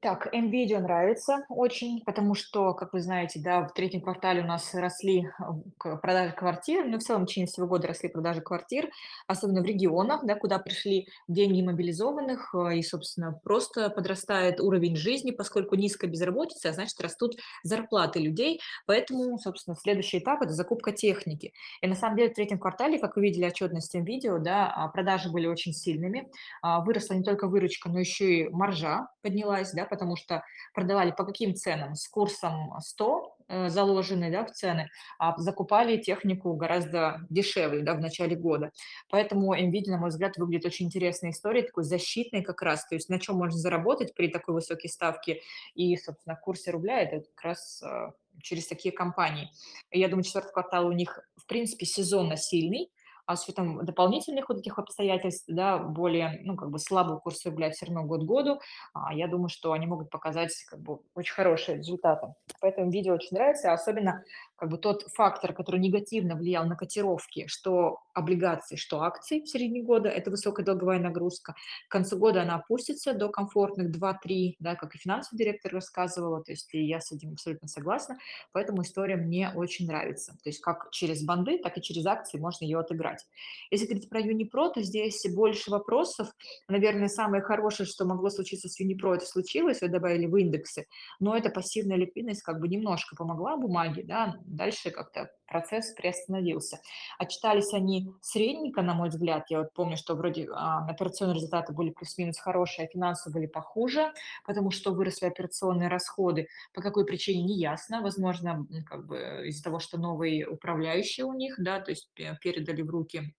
Так, 0.00 0.32
NVIDIA 0.32 0.78
нравится 0.78 1.44
очень, 1.48 2.04
потому 2.04 2.36
что, 2.36 2.72
как 2.72 2.92
вы 2.92 3.00
знаете, 3.00 3.40
да, 3.42 3.66
в 3.66 3.74
третьем 3.74 4.00
квартале 4.00 4.42
у 4.42 4.46
нас 4.46 4.72
росли 4.72 5.26
э, 5.26 5.96
продажи 5.96 6.32
квартир, 6.34 6.84
ну, 6.86 6.98
в 6.98 7.02
целом 7.02 7.24
в 7.24 7.26
течение 7.26 7.48
всего 7.48 7.66
года 7.66 7.88
росли 7.88 8.08
продажи 8.08 8.40
квартир, 8.40 8.90
особенно 9.26 9.60
в 9.60 9.64
регионах, 9.64 10.24
да, 10.24 10.36
куда 10.36 10.60
пришли 10.60 11.08
деньги 11.26 11.62
мобилизованных, 11.62 12.54
э, 12.54 12.76
и, 12.76 12.82
собственно, 12.84 13.40
просто 13.42 13.90
подрастает 13.90 14.60
уровень 14.60 14.94
жизни, 14.94 15.32
поскольку 15.32 15.74
низкая 15.74 16.08
безработица, 16.08 16.68
а 16.68 16.72
значит, 16.74 17.00
растут 17.00 17.34
зарплаты 17.64 18.20
людей, 18.20 18.60
поэтому, 18.86 19.36
собственно, 19.40 19.74
следующий 19.74 20.20
этап– 20.20 20.42
это 20.42 20.52
закупка 20.52 20.92
техники. 20.92 21.52
И 21.80 21.88
на 21.88 21.96
самом 21.96 22.16
деле 22.16 22.30
в 22.30 22.34
третьем 22.34 22.60
квартале, 22.60 23.00
как 23.00 23.16
вы 23.16 23.22
видели 23.22 23.46
отчетность 23.46 23.96
NVIDIA, 23.96 24.38
да, 24.38 24.72
а, 24.72 24.86
продажи 24.86 25.28
были 25.28 25.48
очень 25.48 25.72
сильными, 25.72 26.30
а, 26.62 26.82
выросла 26.84 27.14
не 27.14 27.24
только 27.24 27.48
выручка, 27.48 27.88
но 27.88 27.98
еще 27.98 28.42
и 28.42 28.48
маржа 28.48 29.08
поднялась, 29.22 29.72
да, 29.72 29.87
потому 29.88 30.16
что 30.16 30.44
продавали 30.74 31.10
по 31.10 31.24
каким 31.24 31.54
ценам? 31.54 31.94
С 31.94 32.08
курсом 32.08 32.74
100 32.80 33.36
э, 33.48 33.68
заложенный 33.68 34.30
да, 34.30 34.44
в 34.44 34.52
цены, 34.52 34.90
а 35.18 35.36
закупали 35.38 35.96
технику 35.96 36.54
гораздо 36.54 37.20
дешевле 37.30 37.82
да, 37.82 37.94
в 37.94 38.00
начале 38.00 38.36
года. 38.36 38.72
Поэтому 39.10 39.54
NVIDIA, 39.54 39.90
на 39.90 39.98
мой 39.98 40.10
взгляд, 40.10 40.36
выглядит 40.36 40.66
очень 40.66 40.86
интересной 40.86 41.30
историей, 41.30 41.66
такой 41.66 41.84
защитной 41.84 42.42
как 42.42 42.62
раз, 42.62 42.86
то 42.86 42.94
есть 42.94 43.08
на 43.08 43.18
чем 43.18 43.36
можно 43.36 43.58
заработать 43.58 44.14
при 44.14 44.28
такой 44.28 44.54
высокой 44.54 44.88
ставке 44.88 45.40
и, 45.74 45.96
собственно, 45.96 46.36
курсе 46.36 46.70
рубля, 46.70 47.00
это 47.00 47.20
как 47.34 47.44
раз 47.44 47.82
э, 47.82 48.10
через 48.42 48.66
такие 48.66 48.92
компании. 48.92 49.50
Я 49.90 50.08
думаю, 50.08 50.24
четвертый 50.24 50.52
квартал 50.52 50.86
у 50.86 50.92
них, 50.92 51.20
в 51.36 51.46
принципе, 51.46 51.86
сезонно 51.86 52.36
сильный, 52.36 52.90
а 53.28 53.36
с 53.36 53.44
учетом 53.44 53.84
дополнительных 53.84 54.48
вот 54.48 54.58
этих 54.58 54.78
обстоятельств, 54.78 55.44
да, 55.48 55.76
более, 55.76 56.40
ну, 56.44 56.56
как 56.56 56.70
бы 56.70 56.78
слабый 56.78 57.20
курс 57.20 57.44
рубля 57.44 57.70
все 57.70 57.84
равно 57.84 58.04
год 58.04 58.22
году, 58.22 58.58
а, 58.94 59.12
я 59.12 59.28
думаю, 59.28 59.50
что 59.50 59.72
они 59.72 59.86
могут 59.86 60.08
показать 60.08 60.54
как 60.70 60.80
бы 60.80 61.00
очень 61.14 61.34
хорошие 61.34 61.76
результаты. 61.76 62.28
Поэтому 62.62 62.90
видео 62.90 63.12
очень 63.12 63.36
нравится, 63.36 63.70
особенно 63.74 64.24
как 64.56 64.70
бы 64.70 64.78
тот 64.78 65.02
фактор, 65.14 65.52
который 65.52 65.78
негативно 65.78 66.36
влиял 66.36 66.64
на 66.64 66.74
котировки, 66.74 67.46
что 67.48 67.98
облигаций, 68.18 68.76
что 68.76 69.02
акций 69.02 69.42
в 69.42 69.48
середине 69.48 69.82
года, 69.82 70.08
это 70.08 70.30
высокая 70.30 70.64
долговая 70.64 70.98
нагрузка. 70.98 71.54
К 71.88 71.90
концу 71.90 72.18
года 72.18 72.42
она 72.42 72.56
опустится 72.56 73.14
до 73.14 73.28
комфортных 73.28 73.90
2-3, 73.90 74.56
да, 74.58 74.74
как 74.74 74.94
и 74.94 74.98
финансовый 74.98 75.38
директор 75.38 75.72
рассказывала, 75.72 76.42
то 76.42 76.52
есть 76.52 76.68
я 76.72 77.00
с 77.00 77.12
этим 77.12 77.32
абсолютно 77.32 77.68
согласна, 77.68 78.18
поэтому 78.52 78.82
история 78.82 79.16
мне 79.16 79.50
очень 79.54 79.86
нравится. 79.86 80.32
То 80.42 80.48
есть 80.48 80.60
как 80.60 80.90
через 80.90 81.24
банды, 81.24 81.58
так 81.58 81.78
и 81.78 81.82
через 81.82 82.04
акции 82.06 82.38
можно 82.38 82.64
ее 82.64 82.78
отыграть. 82.78 83.24
Если 83.70 83.86
говорить 83.86 84.08
про 84.08 84.20
Юнипро, 84.20 84.70
то 84.70 84.82
здесь 84.82 85.24
больше 85.34 85.70
вопросов. 85.70 86.28
Наверное, 86.68 87.08
самое 87.08 87.42
хорошее, 87.42 87.86
что 87.86 88.04
могло 88.04 88.30
случиться 88.30 88.68
с 88.68 88.78
Юнипро, 88.80 89.14
это 89.14 89.26
случилось, 89.26 89.80
вы 89.80 89.88
добавили 89.88 90.26
в 90.26 90.36
индексы, 90.36 90.86
но 91.20 91.36
эта 91.36 91.50
пассивная 91.50 91.96
ликвидность 91.96 92.42
как 92.42 92.60
бы 92.60 92.68
немножко 92.68 93.16
помогла 93.16 93.56
бумаге, 93.56 94.02
да, 94.04 94.36
дальше 94.44 94.90
как-то 94.90 95.30
процесс 95.48 95.92
приостановился. 95.92 96.80
Отчитались 97.18 97.72
они 97.72 98.12
средненько, 98.20 98.82
на 98.82 98.94
мой 98.94 99.08
взгляд. 99.08 99.46
Я 99.48 99.60
вот 99.60 99.72
помню, 99.72 99.96
что 99.96 100.14
вроде 100.14 100.48
а, 100.52 100.86
операционные 100.86 101.36
результаты 101.36 101.72
были 101.72 101.90
плюс-минус 101.90 102.38
хорошие, 102.38 102.86
а 102.86 102.90
финансы 102.90 103.30
были 103.32 103.46
похуже, 103.46 104.12
потому 104.44 104.70
что 104.70 104.92
выросли 104.92 105.26
операционные 105.26 105.88
расходы. 105.88 106.48
По 106.74 106.82
какой 106.82 107.04
причине, 107.04 107.42
не 107.42 107.58
ясно. 107.58 108.02
Возможно, 108.02 108.66
как 108.86 109.06
бы 109.06 109.44
из-за 109.46 109.64
того, 109.64 109.78
что 109.78 109.98
новые 109.98 110.46
управляющие 110.46 111.26
у 111.26 111.32
них, 111.32 111.54
да, 111.58 111.80
то 111.80 111.90
есть 111.90 112.10
передали 112.14 112.82
в 112.82 112.90
руки 112.90 113.18
а, 113.18 113.37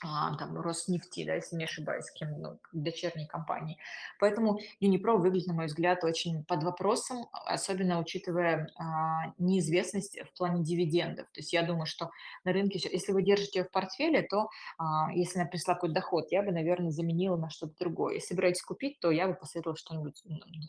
там 0.00 0.60
Роснефти, 0.60 1.24
да, 1.24 1.34
если 1.34 1.56
не 1.56 1.64
ошибаюсь, 1.64 2.10
кем, 2.10 2.40
ну, 2.40 2.58
дочерней 2.72 3.26
компании. 3.26 3.78
Поэтому 4.20 4.58
Юнипро 4.80 5.16
выглядит, 5.16 5.48
на 5.48 5.54
мой 5.54 5.66
взгляд, 5.66 6.04
очень 6.04 6.44
под 6.44 6.62
вопросом, 6.62 7.26
особенно 7.32 7.98
учитывая 8.00 8.70
а, 8.78 9.32
неизвестность 9.38 10.18
в 10.20 10.36
плане 10.36 10.62
дивидендов. 10.62 11.26
То 11.32 11.40
есть 11.40 11.52
я 11.52 11.62
думаю, 11.62 11.86
что 11.86 12.10
на 12.44 12.52
рынке, 12.52 12.80
если 12.92 13.12
вы 13.12 13.22
держите 13.22 13.60
ее 13.60 13.64
в 13.64 13.70
портфеле, 13.70 14.22
то 14.22 14.48
а, 14.78 15.10
если 15.12 15.38
она 15.38 15.48
принесла 15.48 15.74
какой-то 15.74 15.94
доход, 15.94 16.30
я 16.30 16.42
бы, 16.42 16.52
наверное, 16.52 16.90
заменила 16.90 17.36
на 17.36 17.50
что-то 17.50 17.74
другое. 17.78 18.14
Если 18.14 18.28
собираетесь 18.28 18.62
купить, 18.62 19.00
то 19.00 19.10
я 19.10 19.28
бы 19.28 19.34
посоветовала 19.34 19.76
что-нибудь 19.76 20.22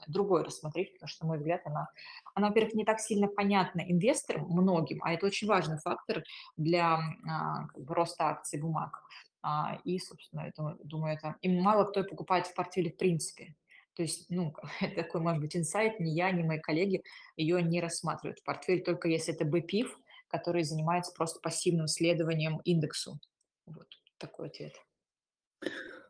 другое 0.07 0.43
рассмотреть, 0.43 0.93
потому 0.93 1.07
что, 1.09 1.25
на 1.25 1.29
мой 1.29 1.37
взгляд, 1.37 1.61
она, 1.65 1.87
она, 2.33 2.47
во-первых, 2.47 2.73
не 2.73 2.85
так 2.85 2.99
сильно 2.99 3.27
понятна 3.27 3.81
инвесторам, 3.81 4.45
многим, 4.49 4.99
а 5.03 5.13
это 5.13 5.25
очень 5.25 5.47
важный 5.47 5.77
фактор 5.79 6.23
для 6.55 6.99
а, 7.27 7.67
как 7.67 7.83
бы 7.83 7.93
роста 7.93 8.29
акций 8.29 8.59
бумаг. 8.59 9.01
А, 9.49 9.79
и, 9.85 9.97
собственно, 9.97 10.41
это, 10.41 10.77
думаю, 10.83 11.15
это 11.15 11.37
и 11.41 11.47
мало 11.47 11.85
кто 11.85 12.03
покупает 12.03 12.47
в 12.47 12.53
портфеле 12.53 12.91
в 12.91 12.97
принципе. 12.97 13.55
То 13.93 14.01
есть, 14.01 14.25
ну, 14.29 14.53
это 14.81 15.03
такой, 15.03 15.21
может 15.21 15.39
быть, 15.39 15.55
инсайт, 15.55 16.01
ни 16.01 16.09
я, 16.09 16.31
ни 16.31 16.43
мои 16.43 16.59
коллеги 16.59 17.01
ее 17.37 17.63
не 17.63 17.79
рассматривают 17.79 18.39
в 18.39 18.43
портфель, 18.43 18.83
только 18.83 19.07
если 19.07 19.33
это 19.33 19.45
BPIF, 19.45 19.87
который 20.27 20.63
занимается 20.63 21.13
просто 21.15 21.39
пассивным 21.39 21.87
следованием 21.87 22.59
индексу. 22.65 23.21
Вот 23.65 23.87
такой 24.17 24.47
ответ. 24.47 24.73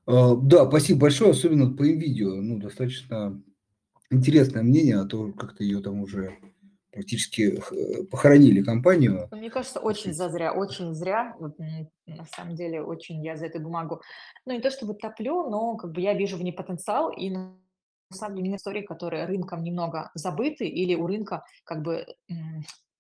А, 0.08 0.36
да, 0.36 0.68
спасибо 0.68 1.02
большое, 1.02 1.30
особенно 1.30 1.72
по 1.72 1.84
видео. 1.84 2.42
Ну, 2.42 2.58
достаточно 2.58 3.40
интересное 4.10 4.64
мнение, 4.64 4.98
а 5.00 5.06
то 5.06 5.32
как-то 5.34 5.64
ее 5.64 5.80
там 5.82 6.02
уже 6.02 6.40
практически 6.92 7.62
похоронили 8.10 8.62
компанию. 8.62 9.28
Мне 9.32 9.50
кажется, 9.50 9.80
очень 9.80 10.14
зазря, 10.14 10.54
очень 10.54 10.94
зря. 10.94 11.36
Вот, 11.40 11.58
на 11.60 12.26
самом 12.36 12.56
деле, 12.56 12.82
очень 12.82 13.24
я 13.24 13.36
за 13.38 13.46
эту 13.46 13.60
бумагу, 13.60 14.02
ну, 14.46 14.54
не 14.54 14.62
то 14.62 14.72
чтобы 14.72 14.94
топлю, 14.94 15.50
но 15.50 15.76
как 15.76 15.92
бы 15.92 16.02
я 16.02 16.14
вижу 16.14 16.38
в 16.38 16.44
ней 16.44 16.54
потенциал, 16.54 17.12
и 17.12 17.30
на 17.30 17.58
самом 18.12 18.38
деле 18.38 18.56
истории, 18.56 18.82
которые 18.82 19.26
рынком 19.26 19.64
немного 19.64 20.12
забыты, 20.16 20.68
или 20.68 20.96
у 20.96 21.08
рынка 21.08 21.44
как 21.64 21.82
бы 21.82 22.06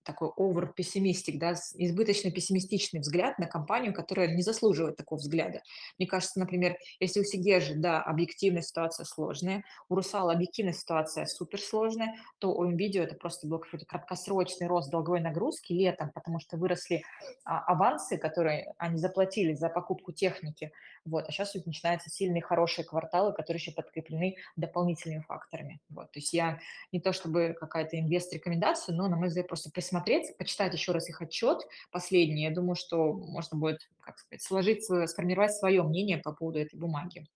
такой 0.07 0.29
over 0.37 0.69
pessimistic, 0.75 1.37
да, 1.37 1.53
избыточно 1.75 2.31
пессимистичный 2.31 3.01
взгляд 3.01 3.37
на 3.37 3.45
компанию, 3.45 3.93
которая 3.93 4.33
не 4.33 4.41
заслуживает 4.41 4.95
такого 4.95 5.19
взгляда. 5.19 5.61
Мне 5.99 6.07
кажется, 6.07 6.39
например, 6.39 6.77
если 6.99 7.19
у 7.19 7.23
Сигежи, 7.23 7.75
да, 7.75 8.01
объективная 8.01 8.61
ситуация 8.61 9.05
сложная, 9.05 9.63
у 9.89 9.95
Русала 9.95 10.33
объективная 10.33 10.73
ситуация 10.73 11.25
суперсложная, 11.25 12.15
то 12.39 12.53
у 12.53 12.65
NVIDIA 12.65 13.03
это 13.03 13.15
просто 13.15 13.47
был 13.47 13.59
какой-то 13.59 13.85
краткосрочный 13.85 14.67
рост 14.67 14.89
долговой 14.89 15.19
нагрузки 15.19 15.73
летом, 15.73 16.11
потому 16.11 16.39
что 16.39 16.57
выросли 16.57 17.03
а, 17.43 17.59
авансы, 17.65 18.17
которые 18.17 18.73
они 18.77 18.97
заплатили 18.97 19.53
за 19.53 19.69
покупку 19.69 20.13
техники. 20.13 20.71
Вот. 21.05 21.25
А 21.27 21.31
сейчас 21.31 21.53
начинаются 21.65 22.09
сильные 22.09 22.41
хорошие 22.41 22.85
кварталы, 22.85 23.33
которые 23.33 23.59
еще 23.59 23.71
подкреплены 23.71 24.35
дополнительными 24.55 25.21
факторами. 25.21 25.79
Вот. 25.89 26.11
То 26.11 26.19
есть 26.19 26.33
я 26.33 26.59
не 26.91 26.99
то 26.99 27.13
чтобы 27.13 27.55
какая-то 27.59 27.99
инвест-рекомендация, 27.99 28.95
но, 28.95 29.07
на 29.07 29.15
мой 29.15 29.27
взгляд, 29.27 29.47
просто 29.47 29.69
присмотреться, 29.97 30.33
почитать 30.37 30.73
еще 30.73 30.91
раз 30.91 31.09
их 31.09 31.21
отчет 31.21 31.59
последний. 31.91 32.43
Я 32.43 32.51
думаю, 32.51 32.75
что 32.75 33.13
можно 33.13 33.57
будет, 33.57 33.89
как 34.01 34.19
сказать, 34.19 34.41
сложить, 34.41 34.83
сформировать 34.83 35.53
свое 35.53 35.83
мнение 35.83 36.17
по 36.17 36.31
поводу 36.31 36.59
этой 36.59 36.77
бумаги. 36.77 37.27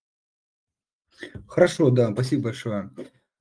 Хорошо, 1.47 1.89
да, 1.89 2.11
спасибо 2.13 2.43
большое. 2.43 2.91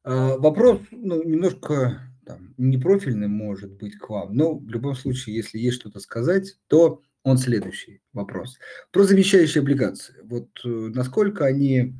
А, 0.04 0.36
Вопрос, 0.36 0.80
ну, 0.90 1.22
немножко 1.22 2.00
там, 2.26 2.54
непрофильный 2.56 3.28
может 3.28 3.72
быть 3.72 3.96
к 3.96 4.08
вам, 4.08 4.34
но 4.34 4.54
в 4.54 4.68
любом 4.68 4.94
случае, 4.94 5.36
если 5.36 5.58
есть 5.58 5.80
что-то 5.80 6.00
сказать, 6.00 6.56
то 6.66 7.02
он 7.22 7.38
следующий 7.38 8.02
вопрос. 8.12 8.58
Про 8.92 9.04
замещающие 9.04 9.60
облигации. 9.60 10.14
Вот 10.22 10.48
э, 10.64 10.68
насколько 10.68 11.44
они 11.44 11.94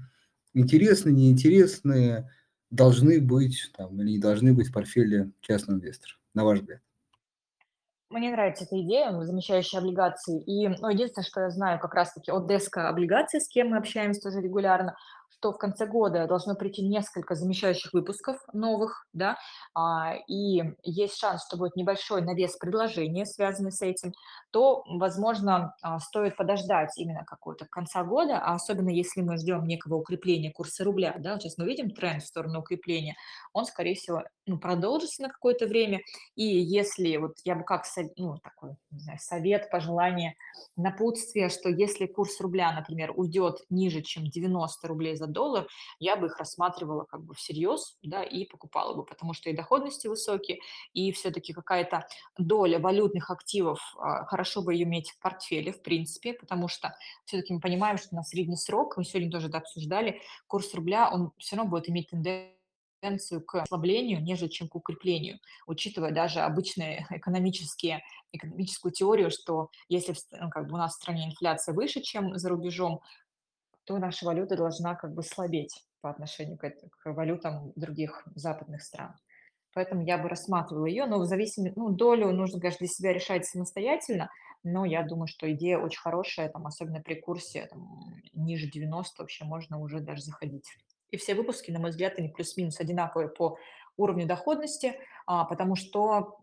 интересны, 0.55 1.11
неинтересны, 1.11 2.31
должны 2.71 3.21
быть 3.21 3.71
там, 3.77 4.01
или 4.01 4.13
не 4.13 4.19
должны 4.19 4.55
быть 4.55 4.69
в 4.69 4.73
портфеле 4.73 5.33
частного 5.41 5.79
инвестора, 5.79 6.15
на 6.35 6.45
ваш 6.45 6.61
взгляд? 6.61 6.81
Мне 8.11 8.33
нравится 8.33 8.65
эта 8.65 8.81
идея, 8.81 9.11
м, 9.11 9.25
замещающие 9.25 9.79
облигации. 9.79 10.43
И, 10.43 10.67
ну, 10.69 10.89
единственное, 10.89 11.25
что 11.25 11.43
я 11.43 11.51
знаю 11.51 11.79
как 11.79 11.95
раз-таки 11.95 12.33
от 12.33 12.49
деска 12.49 12.89
облигаций, 12.89 13.41
с 13.41 13.49
кем 13.49 13.69
мы 13.69 13.77
общаемся 13.77 14.21
тоже 14.21 14.41
регулярно, 14.41 14.97
что 15.31 15.53
в 15.53 15.59
конце 15.59 15.87
года 15.87 16.27
должно 16.27 16.55
прийти 16.55 16.83
несколько 16.83 17.35
замещающих 17.35 17.93
выпусков 17.93 18.37
новых, 18.53 19.07
да, 19.13 19.39
а, 19.75 20.15
и 20.29 20.63
есть 20.83 21.17
шанс, 21.17 21.47
что 21.47 21.57
будет 21.57 21.77
небольшой 21.77 22.23
навес 22.23 22.57
предложения, 22.57 23.25
связанный 23.25 23.73
с 23.73 23.81
этим, 23.81 24.13
то, 24.51 24.83
возможно, 24.87 25.75
а, 25.83 25.99
стоит 26.01 26.37
подождать 26.37 26.91
именно 26.99 27.25
какого-то 27.25 27.67
конца 27.71 28.05
года, 28.05 28.39
а 28.39 28.55
особенно 28.55 28.91
если 28.91 29.23
мы 29.23 29.37
ждем 29.37 29.65
некого 29.65 29.97
укрепления 29.97 30.51
курса 30.51 30.85
рубля, 30.85 31.15
да, 31.19 31.39
сейчас 31.39 31.57
мы 31.59 31.67
видим 31.67 31.91
тренд 31.91 32.23
в 32.23 32.27
сторону 32.27 32.61
укрепления, 32.61 33.17
он, 33.53 33.65
скорее 33.65 33.95
всего, 33.95 34.25
ну, 34.47 34.59
продолжится 34.59 35.23
на 35.23 35.29
какое-то 35.29 35.67
время, 35.67 36.01
и 36.35 36.45
если 36.45 37.17
вот 37.17 37.37
я 37.45 37.55
бы 37.55 37.65
как, 37.65 37.85
ну, 38.17 38.39
такой, 38.39 38.77
не 38.91 38.99
знаю, 38.99 39.19
совет, 39.21 39.71
пожелание, 39.71 40.35
напутствие, 40.77 41.49
что 41.49 41.69
если 41.69 42.07
курс 42.07 42.41
рубля, 42.41 42.73
например, 42.73 43.13
уйдет 43.17 43.61
ниже, 43.71 44.03
чем 44.03 44.25
90 44.25 44.89
рублей 44.89 45.17
за 45.21 45.27
доллар, 45.27 45.69
я 45.99 46.17
бы 46.17 46.27
их 46.27 46.39
рассматривала 46.39 47.05
как 47.05 47.23
бы 47.23 47.35
всерьез, 47.35 47.97
да, 48.03 48.25
и 48.25 48.45
покупала 48.47 48.95
бы, 48.95 49.05
потому 49.05 49.35
что 49.35 49.51
и 49.51 49.57
доходности 49.57 50.09
высокие, 50.09 50.59
и 50.93 51.13
все-таки 51.13 51.53
какая-то 51.53 52.07
доля 52.39 52.79
валютных 52.79 53.31
активов, 53.31 53.79
а, 53.99 54.25
хорошо 54.25 54.63
бы 54.63 54.75
ее 54.75 54.85
иметь 54.85 55.11
в 55.11 55.21
портфеле, 55.21 55.73
в 55.73 55.83
принципе, 55.83 56.33
потому 56.33 56.69
что 56.69 56.95
все-таки 57.25 57.53
мы 57.53 57.61
понимаем, 57.61 57.99
что 57.99 58.15
на 58.15 58.23
средний 58.23 58.57
срок, 58.57 58.97
мы 58.97 59.05
сегодня 59.05 59.31
тоже 59.31 59.49
это 59.49 59.59
обсуждали, 59.59 60.21
курс 60.47 60.75
рубля, 60.75 61.11
он 61.13 61.33
все 61.39 61.57
равно 61.57 61.71
будет 61.71 61.89
иметь 61.89 62.09
тенденцию 62.09 63.45
к 63.45 63.63
ослаблению, 63.63 64.23
нежели 64.23 64.49
чем 64.49 64.69
к 64.69 64.75
укреплению 64.75 65.39
учитывая 65.67 66.11
даже 66.11 66.41
обычные 66.41 67.07
экономические, 67.11 68.03
экономическую 68.33 68.93
теорию, 68.93 69.31
что 69.31 69.71
если 69.89 70.15
ну, 70.33 70.51
как 70.51 70.67
бы 70.69 70.75
у 70.75 70.79
нас 70.79 70.93
в 70.93 70.97
стране 70.97 71.27
инфляция 71.27 71.75
выше, 71.75 72.01
чем 72.01 72.37
за 72.37 72.49
рубежом, 72.49 73.01
то 73.91 73.99
наша 73.99 74.25
валюта 74.25 74.57
должна 74.57 74.95
как 74.95 75.13
бы 75.15 75.25
слабеть 75.25 75.85
по 76.01 76.11
отношению 76.11 76.57
к, 76.57 76.63
к 76.71 77.13
валютам 77.13 77.73
других 77.75 78.23
западных 78.37 78.83
стран. 78.83 79.17
Поэтому 79.75 80.05
я 80.05 80.17
бы 80.17 80.29
рассматривала 80.29 80.87
ее, 80.87 81.07
но 81.07 81.19
в 81.19 81.25
зависимости, 81.25 81.77
ну, 81.77 81.89
долю 81.89 82.31
нужно, 82.31 82.61
конечно, 82.61 82.87
для 82.87 82.87
себя 82.87 83.13
решать 83.13 83.47
самостоятельно, 83.47 84.31
но 84.63 84.85
я 84.85 85.03
думаю, 85.03 85.27
что 85.27 85.51
идея 85.53 85.79
очень 85.79 85.99
хорошая, 85.99 86.49
там, 86.51 86.69
особенно 86.69 87.03
при 87.03 87.17
курсе 87.17 87.67
там, 87.67 88.15
ниже 88.33 88.71
90 88.71 89.23
вообще 89.23 89.45
можно 89.45 89.81
уже 89.81 89.99
даже 89.99 90.23
заходить. 90.23 90.69
И 91.11 91.17
все 91.17 91.35
выпуски, 91.35 91.73
на 91.73 91.81
мой 91.81 91.91
взгляд, 91.91 92.17
они 92.17 92.29
плюс-минус 92.29 92.79
одинаковые 92.79 93.29
по 93.29 93.57
уровню 93.97 94.25
доходности, 94.25 94.95
а, 95.27 95.45
потому 95.45 95.75
что 95.75 96.39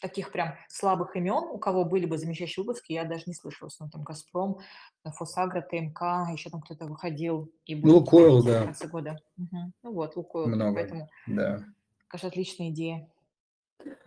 таких 0.00 0.32
прям 0.32 0.54
слабых 0.68 1.14
имен, 1.16 1.44
у 1.52 1.58
кого 1.58 1.84
были 1.84 2.06
бы 2.06 2.18
замещающие 2.18 2.64
выпуски, 2.64 2.92
я 2.92 3.04
даже 3.04 3.24
не 3.26 3.34
слышала. 3.34 3.68
В 3.68 3.72
основном 3.72 3.92
там 3.92 4.02
«Газпром», 4.04 4.58
«Фосагро», 5.04 5.60
ТМК, 5.60 6.00
еще 6.32 6.50
там 6.50 6.60
кто-то 6.62 6.86
выходил 6.86 7.52
и 7.66 7.74
Ну, 7.74 7.82
будет 7.82 7.92
Лукойл, 7.94 8.42
в 8.42 8.46
да, 8.46 8.64
конце 8.64 8.88
года. 8.88 9.18
Мгм. 9.36 9.72
Ну 9.82 9.92
вот, 9.92 10.16
«Лукойл», 10.16 10.48
много, 10.48 10.74
поэтому, 10.74 11.08
да. 11.26 11.64
кажется, 12.08 12.28
отличная 12.28 12.70
идея. 12.70 13.08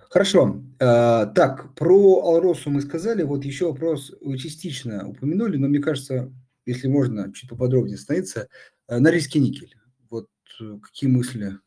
Хорошо. 0.09 0.61
А, 0.79 1.25
Так, 1.27 1.73
про 1.75 2.21
Алросу 2.23 2.69
мы 2.69 2.81
сказали. 2.81 3.23
Вот 3.23 3.45
еще 3.45 3.71
вопрос 3.71 4.13
вы 4.21 4.37
частично 4.37 5.07
упомянули, 5.07 5.57
но 5.57 5.67
мне 5.67 5.79
кажется, 5.79 6.31
если 6.65 6.87
можно 6.87 7.33
чуть 7.33 7.49
поподробнее 7.49 7.95
остановиться, 7.95 8.47
на 8.87 9.09
риске 9.09 9.39
никель. 9.39 9.75
Вот 10.09 10.27
э, 10.61 10.77
какие 10.81 11.09
мысли 11.09 11.57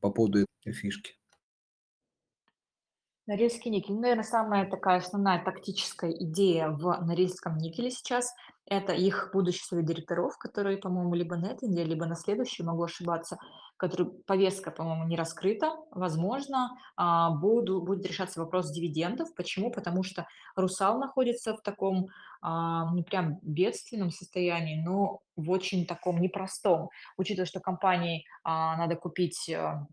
по 0.00 0.10
поводу 0.10 0.46
этой 0.62 0.72
фишки? 0.72 1.14
Норильский 3.26 3.70
никель. 3.70 3.94
Ну, 3.94 4.00
наверное, 4.02 4.24
самая 4.24 4.68
такая 4.68 4.98
основная 4.98 5.42
тактическая 5.42 6.10
идея 6.10 6.68
в 6.68 7.00
Норильском 7.04 7.56
никеле 7.58 7.90
сейчас– 7.90 8.34
это 8.66 8.94
их 8.94 9.30
будущий 9.32 9.62
совет 9.62 9.84
директоров, 9.84 10.38
который, 10.38 10.78
по-моему, 10.78 11.14
либо 11.14 11.36
на 11.36 11.46
этой 11.46 11.68
неделе, 11.68 11.90
либо 11.90 12.06
на 12.06 12.16
следующей, 12.16 12.62
могу 12.62 12.84
ошибаться, 12.84 13.36
который 13.76 14.06
повестка, 14.26 14.70
по-моему, 14.70 15.04
не 15.04 15.16
раскрыта. 15.16 15.76
Возможно, 15.90 16.70
а, 16.96 17.30
буду, 17.30 17.82
будет 17.82 18.06
решаться 18.06 18.40
вопрос 18.40 18.70
дивидендов. 18.70 19.34
Почему? 19.34 19.70
Потому 19.70 20.02
что 20.02 20.26
Русал 20.56 20.98
находится 20.98 21.54
в 21.54 21.60
таком 21.60 22.06
а, 22.40 22.90
не 22.94 23.02
прям 23.02 23.38
бедственном 23.42 24.10
состоянии, 24.10 24.82
но 24.82 25.20
в 25.36 25.50
очень 25.50 25.86
таком 25.86 26.18
непростом, 26.18 26.88
учитывая, 27.18 27.46
что 27.46 27.60
компании 27.60 28.24
а, 28.44 28.78
надо 28.78 28.96
купить 28.96 29.50
а, 29.50 29.86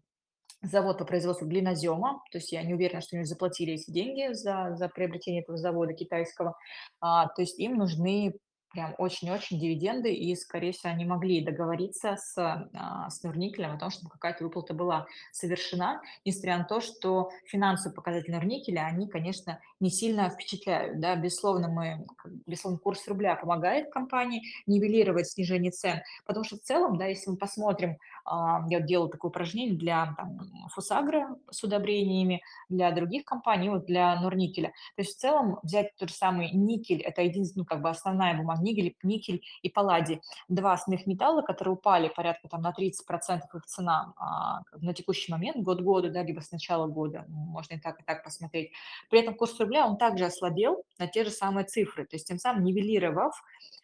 завод 0.61 0.97
по 0.97 1.05
производству 1.05 1.47
глинозема, 1.47 2.21
то 2.31 2.37
есть 2.37 2.51
я 2.51 2.63
не 2.63 2.73
уверена, 2.73 3.01
что 3.01 3.15
они 3.15 3.25
заплатили 3.25 3.73
эти 3.73 3.89
деньги 3.91 4.33
за, 4.33 4.75
за 4.75 4.89
приобретение 4.89 5.41
этого 5.41 5.57
завода 5.57 5.93
китайского, 5.93 6.55
а, 6.99 7.27
то 7.27 7.41
есть 7.41 7.59
им 7.59 7.77
нужны 7.77 8.33
прям 8.71 8.95
очень-очень 8.97 9.59
дивиденды, 9.59 10.13
и, 10.13 10.35
скорее 10.35 10.71
всего, 10.71 10.91
они 10.93 11.05
могли 11.05 11.43
договориться 11.43 12.15
с, 12.15 12.37
а, 12.37 13.09
с 13.09 13.21
Норникелем 13.23 13.73
о 13.73 13.77
том, 13.77 13.89
чтобы 13.89 14.09
какая-то 14.09 14.43
выплата 14.43 14.73
была 14.73 15.07
совершена, 15.31 16.01
несмотря 16.25 16.57
на 16.57 16.63
то, 16.63 16.79
что 16.79 17.29
финансовые 17.45 17.95
показатели 17.95 18.31
Норникеля, 18.31 18.85
они, 18.85 19.07
конечно, 19.07 19.59
не 19.79 19.89
сильно 19.89 20.29
впечатляют. 20.29 20.99
Да? 20.99 21.15
Безусловно, 21.15 21.67
мы, 21.67 22.05
безусловно, 22.45 22.79
курс 22.79 23.07
рубля 23.07 23.35
помогает 23.35 23.91
компании 23.91 24.43
нивелировать 24.65 25.27
снижение 25.29 25.71
цен, 25.71 26.01
потому 26.25 26.45
что 26.45 26.55
в 26.57 26.61
целом, 26.61 26.97
да, 26.97 27.07
если 27.07 27.29
мы 27.29 27.37
посмотрим, 27.37 27.97
а, 28.25 28.65
я 28.69 28.79
делала 28.79 29.09
такое 29.09 29.29
упражнение 29.29 29.75
для 29.75 30.13
там, 30.17 30.39
Фосагро 30.73 31.35
с 31.49 31.63
удобрениями, 31.63 32.41
для 32.69 32.91
других 32.91 33.25
компаний, 33.25 33.69
вот 33.69 33.85
для 33.85 34.19
Норникеля. 34.21 34.69
То 34.95 35.01
есть 35.01 35.17
в 35.17 35.19
целом 35.19 35.59
взять 35.63 35.95
тот 35.97 36.09
же 36.09 36.15
самый 36.15 36.51
никель, 36.51 37.01
это 37.01 37.21
единственная, 37.21 37.63
ну, 37.63 37.65
как 37.65 37.81
бы 37.81 37.89
основная 37.89 38.37
бумага, 38.37 38.60
никель, 38.61 38.95
никель 39.03 39.43
и 39.61 39.69
палладий, 39.69 40.21
два 40.47 40.73
основных 40.73 41.07
металла, 41.07 41.41
которые 41.41 41.73
упали 41.73 42.09
порядка 42.09 42.47
там 42.47 42.61
на 42.61 42.71
30% 42.71 43.41
их 43.53 43.65
цена 43.65 44.13
а, 44.17 44.61
на 44.79 44.93
текущий 44.93 45.31
момент, 45.31 45.57
год 45.57 45.81
года, 45.81 46.09
да, 46.09 46.23
либо 46.23 46.41
с 46.41 46.51
начала 46.51 46.87
года, 46.87 47.25
можно 47.27 47.75
и 47.75 47.79
так, 47.79 47.99
и 47.99 48.03
так 48.03 48.23
посмотреть. 48.23 48.71
При 49.09 49.19
этом 49.19 49.35
курс 49.35 49.59
рубля, 49.59 49.85
он 49.85 49.97
также 49.97 50.25
ослабел 50.25 50.83
на 50.99 51.07
те 51.07 51.23
же 51.23 51.29
самые 51.31 51.65
цифры, 51.65 52.05
то 52.05 52.15
есть 52.15 52.27
тем 52.27 52.37
самым 52.37 52.63
нивелировав 52.63 53.33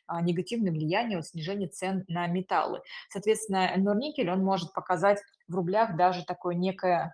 а, 0.07 0.21
негативное 0.21 0.71
влияние 0.71 1.19
от 1.19 1.27
снижения 1.27 1.67
цен 1.67 2.05
на 2.07 2.27
металлы. 2.27 2.81
Соответственно, 3.09 3.71
Норникель, 3.75 4.29
он 4.29 4.43
может 4.43 4.73
показать 4.73 5.19
в 5.47 5.55
рублях 5.55 5.97
даже 5.97 6.23
такое 6.23 6.55
некое 6.55 7.13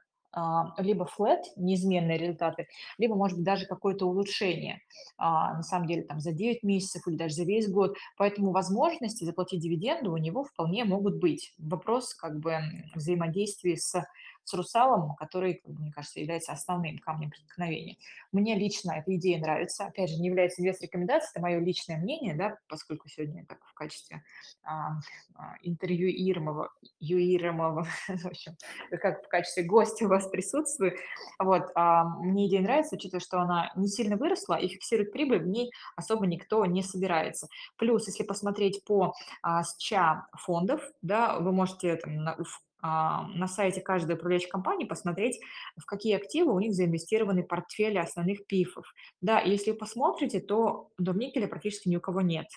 либо 0.80 1.08
flat, 1.18 1.42
неизменные 1.56 2.18
результаты, 2.18 2.68
либо, 2.98 3.16
может 3.16 3.38
быть, 3.38 3.46
даже 3.46 3.66
какое-то 3.66 4.06
улучшение, 4.08 4.82
а, 5.18 5.56
на 5.56 5.64
самом 5.64 5.88
деле, 5.88 6.04
там, 6.04 6.20
за 6.20 6.32
9 6.32 6.64
месяцев 6.64 7.08
или 7.08 7.16
даже 7.16 7.36
за 7.36 7.44
весь 7.44 7.70
год. 7.70 7.96
Поэтому 8.18 8.52
возможности 8.52 9.24
заплатить 9.24 9.62
дивиденды 9.62 10.10
у 10.10 10.18
него 10.18 10.44
вполне 10.44 10.86
могут 10.86 11.18
быть. 11.18 11.54
Вопрос 11.58 12.14
как 12.16 12.40
бы 12.40 12.60
взаимодействия 12.96 13.78
с 13.78 14.04
с 14.44 14.54
русалом, 14.54 15.16
который, 15.16 15.62
мне 15.66 15.92
кажется, 15.92 16.20
является 16.20 16.52
основным 16.52 16.98
камнем 17.00 17.30
преткновения. 17.30 17.98
Мне 18.32 18.56
лично 18.56 18.94
эта 18.94 19.16
идея 19.16 19.40
нравится. 19.40 19.86
Опять 19.86 20.10
же, 20.10 20.18
не 20.18 20.28
является 20.28 20.62
инвест-рекомендацией, 20.62 21.32
это 21.34 21.42
мое 21.42 21.60
личное 21.60 21.98
мнение, 21.98 22.36
да, 22.36 22.58
поскольку 22.68 23.08
сегодня 23.10 23.46
так 23.46 23.60
в 23.66 23.74
качестве 23.74 24.24
а, 24.64 25.00
а, 25.36 25.56
интервьюируемого, 25.62 26.72
юируемого, 27.00 27.88
в 28.08 28.26
общем, 28.26 28.56
как 29.02 29.24
в 29.26 29.28
качестве 29.28 29.64
гостя 29.64 30.06
у 30.06 30.10
вас 30.10 30.28
присутствую. 30.28 30.98
Вот, 31.40 31.72
а, 31.76 32.06
мне 32.20 32.48
идея 32.48 32.62
нравится, 32.62 32.96
учитывая, 32.96 33.22
что 33.22 33.40
она 33.40 33.72
не 33.76 33.88
сильно 33.88 34.18
выросла 34.18 34.56
и 34.56 34.68
фиксирует 34.68 35.12
прибыль, 35.12 35.40
в 35.40 35.48
ней 35.48 35.72
особо 35.96 36.26
никто 36.26 36.66
не 36.66 36.84
собирается. 36.84 37.48
Плюс, 37.78 38.08
если 38.08 38.24
посмотреть 38.24 38.84
по 38.84 39.14
а, 39.42 39.64
СЧА 39.64 40.28
фондов, 40.34 40.82
да, 41.02 41.40
вы 41.40 41.52
можете 41.52 41.96
там, 41.96 42.16
на, 42.16 42.32
а, 42.32 42.44
на 42.84 43.48
сайте 43.48 43.82
каждой 43.82 44.16
управляющей 44.16 44.50
компании 44.50 44.86
посмотреть, 44.86 45.40
в 45.78 45.86
какие 45.86 46.16
активы 46.16 46.54
у 46.54 46.60
них 46.60 46.74
заинвестированы 46.74 47.44
портфели 47.44 47.98
основных 47.98 48.46
ПИФов. 48.46 48.86
Да, 49.22 49.40
и 49.40 49.52
если 49.52 49.72
посмотрите, 49.72 50.42
то 50.42 50.90
до 50.98 51.14
никеля 51.14 51.48
практически 51.48 51.88
ни 51.88 51.96
у 51.96 52.02
кого 52.02 52.22
нет. 52.22 52.48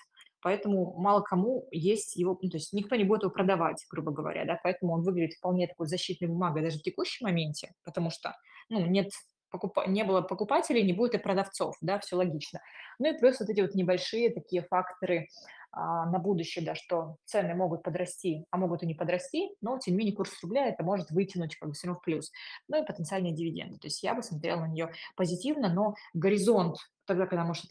Поэтому 0.41 0.93
мало 0.97 1.21
кому 1.21 1.67
есть 1.71 2.15
его, 2.15 2.37
ну, 2.41 2.49
то 2.49 2.57
есть 2.57 2.73
никто 2.73 2.95
не 2.95 3.03
будет 3.03 3.23
его 3.23 3.31
продавать, 3.31 3.83
грубо 3.89 4.11
говоря, 4.11 4.45
да, 4.45 4.59
поэтому 4.61 4.93
он 4.93 5.01
выглядит 5.01 5.33
вполне 5.33 5.67
такой 5.67 5.87
защитной 5.87 6.27
бумагой 6.27 6.61
даже 6.61 6.79
в 6.79 6.83
текущем 6.83 7.25
моменте, 7.25 7.73
потому 7.83 8.11
что, 8.11 8.35
ну, 8.69 8.85
нет 8.85 9.09
покуп... 9.49 9.77
не 9.87 10.03
было 10.03 10.21
покупателей, 10.21 10.83
не 10.83 10.93
будет 10.93 11.15
и 11.15 11.17
продавцов, 11.17 11.75
да, 11.81 11.99
все 11.99 12.15
логично. 12.15 12.61
Ну 12.99 13.13
и 13.13 13.17
плюс 13.17 13.39
вот 13.39 13.49
эти 13.49 13.61
вот 13.61 13.75
небольшие 13.75 14.29
такие 14.29 14.61
факторы 14.63 15.19
а, 15.19 15.27
на 15.73 16.19
будущее, 16.19 16.65
да, 16.65 16.75
что 16.75 17.17
цены 17.25 17.53
могут 17.53 17.83
подрасти, 17.83 18.45
а 18.51 18.57
могут 18.57 18.83
и 18.83 18.87
не 18.87 18.95
подрасти, 18.95 19.49
но 19.61 19.77
тем 19.77 19.93
не 19.93 19.99
менее 19.99 20.15
курс 20.15 20.31
рубля 20.41 20.67
это 20.67 20.83
может 20.83 21.11
вытянуть 21.11 21.55
как 21.55 21.69
бы 21.69 21.75
все 21.75 21.87
равно 21.87 21.99
в 21.99 22.03
плюс. 22.03 22.31
Ну 22.67 22.81
и 22.81 22.85
потенциальные 22.85 23.33
дивиденды. 23.33 23.77
То 23.77 23.87
есть 23.87 24.01
я 24.01 24.15
бы 24.15 24.23
смотрела 24.23 24.61
на 24.61 24.67
нее 24.67 24.91
позитивно, 25.15 25.71
но 25.71 25.95
горизонт 26.13 26.77
тогда, 27.05 27.25
когда 27.25 27.45
может 27.45 27.65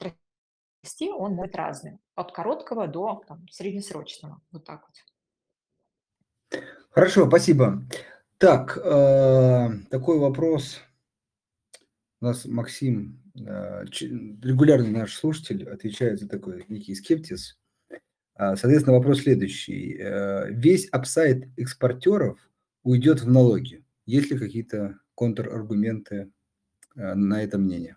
расти, 0.82 1.10
он 1.10 1.34
может 1.34 1.56
разный. 1.56 1.98
От 2.14 2.32
короткого 2.32 2.86
до 2.86 3.22
там, 3.26 3.46
среднесрочного. 3.50 4.40
Вот 4.52 4.64
так 4.64 4.86
вот. 4.86 6.60
Хорошо, 6.90 7.26
спасибо. 7.26 7.82
Так, 8.38 8.78
э, 8.78 9.68
такой 9.90 10.18
вопрос. 10.18 10.80
У 12.20 12.24
нас 12.24 12.44
Максим, 12.46 13.22
э, 13.34 13.84
регулярный 13.84 14.90
наш 14.90 15.14
слушатель, 15.14 15.68
отвечает 15.68 16.20
за 16.20 16.28
такой 16.28 16.64
некий 16.68 16.94
скептиз. 16.94 17.58
А, 18.36 18.54
соответственно, 18.56 18.96
вопрос 18.96 19.20
следующий. 19.20 19.96
Э, 19.98 20.50
весь 20.50 20.88
апсайд 20.88 21.48
экспортеров 21.56 22.38
уйдет 22.82 23.22
в 23.22 23.30
налоги. 23.30 23.82
Есть 24.04 24.30
ли 24.30 24.38
какие-то 24.38 24.98
контраргументы 25.14 26.30
э, 26.96 27.14
на 27.14 27.42
это 27.42 27.56
мнение? 27.56 27.96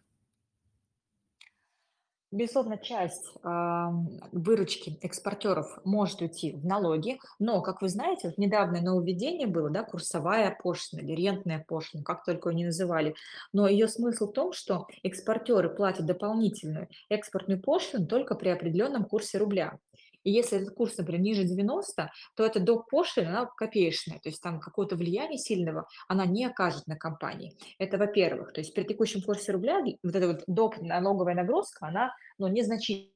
Безусловно, 2.32 2.78
часть 2.78 3.34
э, 3.44 3.86
выручки 4.32 4.98
экспортеров 5.02 5.80
может 5.84 6.22
уйти 6.22 6.54
в 6.54 6.64
налоги, 6.64 7.20
но, 7.40 7.62
как 7.62 7.82
вы 7.82 7.90
знаете, 7.90 8.28
вот 8.30 8.38
недавнее 8.38 8.84
нововведение 8.84 9.48
было, 9.48 9.70
да, 9.72 9.84
курсовая 9.84 10.56
пошлина 10.62 11.02
или 11.02 11.16
рентная 11.16 11.66
пошлина, 11.68 12.04
как 12.04 12.24
только 12.24 12.50
ее 12.50 12.56
не 12.56 12.66
называли, 12.66 13.16
но 13.52 13.68
ее 13.68 13.88
смысл 13.88 14.28
в 14.28 14.34
том, 14.34 14.54
что 14.54 14.88
экспортеры 15.02 15.70
платят 15.70 16.06
дополнительную 16.06 16.88
экспортную 17.10 17.62
пошлину 17.62 18.06
только 18.06 18.36
при 18.36 18.50
определенном 18.50 19.06
курсе 19.06 19.40
рубля. 19.40 19.80
И 20.24 20.32
если 20.32 20.60
этот 20.60 20.76
курс, 20.76 20.98
например, 20.98 21.22
ниже 21.22 21.44
90, 21.44 22.12
то 22.36 22.46
эта 22.46 22.60
доп. 22.60 22.90
пошлина, 22.90 23.30
она 23.30 23.46
копеечная, 23.46 24.20
то 24.20 24.30
есть 24.30 24.42
там 24.42 24.60
какого-то 24.60 24.96
влияния 24.96 25.38
сильного 25.38 25.88
она 26.08 26.26
не 26.26 26.46
окажет 26.46 26.88
на 26.88 26.96
компании. 26.96 27.58
Это 27.78 27.98
во-первых. 27.98 28.54
То 28.54 28.62
есть 28.62 28.74
при 28.74 28.84
текущем 28.84 29.22
курсе 29.22 29.52
рубля 29.52 29.80
вот 30.04 30.16
эта 30.16 30.28
вот 30.28 30.44
доп. 30.48 30.78
налоговая 30.82 31.36
нагрузка, 31.36 31.88
она 31.88 32.14
ну, 32.38 32.48
незначительная 32.48 33.14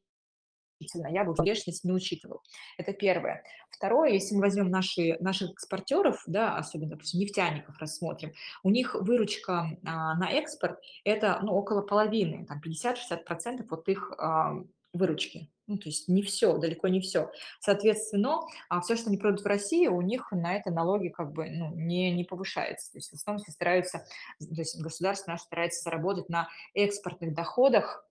я 1.10 1.24
бы 1.24 1.34
внешность 1.34 1.84
не 1.84 1.92
учитывал. 1.92 2.42
Это 2.78 2.94
первое. 2.94 3.44
Второе, 3.70 4.12
если 4.12 4.36
мы 4.36 4.42
возьмем 4.42 4.70
наши, 4.70 5.18
наших 5.20 5.52
экспортеров, 5.52 6.22
да, 6.28 6.58
особенно, 6.58 6.92
допустим, 6.92 7.20
нефтяников 7.20 7.78
рассмотрим, 7.80 8.34
у 8.64 8.70
них 8.70 8.96
выручка 8.96 9.78
а, 9.86 10.16
на 10.16 10.30
экспорт– 10.32 10.80
это 11.04 11.40
ну, 11.42 11.54
около 11.54 11.82
половины, 11.82 12.46
там 12.46 12.62
50-60% 12.66 13.66
от 13.70 13.90
их 13.90 14.12
а, 14.18 14.56
выручки. 14.94 15.50
Ну, 15.68 15.78
то 15.78 15.88
есть 15.88 16.10
не 16.10 16.22
все, 16.22 16.58
далеко 16.58 16.90
не 16.90 17.00
все. 17.00 17.32
Соответственно, 17.60 18.42
а 18.70 18.82
все, 18.82 18.96
что 18.96 19.08
они 19.08 19.18
продают 19.18 19.42
в 19.42 19.48
России, 19.48 19.88
у 19.88 20.02
них 20.02 20.32
на 20.32 20.56
это 20.56 20.72
налоги 20.72 21.08
как 21.08 21.32
бы 21.32 21.50
ну, 21.50 21.74
не, 21.74 22.12
не 22.12 22.26
повышаются. 22.26 22.92
То 22.92 22.98
есть 22.98 23.12
в 23.12 23.14
основном 23.14 23.44
все 23.44 23.52
стараются, 23.54 24.06
то 24.40 24.56
есть 24.56 24.80
государство 24.82 25.32
наше 25.32 25.44
старается 25.44 25.82
заработать 25.84 26.28
на 26.30 26.50
экспортных 26.74 27.34
доходах, 27.34 28.06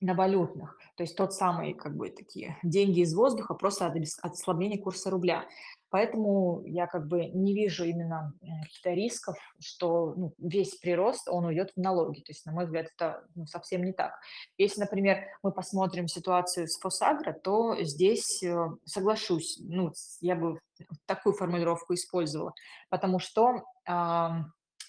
на 0.00 0.14
валютных, 0.14 0.78
то 0.96 1.02
есть 1.02 1.16
тот 1.16 1.34
самый, 1.34 1.74
как 1.74 1.96
бы, 1.96 2.10
такие 2.10 2.56
деньги 2.62 3.00
из 3.00 3.14
воздуха 3.14 3.54
просто 3.54 3.86
от, 3.86 3.96
от 3.96 4.32
ослабления 4.32 4.80
курса 4.80 5.10
рубля. 5.10 5.44
Поэтому 5.90 6.62
я 6.66 6.86
как 6.86 7.06
бы 7.06 7.26
не 7.26 7.54
вижу 7.54 7.84
именно 7.84 8.34
каких-то 8.40 8.90
рисков, 8.90 9.36
что 9.58 10.14
ну, 10.16 10.34
весь 10.38 10.76
прирост, 10.76 11.28
он 11.28 11.46
уйдет 11.46 11.72
в 11.74 11.80
налоги. 11.80 12.20
То 12.20 12.30
есть, 12.30 12.44
на 12.44 12.52
мой 12.52 12.66
взгляд, 12.66 12.88
это 12.94 13.24
ну, 13.34 13.46
совсем 13.46 13.82
не 13.82 13.92
так. 13.92 14.12
Если, 14.58 14.80
например, 14.80 15.24
мы 15.42 15.50
посмотрим 15.50 16.06
ситуацию 16.06 16.68
с 16.68 16.78
Фосагро, 16.78 17.32
то 17.32 17.74
здесь 17.82 18.42
э, 18.42 18.68
соглашусь, 18.84 19.58
ну, 19.62 19.92
я 20.20 20.36
бы 20.36 20.60
такую 21.06 21.34
формулировку 21.34 21.94
использовала, 21.94 22.52
потому 22.90 23.18
что 23.18 23.64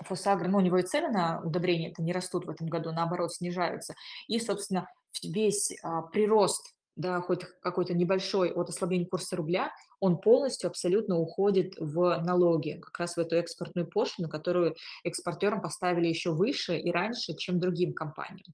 Фосагро, 0.03 0.47
ну, 0.47 0.57
у 0.59 0.61
него 0.61 0.77
и 0.77 0.83
цены 0.83 1.09
на 1.09 1.41
удобрения 1.41 1.89
это 1.89 2.01
не 2.01 2.13
растут 2.13 2.45
в 2.45 2.49
этом 2.49 2.67
году, 2.67 2.91
наоборот, 2.91 3.33
снижаются. 3.33 3.95
И, 4.27 4.39
собственно, 4.39 4.87
весь 5.23 5.73
а, 5.83 6.01
прирост 6.03 6.75
да, 6.99 7.21
хоть 7.21 7.45
какой-то 7.61 7.93
небольшой 7.93 8.51
от 8.51 8.69
ослабления 8.69 9.07
курса 9.07 9.37
рубля, 9.37 9.71
он 9.99 10.17
полностью 10.17 10.69
абсолютно 10.69 11.17
уходит 11.17 11.75
в 11.77 12.21
налоги, 12.23 12.79
как 12.81 12.99
раз 12.99 13.15
в 13.15 13.19
эту 13.19 13.35
экспортную 13.35 13.87
пошлину, 13.87 14.29
которую 14.29 14.75
экспортерам 15.03 15.61
поставили 15.61 16.07
еще 16.07 16.31
выше 16.31 16.77
и 16.77 16.91
раньше, 16.91 17.35
чем 17.35 17.59
другим 17.59 17.93
компаниям. 17.93 18.45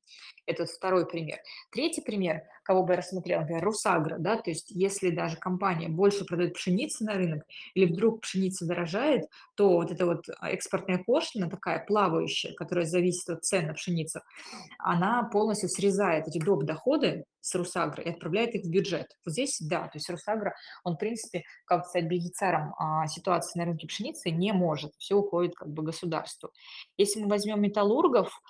Это 0.45 0.65
второй 0.65 1.07
пример. 1.07 1.39
Третий 1.71 2.01
пример, 2.01 2.43
кого 2.63 2.83
бы 2.83 2.93
я 2.93 2.97
рассмотрела, 2.97 3.41
например, 3.41 3.63
Русагра, 3.63 4.17
да, 4.19 4.37
то 4.37 4.49
есть 4.49 4.69
если 4.69 5.09
даже 5.09 5.37
компания 5.37 5.89
больше 5.89 6.25
продает 6.25 6.53
пшеницы 6.53 7.03
на 7.03 7.13
рынок 7.13 7.43
или 7.73 7.91
вдруг 7.91 8.21
пшеница 8.21 8.65
дорожает, 8.65 9.25
то 9.55 9.69
вот 9.69 9.91
эта 9.91 10.05
вот 10.05 10.25
экспортная 10.41 11.03
пошлина 11.05 11.49
такая 11.49 11.83
плавающая, 11.85 12.53
которая 12.53 12.85
зависит 12.85 13.29
от 13.29 13.43
цен 13.43 13.67
на 13.67 13.73
пшеницу, 13.73 14.21
она 14.77 15.23
полностью 15.23 15.69
срезает 15.69 16.27
эти 16.27 16.39
доп. 16.39 16.63
доходы 16.63 17.25
с 17.41 17.53
Русагры 17.53 18.03
и 18.03 18.09
отправляет 18.09 18.55
их 18.55 18.65
в 18.65 18.69
бюджет. 18.69 19.07
Вот 19.23 19.33
здесь, 19.33 19.57
да, 19.59 19.83
то 19.83 19.91
есть 19.95 20.09
Русагра, 20.09 20.55
он, 20.83 20.95
в 20.95 20.97
принципе, 20.97 21.34
как 21.65 21.85
стать 21.85 22.05
бенефициаром 22.05 22.73
ситуации 23.07 23.59
на 23.59 23.65
рынке 23.65 23.87
пшеницы 23.87 24.31
не 24.31 24.53
может. 24.53 24.93
Все 24.97 25.15
уходит 25.15 25.55
как 25.55 25.69
бы 25.69 25.83
государству. 25.83 26.51
Если 26.97 27.21
мы 27.21 27.27
возьмем 27.27 27.61
металлургов, 27.61 28.41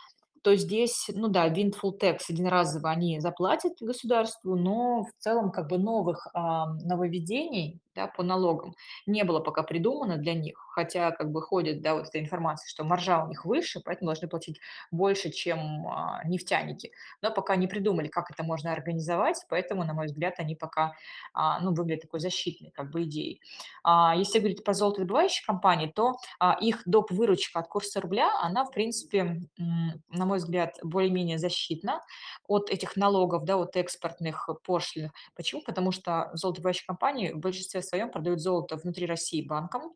то 0.46 0.56
здесь, 0.56 1.10
ну 1.12 1.28
да, 1.28 1.50
windfall 1.50 1.98
tax 2.00 2.20
единоразово 2.30 2.92
они 2.92 3.20
заплатят 3.20 3.74
государству, 3.82 4.56
но 4.56 5.06
в 5.06 5.24
целом 5.24 5.52
как 5.52 5.68
бы 5.68 5.80
новых 5.80 6.28
а, 6.36 6.68
нововведений 6.84 7.82
да, 7.96 8.08
по 8.08 8.24
налогам 8.24 8.76
не 9.06 9.24
было 9.24 9.40
пока 9.40 9.64
придумано 9.64 10.18
для 10.18 10.34
них, 10.34 10.58
хотя 10.72 11.12
как 11.12 11.32
бы 11.32 11.42
ходит, 11.42 11.82
да, 11.82 11.96
вот 11.96 12.08
эта 12.08 12.20
информация, 12.20 12.68
что 12.68 12.84
маржа 12.84 13.24
у 13.24 13.28
них 13.28 13.46
выше, 13.46 13.82
поэтому 13.84 14.08
должны 14.08 14.28
платить 14.28 14.60
больше, 14.92 15.32
чем 15.32 15.88
а, 15.88 16.22
нефтяники. 16.26 16.92
Но 17.22 17.32
пока 17.32 17.56
не 17.56 17.68
придумали, 17.68 18.08
как 18.08 18.30
это 18.32 18.44
можно 18.44 18.72
организовать, 18.72 19.46
поэтому, 19.50 19.84
на 19.84 19.94
мой 19.94 20.08
взгляд, 20.08 20.36
они 20.38 20.56
пока, 20.56 20.94
а, 21.34 21.60
ну, 21.62 21.74
выглядят 21.74 22.04
такой 22.04 22.20
защитной 22.20 22.72
как 22.72 22.92
бы 22.92 23.04
идеей. 23.04 23.42
А, 23.84 24.16
если 24.16 24.40
говорить 24.40 24.64
по 24.64 24.74
золотодобывающей 24.74 25.46
компании, 25.46 25.88
то 25.88 26.14
а, 26.40 26.58
их 26.60 26.82
доп. 26.86 27.12
выручка 27.12 27.60
от 27.60 27.68
курса 27.68 28.02
рубля, 28.02 28.30
она, 28.42 28.66
в 28.66 28.72
принципе, 28.72 29.42
на 29.58 30.26
мой 30.26 30.40
взгляд, 30.40 30.76
более-менее 30.84 31.38
защитна 31.38 32.02
от 32.48 32.70
этих 32.70 32.96
налогов, 32.96 33.46
да, 33.46 33.58
от 33.58 33.76
экспортных 33.76 34.50
пошлин. 34.66 35.12
Почему? 35.36 35.62
Потому 35.62 35.92
что 35.92 36.30
золотодобывающие 36.34 36.86
компании 36.86 37.32
в 37.32 37.38
большинстве 37.38 37.82
своем 37.86 38.10
продают 38.12 38.42
золото 38.42 38.78
внутри 38.78 39.06
России 39.06 39.46
банкам, 39.46 39.94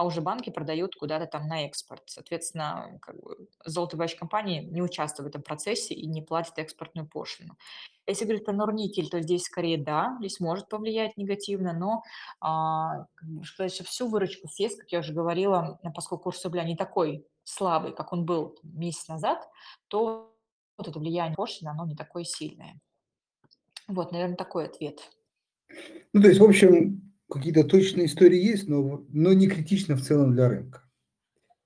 а 0.00 0.06
уже 0.06 0.22
банки 0.22 0.48
продают 0.48 0.96
куда-то 0.96 1.26
там 1.26 1.46
на 1.46 1.66
экспорт. 1.66 2.04
Соответственно, 2.06 2.98
как 3.02 3.20
бы, 3.20 3.48
золотодобывающие 3.66 4.18
компании 4.18 4.62
не 4.62 4.80
участвуют 4.80 5.26
в 5.26 5.28
этом 5.28 5.42
процессе 5.42 5.92
и 5.92 6.06
не 6.06 6.22
платят 6.22 6.58
экспортную 6.58 7.06
пошлину. 7.06 7.58
Если 8.06 8.24
говорить 8.24 8.46
про 8.46 8.54
Норникель, 8.54 9.10
то 9.10 9.20
здесь 9.20 9.42
скорее 9.42 9.76
да, 9.76 10.16
здесь 10.20 10.40
может 10.40 10.68
повлиять 10.68 11.16
негативно, 11.18 11.74
но 11.74 12.02
а, 12.40 13.06
сказать, 13.44 13.74
что 13.74 13.84
всю 13.84 14.08
выручку 14.08 14.48
съест, 14.48 14.80
как 14.80 14.90
я 14.90 15.00
уже 15.00 15.12
говорила, 15.12 15.78
поскольку 15.94 16.24
курс 16.24 16.42
рубля 16.44 16.64
не 16.64 16.76
такой 16.76 17.26
слабый, 17.44 17.92
как 17.92 18.12
он 18.14 18.24
был 18.24 18.56
месяц 18.62 19.06
назад, 19.08 19.48
то 19.88 20.34
вот 20.78 20.88
это 20.88 20.98
влияние 20.98 21.36
пошлины, 21.36 21.68
оно 21.68 21.84
не 21.84 21.94
такое 21.94 22.24
сильное. 22.24 22.80
Вот, 23.86 24.12
наверное, 24.12 24.36
такой 24.36 24.64
ответ. 24.64 25.10
Ну, 26.14 26.22
то 26.22 26.28
есть, 26.28 26.40
в 26.40 26.44
общем, 26.44 27.09
какие-то 27.30 27.64
точные 27.64 28.06
истории 28.06 28.38
есть, 28.38 28.68
но, 28.68 29.02
но 29.08 29.32
не 29.32 29.48
критично 29.48 29.96
в 29.96 30.02
целом 30.02 30.34
для 30.34 30.48
рынка. 30.48 30.82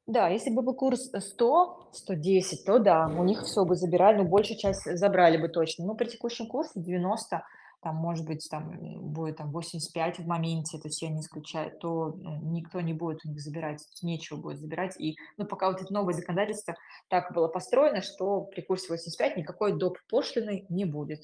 Да, 0.06 0.28
если 0.28 0.50
бы 0.50 0.60
был 0.60 0.74
курс 0.74 1.10
100, 1.16 1.90
110, 1.92 2.66
то 2.66 2.78
да, 2.78 3.06
у 3.06 3.24
них 3.24 3.42
все 3.42 3.64
бы 3.64 3.74
забирали, 3.74 4.18
ну, 4.18 4.28
большую 4.28 4.58
часть 4.58 4.84
забрали 4.98 5.38
бы 5.38 5.48
точно. 5.48 5.86
Но 5.86 5.94
при 5.94 6.06
текущем 6.06 6.46
курсе 6.46 6.72
90, 6.76 7.42
там, 7.82 7.96
может 7.96 8.26
быть, 8.26 8.46
там 8.50 8.78
будет 9.12 9.38
там 9.38 9.50
85 9.50 10.18
в 10.18 10.26
моменте, 10.26 10.78
то 10.78 10.88
есть 10.88 11.00
я 11.00 11.08
не 11.08 11.20
исключаю, 11.20 11.70
то 11.78 12.14
ну, 12.18 12.38
никто 12.50 12.82
не 12.82 12.92
будет 12.92 13.24
у 13.24 13.30
них 13.30 13.40
забирать, 13.40 13.82
нечего 14.02 14.36
будет 14.36 14.58
забирать. 14.58 14.94
И, 15.00 15.16
ну, 15.38 15.46
пока 15.46 15.70
вот 15.70 15.80
это 15.80 15.92
новое 15.92 16.12
законодательство 16.12 16.74
так 17.08 17.32
было 17.32 17.48
построено, 17.48 18.02
что 18.02 18.42
при 18.42 18.60
курсе 18.60 18.88
85 18.88 19.38
никакой 19.38 19.78
доп. 19.78 19.96
пошлины 20.10 20.66
не 20.68 20.84
будет. 20.84 21.22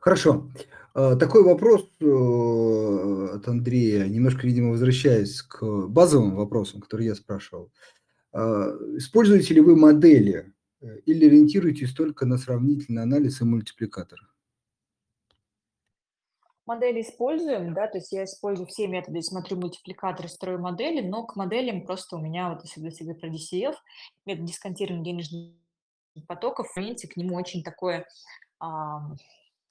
Хорошо. 0.00 0.50
А, 0.94 1.16
такой 1.16 1.44
вопрос 1.44 1.88
э, 2.00 3.36
от 3.36 3.46
Андрея, 3.46 4.06
немножко, 4.06 4.46
видимо, 4.46 4.70
возвращаясь 4.70 5.42
к 5.42 5.62
базовым 5.86 6.34
вопросам, 6.34 6.80
которые 6.80 7.08
я 7.08 7.14
спрашивал. 7.14 7.70
А, 8.32 8.70
используете 8.96 9.54
ли 9.54 9.60
вы 9.60 9.76
модели 9.76 10.52
э, 10.80 10.98
или 11.06 11.26
ориентируетесь 11.26 11.92
только 11.92 12.26
на 12.26 12.38
сравнительный 12.38 13.02
анализ 13.02 13.40
и 13.40 13.44
мультипликатор? 13.44 14.18
Модели 16.66 17.02
используем, 17.02 17.74
да, 17.74 17.88
то 17.88 17.98
есть 17.98 18.12
я 18.12 18.24
использую 18.24 18.66
все 18.66 18.86
методы, 18.86 19.22
смотрю 19.22 19.58
мультипликаторы, 19.58 20.28
строю 20.28 20.60
модели, 20.60 21.00
но 21.00 21.24
к 21.24 21.34
моделям 21.34 21.84
просто 21.84 22.16
у 22.16 22.20
меня, 22.20 22.50
вот 22.50 22.62
если 22.64 22.80
говорить 22.80 23.20
про 23.20 23.28
DCF, 23.28 23.74
метод 24.24 24.44
дисконтирования 24.44 25.04
денежных 25.04 25.50
потоков, 26.28 26.68
в 26.68 26.74
к 26.74 27.16
нему 27.16 27.34
очень 27.34 27.64
такое 27.64 28.06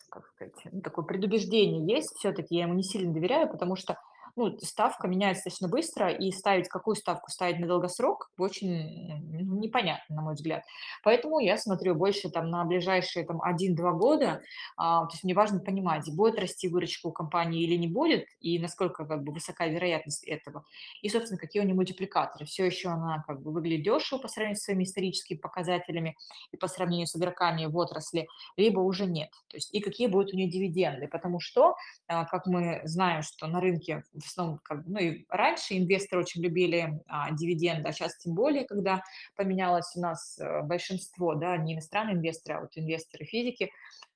как 0.09 0.27
сказать, 0.27 0.53
ну, 0.71 0.81
такое 0.81 1.05
предубеждение 1.05 1.85
есть 1.95 2.15
все-таки, 2.17 2.55
я 2.55 2.63
ему 2.63 2.73
не 2.73 2.83
сильно 2.83 3.13
доверяю, 3.13 3.49
потому 3.49 3.75
что 3.75 3.97
ну, 4.35 4.57
ставка 4.59 5.07
меняется 5.07 5.45
достаточно 5.45 5.67
быстро, 5.67 6.09
и 6.11 6.31
ставить, 6.31 6.67
какую 6.67 6.95
ставку 6.95 7.29
ставить 7.31 7.59
на 7.59 7.67
долгосрок, 7.67 8.31
очень 8.37 9.09
ну, 9.45 9.59
непонятно, 9.59 10.15
на 10.15 10.21
мой 10.21 10.33
взгляд. 10.35 10.63
Поэтому 11.03 11.39
я 11.39 11.57
смотрю 11.57 11.95
больше 11.95 12.29
там 12.29 12.49
на 12.49 12.63
ближайшие 12.65 13.25
там 13.25 13.41
1-2 13.41 13.75
года, 13.97 14.41
а, 14.77 15.05
то 15.05 15.13
есть 15.13 15.23
мне 15.23 15.33
важно 15.33 15.59
понимать, 15.59 16.09
будет 16.13 16.39
расти 16.39 16.67
выручка 16.67 17.07
у 17.07 17.11
компании 17.11 17.63
или 17.63 17.75
не 17.75 17.87
будет, 17.87 18.25
и 18.39 18.59
насколько 18.59 19.05
как 19.05 19.23
бы 19.23 19.33
высока 19.33 19.67
вероятность 19.67 20.23
этого, 20.27 20.65
и, 21.01 21.09
собственно, 21.09 21.39
какие 21.39 21.61
у 21.61 21.65
нее 21.65 21.75
мультипликаторы. 21.75 22.45
Все 22.45 22.65
еще 22.65 22.89
она 22.89 23.23
как 23.27 23.41
бы 23.41 23.51
выглядит 23.51 23.83
дешево 23.83 24.19
по 24.19 24.27
сравнению 24.27 24.57
с 24.57 24.63
своими 24.63 24.83
историческими 24.83 25.37
показателями 25.37 26.17
и 26.51 26.57
по 26.57 26.67
сравнению 26.67 27.07
с 27.07 27.15
игроками 27.15 27.65
в 27.65 27.77
отрасли, 27.77 28.27
либо 28.57 28.79
уже 28.79 29.05
нет. 29.05 29.31
То 29.47 29.57
есть 29.57 29.73
и 29.73 29.79
какие 29.79 30.07
будут 30.07 30.33
у 30.33 30.37
нее 30.37 30.49
дивиденды, 30.49 31.07
потому 31.07 31.39
что, 31.39 31.75
а, 32.07 32.25
как 32.25 32.45
мы 32.45 32.81
знаем, 32.83 33.21
что 33.21 33.47
на 33.47 33.59
рынке 33.59 34.03
в 34.19 34.27
основном, 34.27 34.59
как, 34.63 34.85
ну 34.85 34.99
и 34.99 35.25
раньше 35.29 35.77
инвесторы 35.77 36.21
очень 36.21 36.41
любили 36.41 37.01
а, 37.07 37.31
дивиденды, 37.31 37.89
а 37.89 37.91
сейчас 37.91 38.17
тем 38.17 38.33
более, 38.33 38.65
когда 38.65 39.01
поменялось 39.35 39.91
у 39.95 40.01
нас 40.01 40.37
а, 40.39 40.61
большинство, 40.61 41.35
да, 41.35 41.57
не 41.57 41.73
иностранные 41.73 42.15
инвесторы, 42.15 42.57
а 42.57 42.61
вот 42.61 42.71
инвесторы 42.75 43.25
физики, 43.25 43.71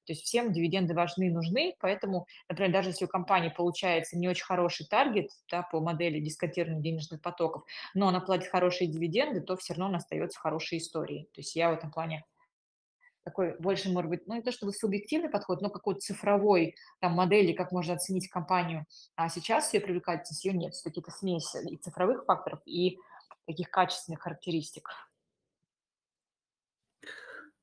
то 0.06 0.12
есть 0.12 0.24
всем 0.24 0.52
дивиденды 0.52 0.94
важны 0.94 1.28
и 1.28 1.32
нужны, 1.32 1.76
поэтому, 1.80 2.28
например, 2.50 2.74
даже 2.74 2.90
если 2.90 3.06
у 3.06 3.08
компании 3.08 3.54
получается 3.56 4.18
не 4.18 4.28
очень 4.28 4.44
хороший 4.44 4.86
таргет 4.86 5.30
да, 5.50 5.64
по 5.64 5.80
модели 5.80 6.20
дисконтирования 6.20 6.82
денежных 6.82 7.22
потоков, 7.22 7.64
но 7.94 8.10
она 8.10 8.20
платит 8.20 8.50
хорошие 8.50 8.90
дивиденды, 8.90 9.42
то 9.42 9.56
все 9.56 9.74
равно 9.74 9.86
она 9.88 9.98
остается 9.98 10.40
хорошей 10.40 10.80
историей. 10.80 11.30
То 11.34 11.40
есть 11.40 11.56
я 11.56 11.70
в 11.70 11.74
этом 11.74 11.92
плане 11.92 12.26
такой 13.24 13.56
больше, 13.60 13.90
может 13.90 14.10
быть, 14.10 14.28
ну 14.28 14.36
не 14.36 14.42
то 14.42 14.52
чтобы 14.52 14.74
субъективный 14.74 15.30
подход, 15.30 15.62
но 15.62 15.70
какой-то 15.70 16.02
цифровой 16.02 16.76
там 17.00 17.14
модели, 17.14 17.54
как 17.54 17.72
можно 17.72 17.94
оценить 17.94 18.30
компанию. 18.30 18.86
А 19.16 19.30
сейчас 19.30 19.74
ее 19.74 19.82
привлекательность, 19.82 20.44
ее 20.46 20.54
нет. 20.54 20.74
Все-таки 20.74 21.02
это 21.02 21.12
смесь 21.12 21.56
и 21.56 21.78
цифровых 21.78 22.26
факторов, 22.26 22.60
и 22.66 23.00
таких 23.46 23.70
качественных 23.70 24.22
характеристик. 24.22 24.90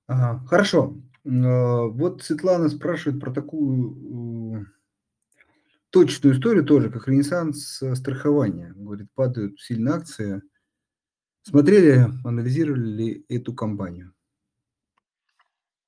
Хорошо. 0.06 0.96
А, 1.24 1.86
вот 1.86 2.22
Светлана 2.22 2.68
спрашивает 2.68 3.20
про 3.20 3.32
такую 3.32 4.66
точную 5.90 6.34
историю 6.36 6.64
тоже, 6.64 6.90
как 6.90 7.08
ренессанс 7.08 7.82
страхования. 7.94 8.72
Говорит, 8.76 9.08
падают 9.14 9.60
сильно 9.60 9.96
акции. 9.96 10.42
Смотрели, 11.42 12.06
анализировали 12.24 12.90
ли 12.90 13.24
эту 13.28 13.54
компанию? 13.54 14.12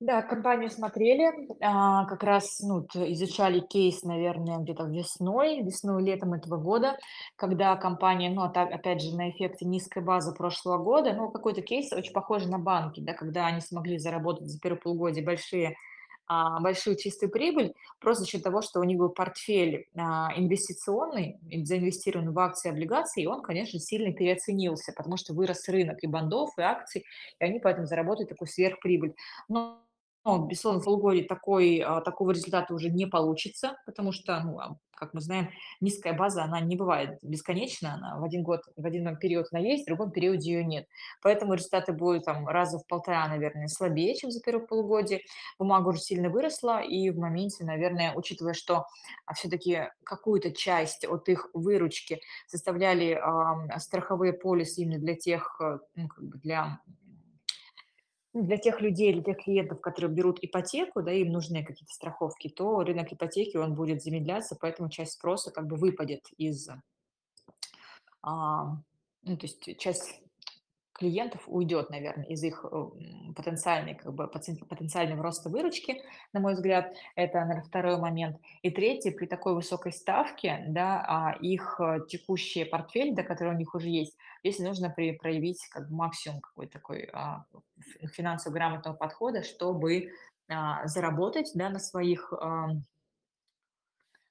Да, 0.03 0.21
компанию 0.21 0.69
смотрели, 0.69 1.31
а, 1.61 2.07
как 2.07 2.25
раз, 2.25 2.59
ну, 2.59 2.85
изучали 2.93 3.61
кейс, 3.61 4.03
наверное, 4.03 4.59
где-то 4.59 4.83
весной, 4.87 5.63
весной-летом 5.63 6.33
этого 6.33 6.57
года, 6.57 6.99
когда 7.37 7.77
компания, 7.77 8.29
ну, 8.29 8.43
опять 8.43 9.01
же, 9.01 9.17
на 9.17 9.31
эффекте 9.31 9.65
низкой 9.65 10.03
базы 10.03 10.35
прошлого 10.35 10.79
года, 10.79 11.13
ну, 11.13 11.31
какой-то 11.31 11.63
кейс 11.63 11.93
очень 11.93 12.13
похожий 12.13 12.51
на 12.51 12.59
банки, 12.59 12.99
да, 12.99 13.13
когда 13.13 13.47
они 13.47 13.61
смогли 13.61 13.97
заработать 13.97 14.49
за 14.49 14.59
первое 14.59 14.81
полугодие 14.81 15.25
большие 15.25 15.77
а, 16.27 16.59
большую 16.59 16.97
чистую 16.97 17.31
прибыль 17.31 17.73
просто 18.01 18.25
за 18.25 18.31
счет 18.31 18.43
того, 18.43 18.61
что 18.63 18.81
у 18.81 18.85
них 18.85 18.99
был 18.99 19.11
портфель 19.11 19.87
а, 19.97 20.31
инвестиционный, 20.37 21.39
заинвестирован 21.63 22.33
в 22.33 22.39
акции 22.41 22.71
и 22.71 22.73
облигации, 22.73 23.23
и 23.23 23.27
он, 23.27 23.43
конечно, 23.43 23.79
сильно 23.79 24.13
переоценился, 24.13 24.93
потому 24.97 25.17
что 25.17 25.33
вырос 25.33 25.69
рынок 25.69 25.99
и 26.03 26.09
бандов, 26.09 26.51
и 26.59 26.63
акций, 26.63 27.05
и 27.39 27.45
они 27.45 27.61
поэтому 27.61 27.87
заработали 27.87 28.27
такую 28.27 28.49
сверхприбыль. 28.49 29.15
Но 29.49 29.79
ну, 30.25 30.47
безусловно, 30.47 30.81
в 30.81 30.85
полугодие 30.85 31.25
такой, 31.25 31.79
а, 31.79 32.01
такого 32.01 32.31
результата 32.31 32.73
уже 32.75 32.91
не 32.91 33.07
получится, 33.07 33.77
потому 33.87 34.13
что, 34.13 34.39
ну, 34.41 34.59
а, 34.59 34.77
как 34.95 35.15
мы 35.15 35.21
знаем, 35.21 35.51
низкая 35.81 36.13
база, 36.13 36.45
она 36.45 36.61
не 36.61 36.77
бывает 36.77 37.19
бесконечна, 37.23 37.95
она 37.95 38.21
в 38.21 38.23
один 38.23 38.45
год, 38.45 38.61
в 38.77 38.87
один 38.87 39.17
период 39.17 39.49
она 39.51 39.61
есть, 39.61 39.83
в 39.83 39.87
другом 39.87 40.13
периоде 40.13 40.53
ее 40.53 40.65
нет. 40.65 40.87
Поэтому 41.23 41.55
результаты 41.55 41.93
будут 41.93 42.25
там 42.25 42.47
раза 42.47 42.79
в 42.79 42.87
полтора, 42.87 43.27
наверное, 43.27 43.67
слабее, 43.67 44.15
чем 44.15 44.31
за 44.31 44.41
первое 44.41 44.65
полугодие. 44.65 45.23
Бумага 45.59 45.89
уже 45.89 45.99
сильно 45.99 46.31
выросла, 46.31 46.81
и 46.83 47.11
в 47.11 47.19
моменте, 47.19 47.65
наверное, 47.65 48.15
учитывая, 48.15 48.55
что 48.55 48.87
а, 49.27 49.35
все-таки 49.35 49.89
какую-то 50.05 50.53
часть 50.53 51.05
от 51.05 51.29
их 51.29 51.51
выручки 51.53 52.21
составляли 52.47 53.19
э, 53.19 53.79
страховые 53.81 54.33
полисы 54.33 54.83
именно 54.83 55.01
для 55.01 55.17
тех, 55.17 55.61
э, 55.61 55.79
ну, 55.97 56.07
как 56.07 56.25
бы 56.25 56.39
для 56.39 56.79
для 58.35 58.57
тех 58.57 58.81
людей, 58.81 59.13
для 59.13 59.23
тех 59.23 59.45
клиентов, 59.45 59.81
которые 59.81 60.11
берут 60.11 60.39
ипотеку, 60.43 61.03
да, 61.03 61.13
им 61.13 61.33
нужны 61.33 61.65
какие-то 61.65 61.93
страховки, 61.93 62.49
то 62.49 62.83
рынок 62.83 63.13
ипотеки, 63.13 63.57
он 63.57 63.75
будет 63.75 64.03
замедляться, 64.03 64.57
поэтому 64.59 64.89
часть 64.89 65.13
спроса 65.13 65.51
как 65.51 65.67
бы 65.67 65.77
выпадет 65.77 66.25
из, 66.39 66.69
а, 68.23 68.77
ну, 69.23 69.37
то 69.37 69.47
есть 69.47 69.79
часть 69.79 70.22
клиентов 70.93 71.43
уйдет, 71.47 71.91
наверное, 71.91 72.27
из 72.27 72.43
их 72.43 72.65
э, 72.71 72.85
потенциальной, 73.35 73.95
как 73.95 74.15
бы, 74.15 74.29
потенциального 74.29 75.23
роста 75.23 75.49
выручки, 75.49 76.03
на 76.33 76.41
мой 76.41 76.55
взгляд, 76.55 76.95
это, 77.17 77.41
наверное, 77.41 77.63
второй 77.63 77.99
момент. 77.99 78.39
И 78.63 78.71
третий, 78.71 79.11
при 79.11 79.27
такой 79.27 79.55
высокой 79.55 79.93
ставке, 79.93 80.65
да, 80.69 81.05
а 81.07 81.37
их 81.41 81.81
э, 81.81 82.01
текущий 82.09 82.65
портфель, 82.65 83.15
да, 83.15 83.23
который 83.23 83.55
у 83.55 83.59
них 83.59 83.75
уже 83.75 83.89
есть, 83.89 84.17
если 84.43 84.65
нужно 84.65 84.91
при, 84.91 85.13
проявить 85.13 85.67
как 85.69 85.89
бы 85.89 85.97
максимум 85.97 86.41
какой-то 86.41 86.73
такой 86.73 87.09
а, 87.13 87.45
финансово 88.13 88.53
грамотного 88.53 88.97
подхода, 88.97 89.43
чтобы 89.43 90.11
а, 90.49 90.87
заработать 90.87 91.53
да, 91.55 91.71
на 91.71 91.79
своих 91.79 92.33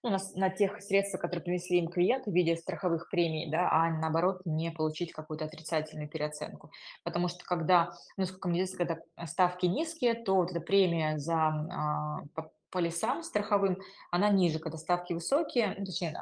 ну, 0.03 0.09
на, 0.09 0.17
на 0.35 0.49
тех 0.49 0.81
средствах, 0.81 1.21
которые 1.21 1.43
принесли 1.43 1.77
им 1.77 1.87
клиенты 1.87 2.31
в 2.31 2.33
виде 2.33 2.55
страховых 2.55 3.09
премий, 3.09 3.49
да, 3.49 3.69
а 3.71 3.89
наоборот 3.89 4.41
не 4.45 4.71
получить 4.71 5.11
какую-то 5.11 5.45
отрицательную 5.45 6.09
переоценку. 6.09 6.71
Потому 7.03 7.27
что 7.27 7.43
когда, 7.45 7.91
ну, 8.17 8.25
сколько 8.25 8.49
мне 8.49 8.63
известно, 8.63 8.85
когда 8.85 9.27
ставки 9.27 9.65
низкие, 9.67 10.15
то 10.15 10.35
вот 10.35 10.51
эта 10.51 10.59
премия 10.59 11.17
за 11.17 11.35
а, 11.35 12.21
полисам 12.71 13.21
страховым, 13.23 13.77
она 14.09 14.29
ниже, 14.29 14.59
когда 14.59 14.77
ставки 14.77 15.13
высокие, 15.13 15.75
ну, 15.77 15.85
точнее, 15.85 16.15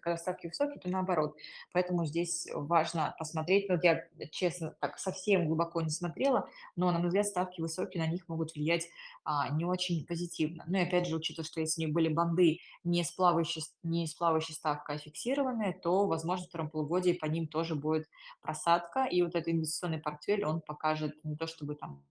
когда 0.00 0.16
ставки 0.16 0.46
высокие, 0.46 0.78
то 0.78 0.88
наоборот. 0.88 1.36
Поэтому 1.72 2.06
здесь 2.06 2.48
важно 2.52 3.14
посмотреть, 3.18 3.68
ну, 3.68 3.78
я, 3.82 4.06
честно, 4.30 4.76
так 4.80 4.98
совсем 4.98 5.46
глубоко 5.46 5.82
не 5.82 5.90
смотрела, 5.90 6.48
но, 6.76 6.90
на 6.92 6.98
мой 6.98 7.08
взгляд, 7.08 7.26
ставки 7.26 7.60
высокие, 7.60 8.02
на 8.02 8.08
них 8.08 8.28
могут 8.28 8.54
влиять 8.54 8.88
а, 9.24 9.48
не 9.50 9.64
очень 9.64 10.06
позитивно. 10.06 10.64
Ну 10.68 10.78
и 10.78 10.82
опять 10.82 11.06
же, 11.06 11.16
учитывая, 11.16 11.46
что 11.46 11.60
если 11.60 11.82
у 11.82 11.86
них 11.86 11.94
были 11.94 12.08
банды 12.08 12.60
не 12.84 13.02
с 13.02 13.10
плавающей, 13.10 13.62
не 13.82 14.06
с 14.06 14.14
плавающей 14.14 14.54
ставкой, 14.54 14.96
а 14.96 14.98
фиксированные, 14.98 15.72
то, 15.72 16.06
возможно, 16.06 16.46
в 16.46 16.48
втором 16.48 16.70
полугодии 16.70 17.12
по 17.12 17.26
ним 17.26 17.48
тоже 17.48 17.74
будет 17.74 18.08
просадка, 18.40 19.04
и 19.04 19.22
вот 19.22 19.34
этот 19.34 19.48
инвестиционный 19.48 19.98
портфель, 19.98 20.44
он 20.44 20.60
покажет 20.60 21.12
не 21.24 21.36
то 21.36 21.46
чтобы 21.46 21.74
там 21.74 22.04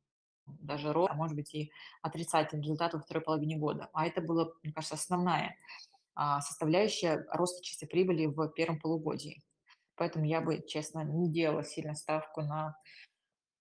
даже 0.48 0.94
рост, 0.94 1.12
а 1.12 1.16
может 1.16 1.36
быть 1.36 1.54
и 1.54 1.72
отрицательный 2.02 2.64
результат 2.64 2.94
во 2.94 3.00
второй 3.00 3.24
половине 3.24 3.58
года. 3.58 3.90
А 3.94 4.06
это 4.06 4.22
была, 4.22 4.50
мне 4.64 4.74
кажется, 4.74 4.96
основная 4.96 5.56
а, 6.16 6.42
составляющая 6.42 7.26
роста 7.32 7.64
чистой 7.64 7.88
прибыли 7.88 8.26
в 8.26 8.48
первом 8.50 8.80
полугодии. 8.80 9.44
Поэтому 9.96 10.26
я 10.26 10.42
бы, 10.42 10.64
честно, 10.68 11.04
не 11.04 11.32
делала 11.32 11.64
сильно 11.64 11.96
ставку 11.96 12.42
на, 12.42 12.78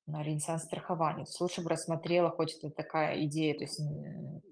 на 0.06 0.22
ренессанс 0.22 0.64
страхования. 0.64 1.26
лучше 1.40 1.62
бы 1.62 1.70
рассмотрела, 1.70 2.30
хоть 2.30 2.54
это 2.54 2.70
такая 2.70 3.24
идея, 3.24 3.54
то 3.54 3.64
есть 3.64 3.80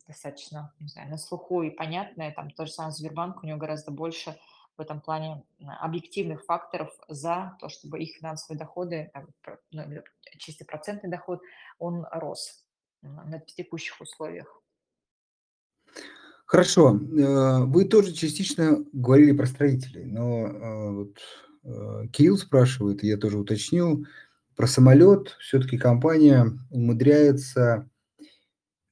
достаточно, 0.06 0.72
не 0.80 0.88
знаю, 0.88 1.10
на 1.10 1.18
слуху 1.18 1.62
и 1.62 1.70
понятная, 1.70 2.32
там 2.32 2.50
тот 2.50 2.68
же 2.68 2.72
самый 2.72 2.92
Сбербанк, 2.92 3.42
у 3.42 3.46
него 3.46 3.58
гораздо 3.58 3.90
больше 3.90 4.38
в 4.76 4.80
этом 4.80 5.00
плане 5.00 5.44
объективных 5.80 6.44
факторов 6.44 6.90
за 7.08 7.56
то, 7.60 7.68
чтобы 7.68 8.00
их 8.00 8.16
финансовые 8.16 8.58
доходы, 8.58 9.10
ну, 9.70 9.84
чистый 10.38 10.64
процентный 10.64 11.10
доход, 11.10 11.40
он 11.78 12.06
рос 12.10 12.64
на 13.02 13.40
текущих 13.40 14.00
условиях. 14.00 14.62
Хорошо. 16.46 16.96
Э, 16.96 17.64
вы 17.64 17.86
тоже 17.86 18.12
частично 18.12 18.84
говорили 18.92 19.32
про 19.32 19.46
строителей, 19.46 20.04
но 20.04 20.46
э, 20.46 20.90
вот 20.90 21.18
э, 21.64 22.08
Кирилл 22.12 22.36
спрашивает, 22.36 23.02
я 23.02 23.16
тоже 23.16 23.38
уточнил, 23.38 24.06
про 24.54 24.66
самолет. 24.66 25.36
Все-таки 25.40 25.78
компания 25.78 26.46
умудряется 26.70 27.88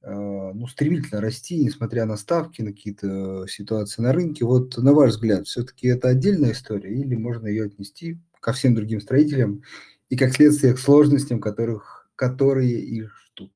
ну, 0.03 0.67
стремительно 0.67 1.21
расти, 1.21 1.63
несмотря 1.63 2.05
на 2.05 2.17
ставки, 2.17 2.61
на 2.61 2.71
какие-то 2.71 3.45
ситуации 3.47 4.01
на 4.01 4.13
рынке. 4.13 4.45
Вот 4.45 4.77
на 4.77 4.93
ваш 4.93 5.11
взгляд, 5.11 5.47
все-таки 5.47 5.87
это 5.87 6.07
отдельная 6.09 6.53
история 6.53 6.93
или 6.93 7.15
можно 7.15 7.47
ее 7.47 7.65
отнести 7.65 8.19
ко 8.39 8.51
всем 8.51 8.73
другим 8.73 8.99
строителям 8.99 9.61
и 10.09 10.17
как 10.17 10.33
следствие 10.33 10.73
к 10.73 10.79
сложностям, 10.79 11.39
которых, 11.39 12.09
которые 12.15 12.81
их 12.81 13.15
ждут? 13.27 13.53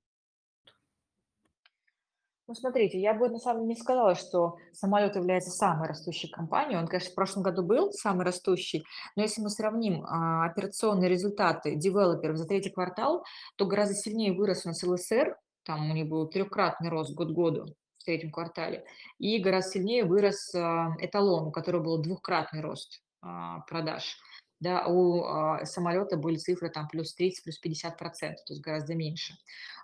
Ну, 2.47 2.53
смотрите, 2.53 2.99
я 3.01 3.13
бы 3.13 3.27
на 3.27 3.39
самом 3.39 3.63
деле 3.63 3.73
не 3.73 3.81
сказала, 3.81 4.13
что 4.15 4.57
самолет 4.71 5.15
является 5.15 5.49
самой 5.49 5.89
растущей 5.89 6.29
компанией. 6.29 6.77
Он, 6.77 6.87
конечно, 6.87 7.11
в 7.11 7.15
прошлом 7.15 7.43
году 7.43 7.63
был 7.63 7.91
самый 7.91 8.23
растущий, 8.23 8.85
но 9.15 9.23
если 9.23 9.41
мы 9.41 9.49
сравним 9.49 10.05
а, 10.05 10.45
операционные 10.45 11.09
результаты 11.09 11.75
девелоперов 11.75 12.37
за 12.37 12.45
третий 12.45 12.69
квартал, 12.69 13.25
то 13.57 13.65
гораздо 13.65 13.95
сильнее 13.95 14.31
вырос 14.31 14.65
у 14.65 14.69
нас 14.69 14.83
ЛСР, 14.83 15.35
там 15.65 15.89
у 15.89 15.93
них 15.93 16.07
был 16.07 16.27
трехкратный 16.27 16.89
рост 16.89 17.13
год 17.13 17.31
году 17.31 17.65
в 17.97 18.03
третьем 18.03 18.31
квартале, 18.31 18.85
и 19.17 19.39
гораздо 19.39 19.71
сильнее 19.71 20.05
вырос 20.05 20.53
а, 20.53 20.95
эталон, 20.99 21.47
у 21.47 21.51
которого 21.51 21.83
был 21.83 21.97
двухкратный 21.97 22.61
рост 22.61 23.01
а, 23.21 23.61
продаж. 23.61 24.17
Да, 24.59 24.85
у 24.87 25.23
а, 25.23 25.65
самолета 25.65 26.17
были 26.17 26.37
цифры 26.37 26.69
там 26.69 26.87
плюс 26.87 27.13
30, 27.15 27.43
плюс 27.43 27.57
50 27.59 27.97
процентов, 27.97 28.45
то 28.45 28.53
есть 28.53 28.63
гораздо 28.63 28.95
меньше. 28.95 29.33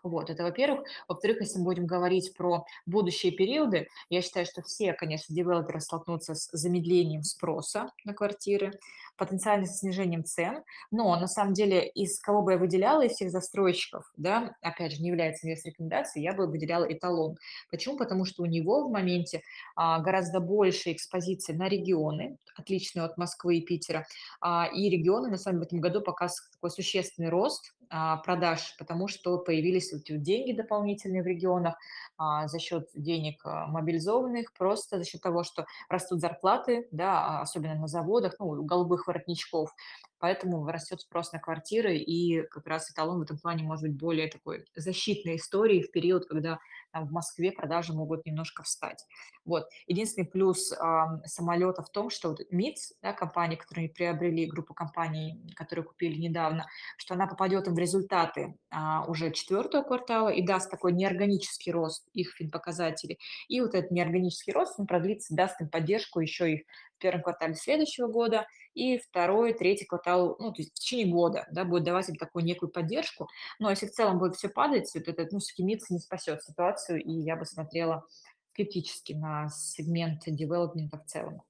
Вот, 0.03 0.29
это 0.31 0.43
во-первых. 0.43 0.87
Во-вторых, 1.07 1.41
если 1.41 1.59
мы 1.59 1.65
будем 1.65 1.85
говорить 1.85 2.33
про 2.35 2.65
будущие 2.87 3.31
периоды, 3.31 3.87
я 4.09 4.21
считаю, 4.21 4.47
что 4.47 4.63
все, 4.63 4.93
конечно, 4.93 5.33
девелоперы 5.33 5.79
столкнутся 5.79 6.33
с 6.33 6.49
замедлением 6.51 7.23
спроса 7.23 7.91
на 8.03 8.13
квартиры, 8.13 8.71
потенциальным 9.17 9.67
снижением 9.67 10.25
цен, 10.25 10.63
но 10.89 11.15
на 11.19 11.27
самом 11.27 11.53
деле 11.53 11.87
из 11.87 12.19
кого 12.19 12.41
бы 12.41 12.53
я 12.53 12.57
выделяла 12.57 13.05
из 13.05 13.11
всех 13.11 13.29
застройщиков, 13.29 14.11
да, 14.17 14.55
опять 14.61 14.93
же, 14.93 15.01
не 15.03 15.09
является 15.09 15.45
инвест-рекомендацией, 15.45 16.23
я 16.23 16.33
бы 16.33 16.47
выделяла 16.47 16.85
эталон. 16.85 17.37
Почему? 17.69 17.97
Потому 17.97 18.25
что 18.25 18.41
у 18.41 18.47
него 18.47 18.87
в 18.87 18.91
моменте 18.91 19.43
а, 19.75 19.99
гораздо 19.99 20.39
больше 20.39 20.91
экспозиции 20.91 21.53
на 21.53 21.69
регионы, 21.69 22.37
отличные 22.55 23.03
от 23.03 23.17
Москвы 23.17 23.57
и 23.57 23.61
Питера, 23.61 24.07
а, 24.39 24.67
и 24.73 24.89
регионы, 24.89 25.29
на 25.29 25.37
самом 25.37 25.57
деле, 25.57 25.65
в 25.65 25.67
этом 25.67 25.81
году 25.81 26.01
показывают 26.01 26.50
такой 26.61 26.69
существенный 26.69 27.29
рост 27.29 27.73
а, 27.89 28.17
продаж, 28.17 28.75
потому 28.77 29.07
что 29.07 29.39
появились 29.39 29.91
вот 29.91 30.03
деньги 30.21 30.51
дополнительные 30.51 31.23
в 31.23 31.25
регионах 31.25 31.75
а, 32.17 32.47
за 32.47 32.59
счет 32.59 32.87
денег 32.93 33.41
а, 33.43 33.65
мобилизованных, 33.65 34.53
просто 34.53 34.99
за 34.99 35.05
счет 35.05 35.21
того, 35.21 35.43
что 35.43 35.65
растут 35.89 36.19
зарплаты, 36.19 36.87
да, 36.91 37.41
особенно 37.41 37.73
на 37.75 37.87
заводах, 37.87 38.35
ну, 38.37 38.49
у 38.49 38.63
голубых 38.63 39.07
воротничков, 39.07 39.73
поэтому 40.21 40.65
растет 40.67 41.01
спрос 41.01 41.33
на 41.33 41.39
квартиры, 41.39 41.97
и 41.97 42.43
как 42.43 42.67
раз 42.67 42.89
эталон 42.91 43.19
в 43.19 43.23
этом 43.23 43.39
плане 43.39 43.63
может 43.63 43.83
быть 43.83 43.97
более 43.97 44.27
такой 44.27 44.65
защитной 44.75 45.37
историей 45.37 45.81
в 45.81 45.91
период, 45.91 46.27
когда 46.27 46.59
там, 46.91 47.07
в 47.07 47.11
Москве 47.11 47.51
продажи 47.51 47.93
могут 47.93 48.25
немножко 48.25 48.63
встать. 48.63 49.05
Вот. 49.45 49.65
Единственный 49.87 50.25
плюс 50.25 50.71
э, 50.71 50.77
самолета 51.25 51.81
в 51.81 51.89
том, 51.89 52.09
что 52.09 52.29
вот 52.29 52.39
МИЦ, 52.51 52.93
да, 53.01 53.13
компания, 53.13 53.57
которую 53.57 53.91
приобрели, 53.91 54.45
группу 54.45 54.73
компаний, 54.73 55.41
которые 55.55 55.85
купили 55.85 56.17
недавно, 56.19 56.67
что 56.97 57.15
она 57.15 57.25
попадет 57.27 57.67
им 57.67 57.73
в 57.73 57.79
результаты 57.79 58.55
а, 58.69 59.05
уже 59.05 59.31
четвертого 59.31 59.83
квартала 59.83 60.29
и 60.29 60.41
даст 60.41 60.69
такой 60.69 60.93
неорганический 60.93 61.71
рост 61.71 62.07
их 62.13 62.33
финпоказателей. 62.35 63.17
И 63.47 63.59
вот 63.61 63.73
этот 63.73 63.89
неорганический 63.91 64.53
рост, 64.53 64.79
он 64.79 64.85
продлится, 64.85 65.35
даст 65.35 65.59
им 65.61 65.69
поддержку 65.69 66.19
еще 66.19 66.53
их 66.53 66.61
в 66.97 67.01
первом 67.01 67.23
квартале 67.23 67.55
следующего 67.55 68.07
года 68.07 68.45
и 68.73 68.97
второй, 68.97 69.53
третий 69.53 69.85
квартал, 69.85 70.35
ну, 70.39 70.51
то 70.51 70.61
есть 70.61 70.71
в 70.71 70.79
течение 70.79 71.13
года, 71.13 71.47
да, 71.51 71.65
будет 71.65 71.83
давать 71.83 72.09
им 72.09 72.15
такую 72.15 72.45
некую 72.45 72.69
поддержку. 72.69 73.27
Но 73.59 73.69
если 73.69 73.87
в 73.87 73.91
целом 73.91 74.19
будет 74.19 74.35
все 74.35 74.49
падать, 74.49 74.89
вот 74.93 75.07
этот, 75.07 75.31
ну, 75.31 75.39
МИЦ 75.57 75.89
не 75.89 75.99
спасет 75.99 76.43
ситуацию, 76.43 77.01
и 77.03 77.11
я 77.11 77.35
бы 77.35 77.45
смотрела 77.45 78.05
скептически 78.53 79.13
на 79.13 79.49
сегмент 79.49 80.23
девелопмента 80.25 80.97
в 80.97 81.05
целом. 81.05 81.41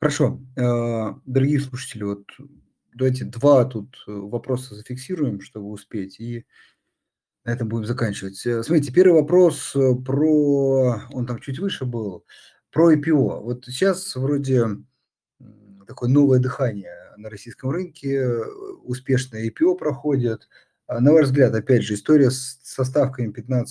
Хорошо. 0.00 0.40
Э, 0.56 1.14
дорогие 1.26 1.60
слушатели, 1.60 2.04
вот 2.04 2.24
давайте 2.94 3.24
два 3.24 3.64
тут 3.64 4.04
э, 4.06 4.12
вопроса 4.12 4.74
зафиксируем, 4.74 5.40
чтобы 5.40 5.70
успеть, 5.70 6.20
и 6.20 6.46
на 7.44 7.50
этом 7.50 7.68
будем 7.68 7.84
заканчивать. 7.84 8.44
Э, 8.46 8.62
смотрите, 8.62 8.92
первый 8.92 9.20
вопрос 9.20 9.72
про, 10.04 11.02
он 11.10 11.26
там 11.26 11.40
чуть 11.40 11.58
выше 11.58 11.84
был, 11.84 12.24
про 12.70 12.94
IPO. 12.94 13.40
Вот 13.40 13.64
сейчас 13.64 14.14
вроде 14.14 14.66
такое 15.88 16.10
новое 16.10 16.38
дыхание 16.38 16.94
на 17.16 17.30
российском 17.30 17.70
рынке, 17.70 18.28
успешное 18.84 19.48
IPO 19.48 19.76
проходит. 19.76 20.48
А 20.86 21.00
на 21.00 21.12
ваш 21.12 21.26
взгляд, 21.26 21.54
опять 21.54 21.82
же, 21.82 21.94
история 21.94 22.30
с 22.30 22.60
составками 22.62 23.32
15+, 23.32 23.64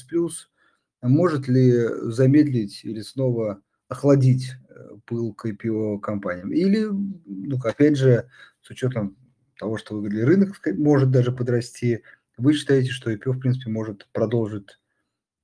может 1.03 1.47
ли 1.47 1.71
замедлить 2.11 2.83
или 2.83 3.01
снова 3.01 3.61
охладить 3.87 4.51
э, 4.69 4.97
пыл 5.05 5.33
к 5.33 5.45
IPO 5.45 5.99
компаниям? 5.99 6.51
Или, 6.51 6.85
ну, 6.85 7.57
опять 7.63 7.97
же, 7.97 8.27
с 8.63 8.69
учетом 8.71 9.15
того, 9.59 9.77
что 9.77 9.95
вы 9.95 10.01
говорили, 10.01 10.21
рынок 10.21 10.59
может 10.77 11.11
даже 11.11 11.31
подрасти, 11.31 12.01
вы 12.37 12.53
считаете, 12.53 12.89
что 12.89 13.11
IPO, 13.11 13.33
в 13.33 13.39
принципе, 13.39 13.69
может 13.69 14.07
продолжить, 14.11 14.79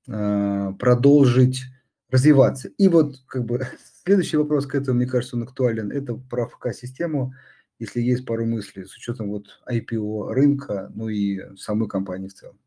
э, 0.08 0.74
продолжить 0.80 1.62
развиваться? 2.10 2.70
И 2.80 2.88
вот, 2.88 3.18
как 3.28 3.46
бы, 3.46 3.68
следующий 4.06 4.38
вопрос 4.38 4.68
к 4.68 4.76
этому, 4.76 4.98
мне 4.98 5.08
кажется, 5.08 5.36
он 5.36 5.44
актуален. 5.44 5.92
Это 5.92 6.16
про 6.16 6.48
ФК-систему, 6.48 7.34
если 7.80 8.02
есть 8.02 8.26
пару 8.26 8.46
мыслей 8.46 8.86
с 8.86 8.96
учетом 8.96 9.30
вот 9.30 9.48
IPO 9.70 10.30
рынка, 10.34 10.92
ну 10.96 11.10
и 11.10 11.56
самой 11.58 11.88
компании 11.88 12.28
в 12.28 12.34
целом. 12.34 12.58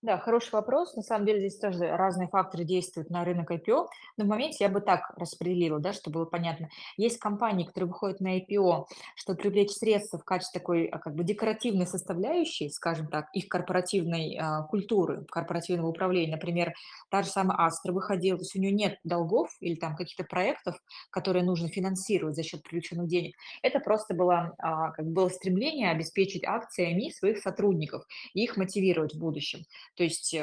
Да, 0.00 0.16
хороший 0.16 0.52
вопрос. 0.52 0.94
На 0.94 1.02
самом 1.02 1.26
деле 1.26 1.40
здесь 1.40 1.58
тоже 1.58 1.88
разные 1.88 2.28
факторы 2.28 2.62
действуют 2.62 3.10
на 3.10 3.24
рынок 3.24 3.50
IPO, 3.50 3.88
но 4.16 4.24
в 4.24 4.28
моменте 4.28 4.58
я 4.60 4.70
бы 4.70 4.80
так 4.80 5.10
распределила, 5.16 5.80
да, 5.80 5.92
чтобы 5.92 6.20
было 6.20 6.24
понятно. 6.24 6.68
Есть 6.96 7.18
компании, 7.18 7.64
которые 7.64 7.88
выходят 7.88 8.20
на 8.20 8.38
IPO, 8.38 8.84
чтобы 9.16 9.40
привлечь 9.40 9.72
средства 9.72 10.20
в 10.20 10.24
качестве 10.24 10.60
такой 10.60 10.86
а, 10.86 10.98
как 11.00 11.16
бы 11.16 11.24
декоративной 11.24 11.84
составляющей, 11.88 12.70
скажем 12.70 13.08
так, 13.08 13.26
их 13.32 13.48
корпоративной 13.48 14.38
а, 14.40 14.62
культуры, 14.62 15.24
корпоративного 15.28 15.88
управления. 15.88 16.30
Например, 16.30 16.74
та 17.10 17.24
же 17.24 17.28
самая 17.30 17.58
Астра 17.58 17.92
выходила, 17.92 18.38
то 18.38 18.42
есть 18.42 18.54
у 18.54 18.60
нее 18.60 18.70
нет 18.70 18.98
долгов 19.02 19.50
или 19.58 19.74
там 19.74 19.96
каких-то 19.96 20.22
проектов, 20.22 20.76
которые 21.10 21.44
нужно 21.44 21.66
финансировать 21.66 22.36
за 22.36 22.44
счет 22.44 22.62
привлеченных 22.62 23.08
денег. 23.08 23.34
Это 23.62 23.80
просто 23.80 24.14
было, 24.14 24.54
а, 24.58 24.92
как 24.92 25.06
бы 25.06 25.12
было 25.12 25.28
стремление 25.28 25.90
обеспечить 25.90 26.44
акциями 26.44 27.10
своих 27.10 27.38
сотрудников 27.38 28.04
и 28.32 28.44
их 28.44 28.56
мотивировать 28.56 29.14
в 29.14 29.18
будущем. 29.18 29.64
То 29.98 30.04
есть 30.04 30.34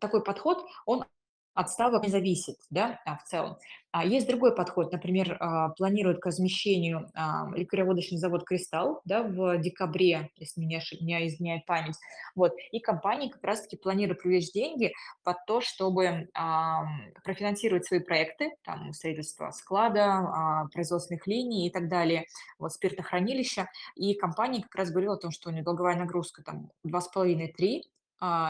такой 0.00 0.24
подход, 0.24 0.64
он 0.86 1.04
от 1.56 1.70
ставок 1.70 2.04
не 2.04 2.10
зависит, 2.10 2.56
да, 2.68 3.00
а, 3.06 3.16
в 3.16 3.24
целом. 3.24 3.56
А 3.90 4.04
есть 4.04 4.28
другой 4.28 4.54
подход, 4.54 4.92
например, 4.92 5.38
а, 5.40 5.70
планируют 5.70 6.20
к 6.20 6.26
размещению 6.26 7.10
ликероводочный 7.54 8.18
завод 8.18 8.44
«Кристалл» 8.44 9.00
да, 9.06 9.22
в 9.22 9.56
декабре, 9.58 10.30
если 10.36 10.60
меня, 10.60 10.80
меня 11.00 11.26
изменяет 11.26 11.64
память. 11.64 11.96
Вот. 12.34 12.52
И 12.72 12.78
компании 12.78 13.30
как 13.30 13.42
раз-таки 13.42 13.78
планируют 13.78 14.20
привлечь 14.20 14.52
деньги 14.52 14.92
под 15.24 15.36
то, 15.46 15.62
чтобы 15.62 16.28
профинансировать 17.24 17.86
свои 17.86 18.00
проекты, 18.00 18.52
там, 18.62 18.92
строительство 18.92 19.50
склада, 19.50 20.04
а, 20.04 20.66
производственных 20.74 21.26
линий 21.26 21.68
и 21.68 21.70
так 21.70 21.88
далее, 21.88 22.26
вот, 22.58 22.74
спиртохранилища. 22.74 23.70
И 23.94 24.12
компания 24.14 24.60
как 24.60 24.74
раз 24.74 24.90
говорила 24.90 25.14
о 25.14 25.18
том, 25.18 25.30
что 25.30 25.48
у 25.48 25.52
нее 25.52 25.62
долговая 25.62 25.96
нагрузка 25.96 26.42
там 26.42 26.70
2,5-3, 26.84 27.80
а, 27.80 27.95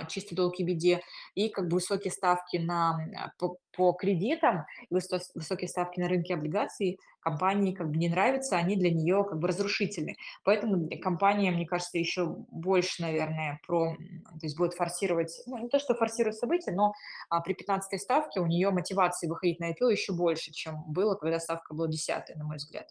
чистый 0.08 0.34
долг 0.34 0.58
и 0.58 0.64
беде, 0.64 1.02
и 1.34 1.48
как 1.48 1.68
бы 1.68 1.76
высокие 1.76 2.12
ставки 2.12 2.56
на, 2.56 2.98
а, 3.16 3.30
по, 3.38 3.58
по 3.76 3.92
кредитам, 3.92 4.64
высокие 4.90 5.68
ставки 5.68 6.00
на 6.00 6.08
рынке 6.08 6.34
облигаций 6.34 6.98
компании 7.20 7.72
как 7.72 7.90
бы 7.90 7.96
не 7.96 8.08
нравятся, 8.08 8.56
они 8.56 8.76
для 8.76 8.90
нее 8.90 9.24
как 9.28 9.40
бы 9.40 9.48
разрушительны. 9.48 10.14
Поэтому 10.44 10.88
компания, 11.02 11.50
мне 11.50 11.66
кажется, 11.66 11.98
еще 11.98 12.26
больше, 12.50 13.02
наверное, 13.02 13.60
про, 13.66 13.96
то 13.96 14.38
есть 14.42 14.56
будет 14.56 14.74
форсировать, 14.74 15.42
ну, 15.46 15.58
не 15.58 15.68
то, 15.68 15.80
что 15.80 15.96
форсирует 15.96 16.36
события, 16.36 16.70
но 16.70 16.92
а, 17.28 17.40
при 17.40 17.54
15 17.54 18.00
ставке 18.00 18.38
у 18.38 18.46
нее 18.46 18.70
мотивации 18.70 19.26
выходить 19.26 19.58
на 19.58 19.72
IPO 19.72 19.90
еще 19.90 20.12
больше, 20.12 20.52
чем 20.52 20.84
было, 20.86 21.16
когда 21.16 21.40
ставка 21.40 21.74
была 21.74 21.88
10, 21.88 22.36
на 22.36 22.44
мой 22.44 22.58
взгляд. 22.58 22.86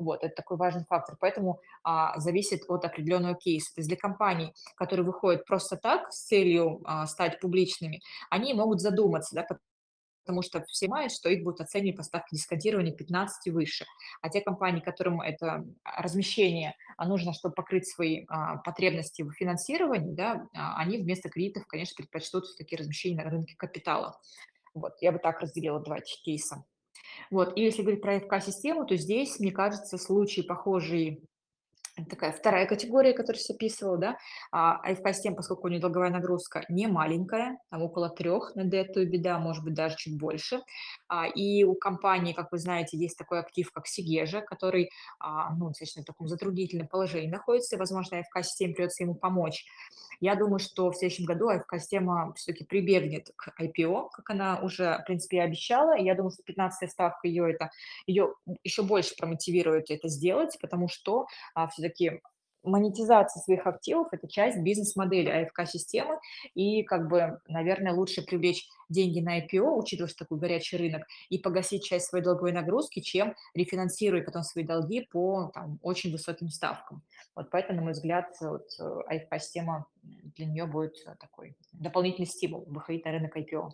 Вот, 0.00 0.24
это 0.24 0.34
такой 0.34 0.56
важный 0.56 0.84
фактор. 0.88 1.16
Поэтому 1.20 1.60
а, 1.84 2.18
зависит 2.18 2.62
от 2.68 2.86
определенного 2.86 3.34
кейса. 3.34 3.74
То 3.74 3.80
есть 3.80 3.88
для 3.88 3.98
компаний, 3.98 4.54
которые 4.76 5.04
выходят 5.04 5.44
просто 5.44 5.76
так 5.76 6.10
с 6.10 6.24
целью 6.24 6.80
а, 6.84 7.06
стать 7.06 7.38
публичными, 7.38 8.00
они 8.30 8.54
могут 8.54 8.80
задуматься, 8.80 9.34
да, 9.34 9.46
потому 10.24 10.40
что 10.40 10.64
все 10.64 10.86
понимают, 10.86 11.12
что 11.12 11.28
их 11.28 11.44
будут 11.44 11.60
оценивать 11.60 11.98
по 11.98 12.02
ставке 12.02 12.36
дисконтирования 12.36 12.94
15 12.94 13.46
и 13.46 13.50
выше. 13.50 13.84
А 14.22 14.30
те 14.30 14.40
компании, 14.40 14.80
которым 14.80 15.20
это 15.20 15.66
размещение 15.84 16.74
а 16.96 17.06
нужно, 17.06 17.34
чтобы 17.34 17.54
покрыть 17.54 17.86
свои 17.86 18.24
а, 18.28 18.56
потребности 18.56 19.20
в 19.20 19.32
финансировании, 19.32 20.14
да, 20.14 20.46
а, 20.54 20.78
они 20.78 20.96
вместо 20.96 21.28
кредитов, 21.28 21.66
конечно, 21.66 21.94
предпочтут 21.96 22.46
все-таки 22.46 22.76
размещение 22.76 23.22
на 23.22 23.30
рынке 23.30 23.54
капитала. 23.54 24.18
Вот, 24.72 24.94
я 25.02 25.12
бы 25.12 25.18
так 25.18 25.40
разделила 25.40 25.80
два 25.80 25.98
кейса. 26.00 26.64
Вот. 27.30 27.56
И 27.56 27.62
если 27.62 27.82
говорить 27.82 28.02
про 28.02 28.20
ФК-систему, 28.20 28.86
то 28.86 28.96
здесь, 28.96 29.38
мне 29.38 29.52
кажется, 29.52 29.98
случаи 29.98 30.42
похожие 30.42 31.20
такая 32.08 32.32
вторая 32.32 32.66
категория, 32.66 33.12
которую 33.12 33.42
я 33.46 33.54
описывала, 33.54 33.98
да, 33.98 34.18
а 34.52 34.76
АФК-система, 34.90 35.36
поскольку 35.36 35.66
у 35.66 35.70
нее 35.70 35.80
долговая 35.80 36.10
нагрузка 36.10 36.64
не 36.68 36.86
маленькая, 36.86 37.58
там 37.70 37.82
около 37.82 38.08
трех 38.08 38.54
на 38.54 38.64
дету 38.64 39.04
беда, 39.06 39.38
может 39.38 39.64
быть, 39.64 39.74
даже 39.74 39.96
чуть 39.96 40.18
больше. 40.18 40.60
А, 41.10 41.26
и 41.26 41.64
у 41.64 41.74
компании, 41.74 42.32
как 42.32 42.52
вы 42.52 42.58
знаете, 42.58 42.96
есть 42.96 43.18
такой 43.18 43.40
актив, 43.40 43.70
как 43.72 43.88
Сигежа, 43.88 44.42
который, 44.42 44.90
а, 45.18 45.52
ну, 45.56 45.66
достаточно 45.66 46.02
в 46.02 46.04
таком 46.04 46.28
затруднительном 46.28 46.86
положении 46.86 47.28
находится, 47.28 47.76
возможно, 47.76 48.18
АФК-системе 48.20 48.74
придется 48.74 49.02
ему 49.02 49.16
помочь. 49.16 49.66
Я 50.20 50.36
думаю, 50.36 50.60
что 50.60 50.92
в 50.92 50.96
следующем 50.96 51.24
году 51.24 51.48
АФК-система 51.48 52.32
все-таки 52.36 52.64
прибегнет 52.64 53.32
к 53.34 53.52
IPO, 53.60 54.10
как 54.12 54.30
она 54.30 54.60
уже, 54.60 54.98
в 55.02 55.04
принципе, 55.04 55.42
обещала. 55.42 55.98
И 55.98 56.04
я 56.04 56.14
думаю, 56.14 56.30
что 56.30 56.44
15-я 56.44 56.88
ставка 56.88 57.26
ее, 57.26 57.50
это, 57.50 57.70
ее 58.06 58.34
еще 58.62 58.84
больше 58.84 59.16
промотивирует 59.16 59.90
это 59.90 60.08
сделать, 60.08 60.56
потому 60.60 60.88
что 60.88 61.26
а, 61.54 61.66
все-таки 61.66 62.20
монетизация 62.62 63.40
своих 63.42 63.66
активов– 63.66 64.08
это 64.12 64.28
часть 64.28 64.58
бизнес-модели 64.58 65.28
АФК-системы, 65.28 66.18
и, 66.54 66.82
как 66.82 67.08
бы, 67.08 67.40
наверное, 67.48 67.92
лучше 67.92 68.22
привлечь 68.22 68.68
деньги 68.88 69.20
на 69.20 69.40
IPO, 69.40 69.76
учитывая, 69.76 70.08
что 70.08 70.24
такой 70.24 70.38
горячий 70.38 70.76
рынок, 70.76 71.06
и 71.28 71.38
погасить 71.38 71.84
часть 71.84 72.06
своей 72.06 72.24
долговой 72.24 72.52
нагрузки, 72.52 73.00
чем 73.00 73.34
рефинансируя 73.54 74.22
потом 74.22 74.42
свои 74.42 74.64
долги 74.64 75.06
по 75.10 75.50
там, 75.54 75.78
очень 75.82 76.12
высоким 76.12 76.48
ставкам. 76.48 77.02
Вот 77.34 77.50
поэтому, 77.50 77.78
на 77.78 77.84
мой 77.84 77.92
взгляд, 77.92 78.26
вот, 78.40 78.66
АФК-система 79.06 79.86
для 80.02 80.46
нее 80.46 80.66
будет 80.66 80.96
такой 81.18 81.56
дополнительный 81.72 82.26
стимул 82.26 82.64
выходить 82.66 83.04
на 83.04 83.12
рынок 83.12 83.36
IPO. 83.36 83.70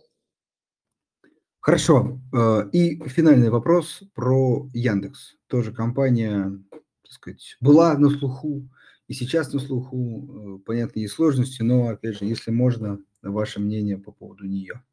Хорошо. 1.67 2.17
Э, 2.33 2.69
и 2.71 2.97
финальный 3.09 3.49
вопрос 3.49 4.01
про 4.13 4.69
Яндекс. 4.73 5.35
Тоже 5.47 5.73
компания, 5.73 6.51
так 6.71 7.11
сказать, 7.11 7.57
была 7.59 7.97
на 7.97 8.09
слуху, 8.09 8.69
и 9.07 9.13
сейчас 9.13 9.51
на 9.53 9.59
слуху, 9.59 10.57
э, 10.57 10.59
понятно, 10.65 10.99
есть 10.99 11.13
сложности, 11.13 11.61
но, 11.61 11.87
опять 11.87 12.17
же, 12.17 12.25
если 12.25 12.51
можно, 12.51 12.99
ваше 13.21 13.59
мнение 13.59 13.97
по 13.97 14.11
поводу 14.11 14.45
нее. 14.45 14.83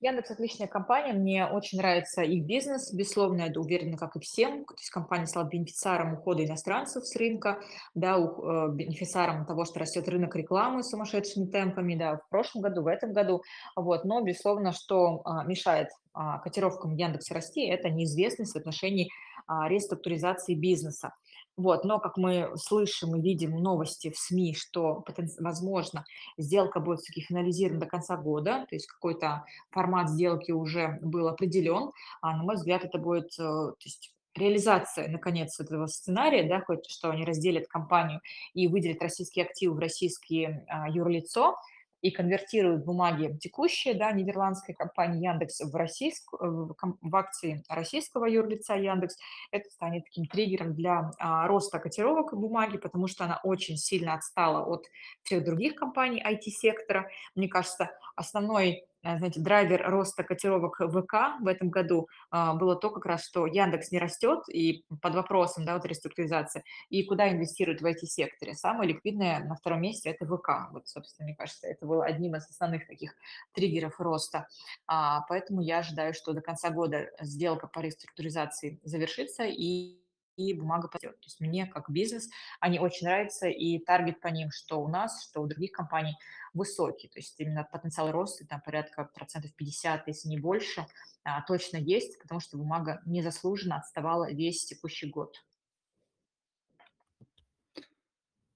Яндекс 0.00 0.30
отличная 0.30 0.68
компания, 0.68 1.12
мне 1.12 1.44
очень 1.44 1.78
нравится 1.78 2.22
их 2.22 2.44
бизнес, 2.44 2.94
безусловно, 2.94 3.42
я 3.42 3.60
уверена, 3.60 3.96
как 3.96 4.14
и 4.14 4.20
всем. 4.20 4.64
То 4.64 4.74
есть 4.74 4.90
компания 4.90 5.26
стала 5.26 5.48
бенефициаром 5.48 6.14
ухода 6.14 6.44
иностранцев 6.44 7.04
с 7.04 7.16
рынка, 7.16 7.60
да, 7.94 8.16
э, 8.16 8.68
бенефициаром 8.72 9.44
того, 9.44 9.64
что 9.64 9.80
растет 9.80 10.08
рынок 10.08 10.36
рекламы 10.36 10.84
сумасшедшими 10.84 11.46
темпами, 11.46 11.96
да, 11.96 12.18
в 12.18 12.28
прошлом 12.28 12.62
году, 12.62 12.82
в 12.82 12.86
этом 12.86 13.12
году, 13.12 13.42
вот, 13.74 14.04
но, 14.04 14.22
безусловно, 14.22 14.72
что 14.72 15.20
а, 15.24 15.44
мешает 15.44 15.88
а, 16.12 16.38
котировкам 16.38 16.94
Яндекса 16.94 17.34
расти, 17.34 17.66
это 17.66 17.90
неизвестность 17.90 18.52
в 18.52 18.56
отношении 18.56 19.10
а, 19.48 19.68
реструктуризации 19.68 20.54
бизнеса. 20.54 21.12
Вот, 21.58 21.84
но 21.84 21.98
как 21.98 22.16
мы 22.16 22.52
слышим 22.54 23.16
и 23.16 23.20
видим 23.20 23.50
новости 23.60 24.10
в 24.10 24.16
СМИ, 24.16 24.54
что, 24.54 25.04
возможно, 25.40 26.04
сделка 26.36 26.78
будет 26.78 27.00
все-таки 27.00 27.22
финализирована 27.22 27.80
до 27.80 27.86
конца 27.86 28.16
года, 28.16 28.64
то 28.68 28.76
есть 28.76 28.86
какой-то 28.86 29.44
формат 29.70 30.08
сделки 30.08 30.52
уже 30.52 31.00
был 31.02 31.26
определен, 31.26 31.90
а, 32.22 32.36
на 32.36 32.44
мой 32.44 32.54
взгляд, 32.54 32.84
это 32.84 32.98
будет 32.98 33.32
э, 33.40 33.42
то 33.42 33.76
есть, 33.84 34.14
реализация, 34.36 35.08
наконец, 35.08 35.58
этого 35.58 35.86
сценария, 35.86 36.48
да, 36.48 36.60
хоть 36.60 36.88
что 36.88 37.10
они 37.10 37.24
разделят 37.24 37.66
компанию 37.66 38.20
и 38.54 38.68
выделят 38.68 39.02
российские 39.02 39.46
активы 39.46 39.74
в 39.74 39.78
российские 39.80 40.64
а, 40.68 40.88
юрлицо, 40.88 41.56
и 42.00 42.10
конвертируют 42.10 42.84
бумаги 42.84 43.36
текущие, 43.40 43.94
да, 43.94 44.12
нидерландской 44.12 44.74
компании 44.74 45.26
Яндекс 45.26 45.60
в, 45.60 45.74
российскую, 45.74 46.76
в 47.00 47.16
акции 47.16 47.64
российского 47.68 48.26
юрлица 48.26 48.74
Яндекс, 48.74 49.16
это 49.50 49.68
станет 49.70 50.04
таким 50.04 50.26
триггером 50.26 50.74
для 50.74 51.10
а, 51.18 51.46
роста 51.46 51.78
котировок 51.78 52.34
бумаги, 52.34 52.76
потому 52.78 53.08
что 53.08 53.24
она 53.24 53.40
очень 53.42 53.76
сильно 53.76 54.14
отстала 54.14 54.64
от 54.64 54.86
всех 55.22 55.44
других 55.44 55.74
компаний 55.74 56.22
IT-сектора. 56.24 57.10
Мне 57.34 57.48
кажется, 57.48 57.90
основной 58.16 58.84
знаете, 59.02 59.40
драйвер 59.40 59.88
роста 59.88 60.24
котировок 60.24 60.76
ВК 60.78 61.40
в 61.40 61.46
этом 61.46 61.70
году 61.70 62.08
а, 62.30 62.54
было 62.54 62.76
то 62.76 62.90
как 62.90 63.06
раз, 63.06 63.24
что 63.24 63.46
Яндекс 63.46 63.92
не 63.92 63.98
растет 63.98 64.40
и 64.48 64.84
под 65.00 65.14
вопросом, 65.14 65.64
да, 65.64 65.74
вот 65.74 65.84
реструктуризации, 65.86 66.64
и 66.88 67.04
куда 67.04 67.30
инвестируют 67.30 67.80
в 67.80 67.86
IT-секторе. 67.86 68.54
Самое 68.54 68.90
ликвидное 68.90 69.40
на 69.40 69.54
втором 69.54 69.82
месте– 69.82 70.10
это 70.18 70.26
ВК. 70.26 70.70
Вот, 70.72 70.88
собственно, 70.88 71.26
мне 71.26 71.36
кажется, 71.36 71.68
это 71.68 71.86
было 71.86 72.04
одним 72.04 72.36
из 72.36 72.48
основных 72.48 72.86
таких 72.86 73.14
триггеров 73.52 74.00
роста. 74.00 74.48
А, 74.86 75.22
поэтому 75.28 75.60
я 75.60 75.78
ожидаю, 75.78 76.12
что 76.14 76.32
до 76.32 76.40
конца 76.40 76.70
года 76.70 77.08
сделка 77.20 77.68
по 77.68 77.80
реструктуризации 77.80 78.80
завершится, 78.82 79.44
и 79.44 80.07
и 80.38 80.54
бумага 80.54 80.88
пойдет. 80.88 81.18
То 81.20 81.26
есть 81.26 81.40
мне 81.40 81.66
как 81.66 81.90
бизнес 81.90 82.30
они 82.60 82.78
очень 82.78 83.06
нравятся, 83.06 83.48
и 83.48 83.78
таргет 83.78 84.20
по 84.20 84.28
ним, 84.28 84.50
что 84.50 84.80
у 84.80 84.88
нас, 84.88 85.24
что 85.24 85.42
у 85.42 85.46
других 85.46 85.72
компаний, 85.72 86.16
высокий. 86.54 87.08
То 87.08 87.18
есть 87.18 87.38
именно 87.38 87.68
потенциал 87.70 88.10
роста 88.12 88.46
там 88.46 88.60
порядка 88.60 89.10
процентов 89.14 89.52
50, 89.54 90.06
если 90.06 90.28
не 90.28 90.38
больше, 90.38 90.86
а, 91.24 91.42
точно 91.42 91.76
есть, 91.76 92.20
потому 92.20 92.40
что 92.40 92.56
бумага 92.56 93.02
незаслуженно 93.04 93.76
отставала 93.76 94.30
весь 94.32 94.64
текущий 94.64 95.08
год. 95.10 95.34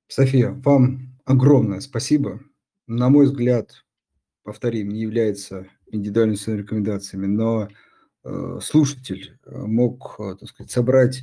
София, 0.09 0.51
вам 0.51 1.19
огромное 1.25 1.81
спасибо. 1.81 2.41
На 2.87 3.09
мой 3.09 3.27
взгляд, 3.27 3.85
повторим, 4.43 4.91
не 4.91 5.01
является 5.01 5.69
индивидуальными 5.91 6.59
рекомендациями, 6.59 7.27
но 7.27 7.69
э, 8.25 8.59
слушатель 8.63 9.39
э, 9.45 9.57
мог, 9.57 10.17
э, 10.19 10.37
так 10.39 10.49
сказать, 10.49 10.71
собрать 10.71 11.23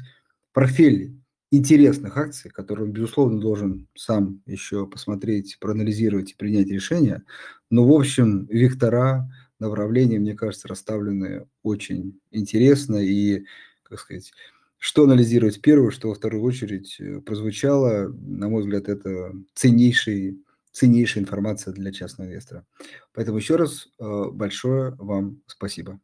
портфель 0.59 1.17
интересных 1.51 2.17
акций, 2.17 2.51
которые 2.51 2.87
он, 2.87 2.91
безусловно, 2.91 3.39
должен 3.39 3.87
сам 3.95 4.41
еще 4.45 4.85
посмотреть, 4.85 5.57
проанализировать 5.57 6.31
и 6.31 6.35
принять 6.35 6.67
решение. 6.67 7.23
Но, 7.69 7.87
в 7.87 7.93
общем, 7.93 8.45
вектора, 8.47 9.31
направления, 9.57 10.19
мне 10.19 10.35
кажется, 10.35 10.67
расставлены 10.67 11.47
очень 11.63 12.19
интересно. 12.31 12.97
И, 12.97 13.45
как 13.83 14.01
сказать, 14.01 14.33
что 14.77 15.03
анализировать 15.03 15.61
первое, 15.61 15.91
что 15.91 16.09
во 16.09 16.15
вторую 16.15 16.43
очередь 16.43 16.99
э, 16.99 17.21
прозвучало, 17.21 18.09
на 18.09 18.49
мой 18.49 18.63
взгляд, 18.63 18.89
это 18.89 19.31
ценнейший, 19.53 20.43
ценнейшая 20.73 21.23
информация 21.23 21.73
для 21.73 21.93
частного 21.93 22.27
инвестора. 22.27 22.65
Поэтому 23.13 23.37
еще 23.37 23.55
раз 23.55 23.87
э, 23.97 24.23
большое 24.33 24.93
вам 24.97 25.41
спасибо. 25.47 26.01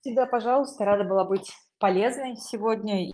Всегда, 0.00 0.24
пожалуйста, 0.24 0.86
рада 0.86 1.04
была 1.04 1.26
быть 1.26 1.52
полезной 1.84 2.36
сегодня 2.36 3.12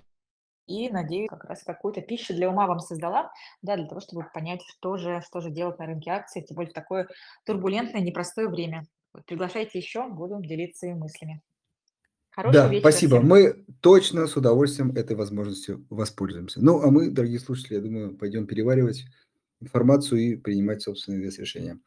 и, 0.68 0.90
надеюсь, 0.90 1.28
как 1.28 1.42
раз 1.42 1.64
какую-то 1.64 2.02
пищу 2.02 2.34
для 2.34 2.48
ума 2.48 2.68
вам 2.68 2.78
создала, 2.78 3.32
да, 3.62 3.74
для 3.74 3.86
того, 3.86 4.00
чтобы 4.00 4.24
понять, 4.32 4.62
что 4.62 4.96
же, 4.96 5.20
что 5.26 5.40
же 5.40 5.50
делать 5.50 5.80
на 5.80 5.86
рынке 5.86 6.12
акций, 6.12 6.42
тем 6.42 6.54
более 6.54 6.70
в 6.70 6.72
такое 6.74 7.08
турбулентное, 7.44 8.00
непростое 8.00 8.48
время. 8.48 8.86
Вот, 9.12 9.26
приглашайте 9.26 9.80
еще, 9.80 10.06
буду 10.08 10.40
делиться 10.40 10.86
мыслями. 10.86 11.42
Хорошего 12.30 12.62
Да, 12.62 12.68
вечера 12.68 12.90
спасибо. 12.92 13.16
всем. 13.16 13.28
Мы 13.28 13.64
точно 13.80 14.28
с 14.28 14.36
удовольствием 14.36 14.92
этой 14.92 15.16
возможностью 15.16 15.84
воспользуемся. 15.90 16.60
Ну, 16.62 16.80
а 16.80 16.92
мы, 16.92 17.10
дорогие 17.10 17.40
слушатели, 17.40 17.74
я 17.74 17.80
думаю, 17.80 18.16
пойдем 18.16 18.46
переваривать 18.46 19.04
информацию 19.60 20.20
и 20.20 20.36
принимать 20.36 20.82
собственные 20.82 21.28
решения. 21.28 21.80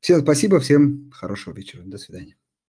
Всем 0.00 0.22
спасибо, 0.22 0.58
всем 0.58 1.12
хорошего 1.12 1.54
вечера. 1.54 1.82
До 1.84 1.96
свидания. 1.96 2.34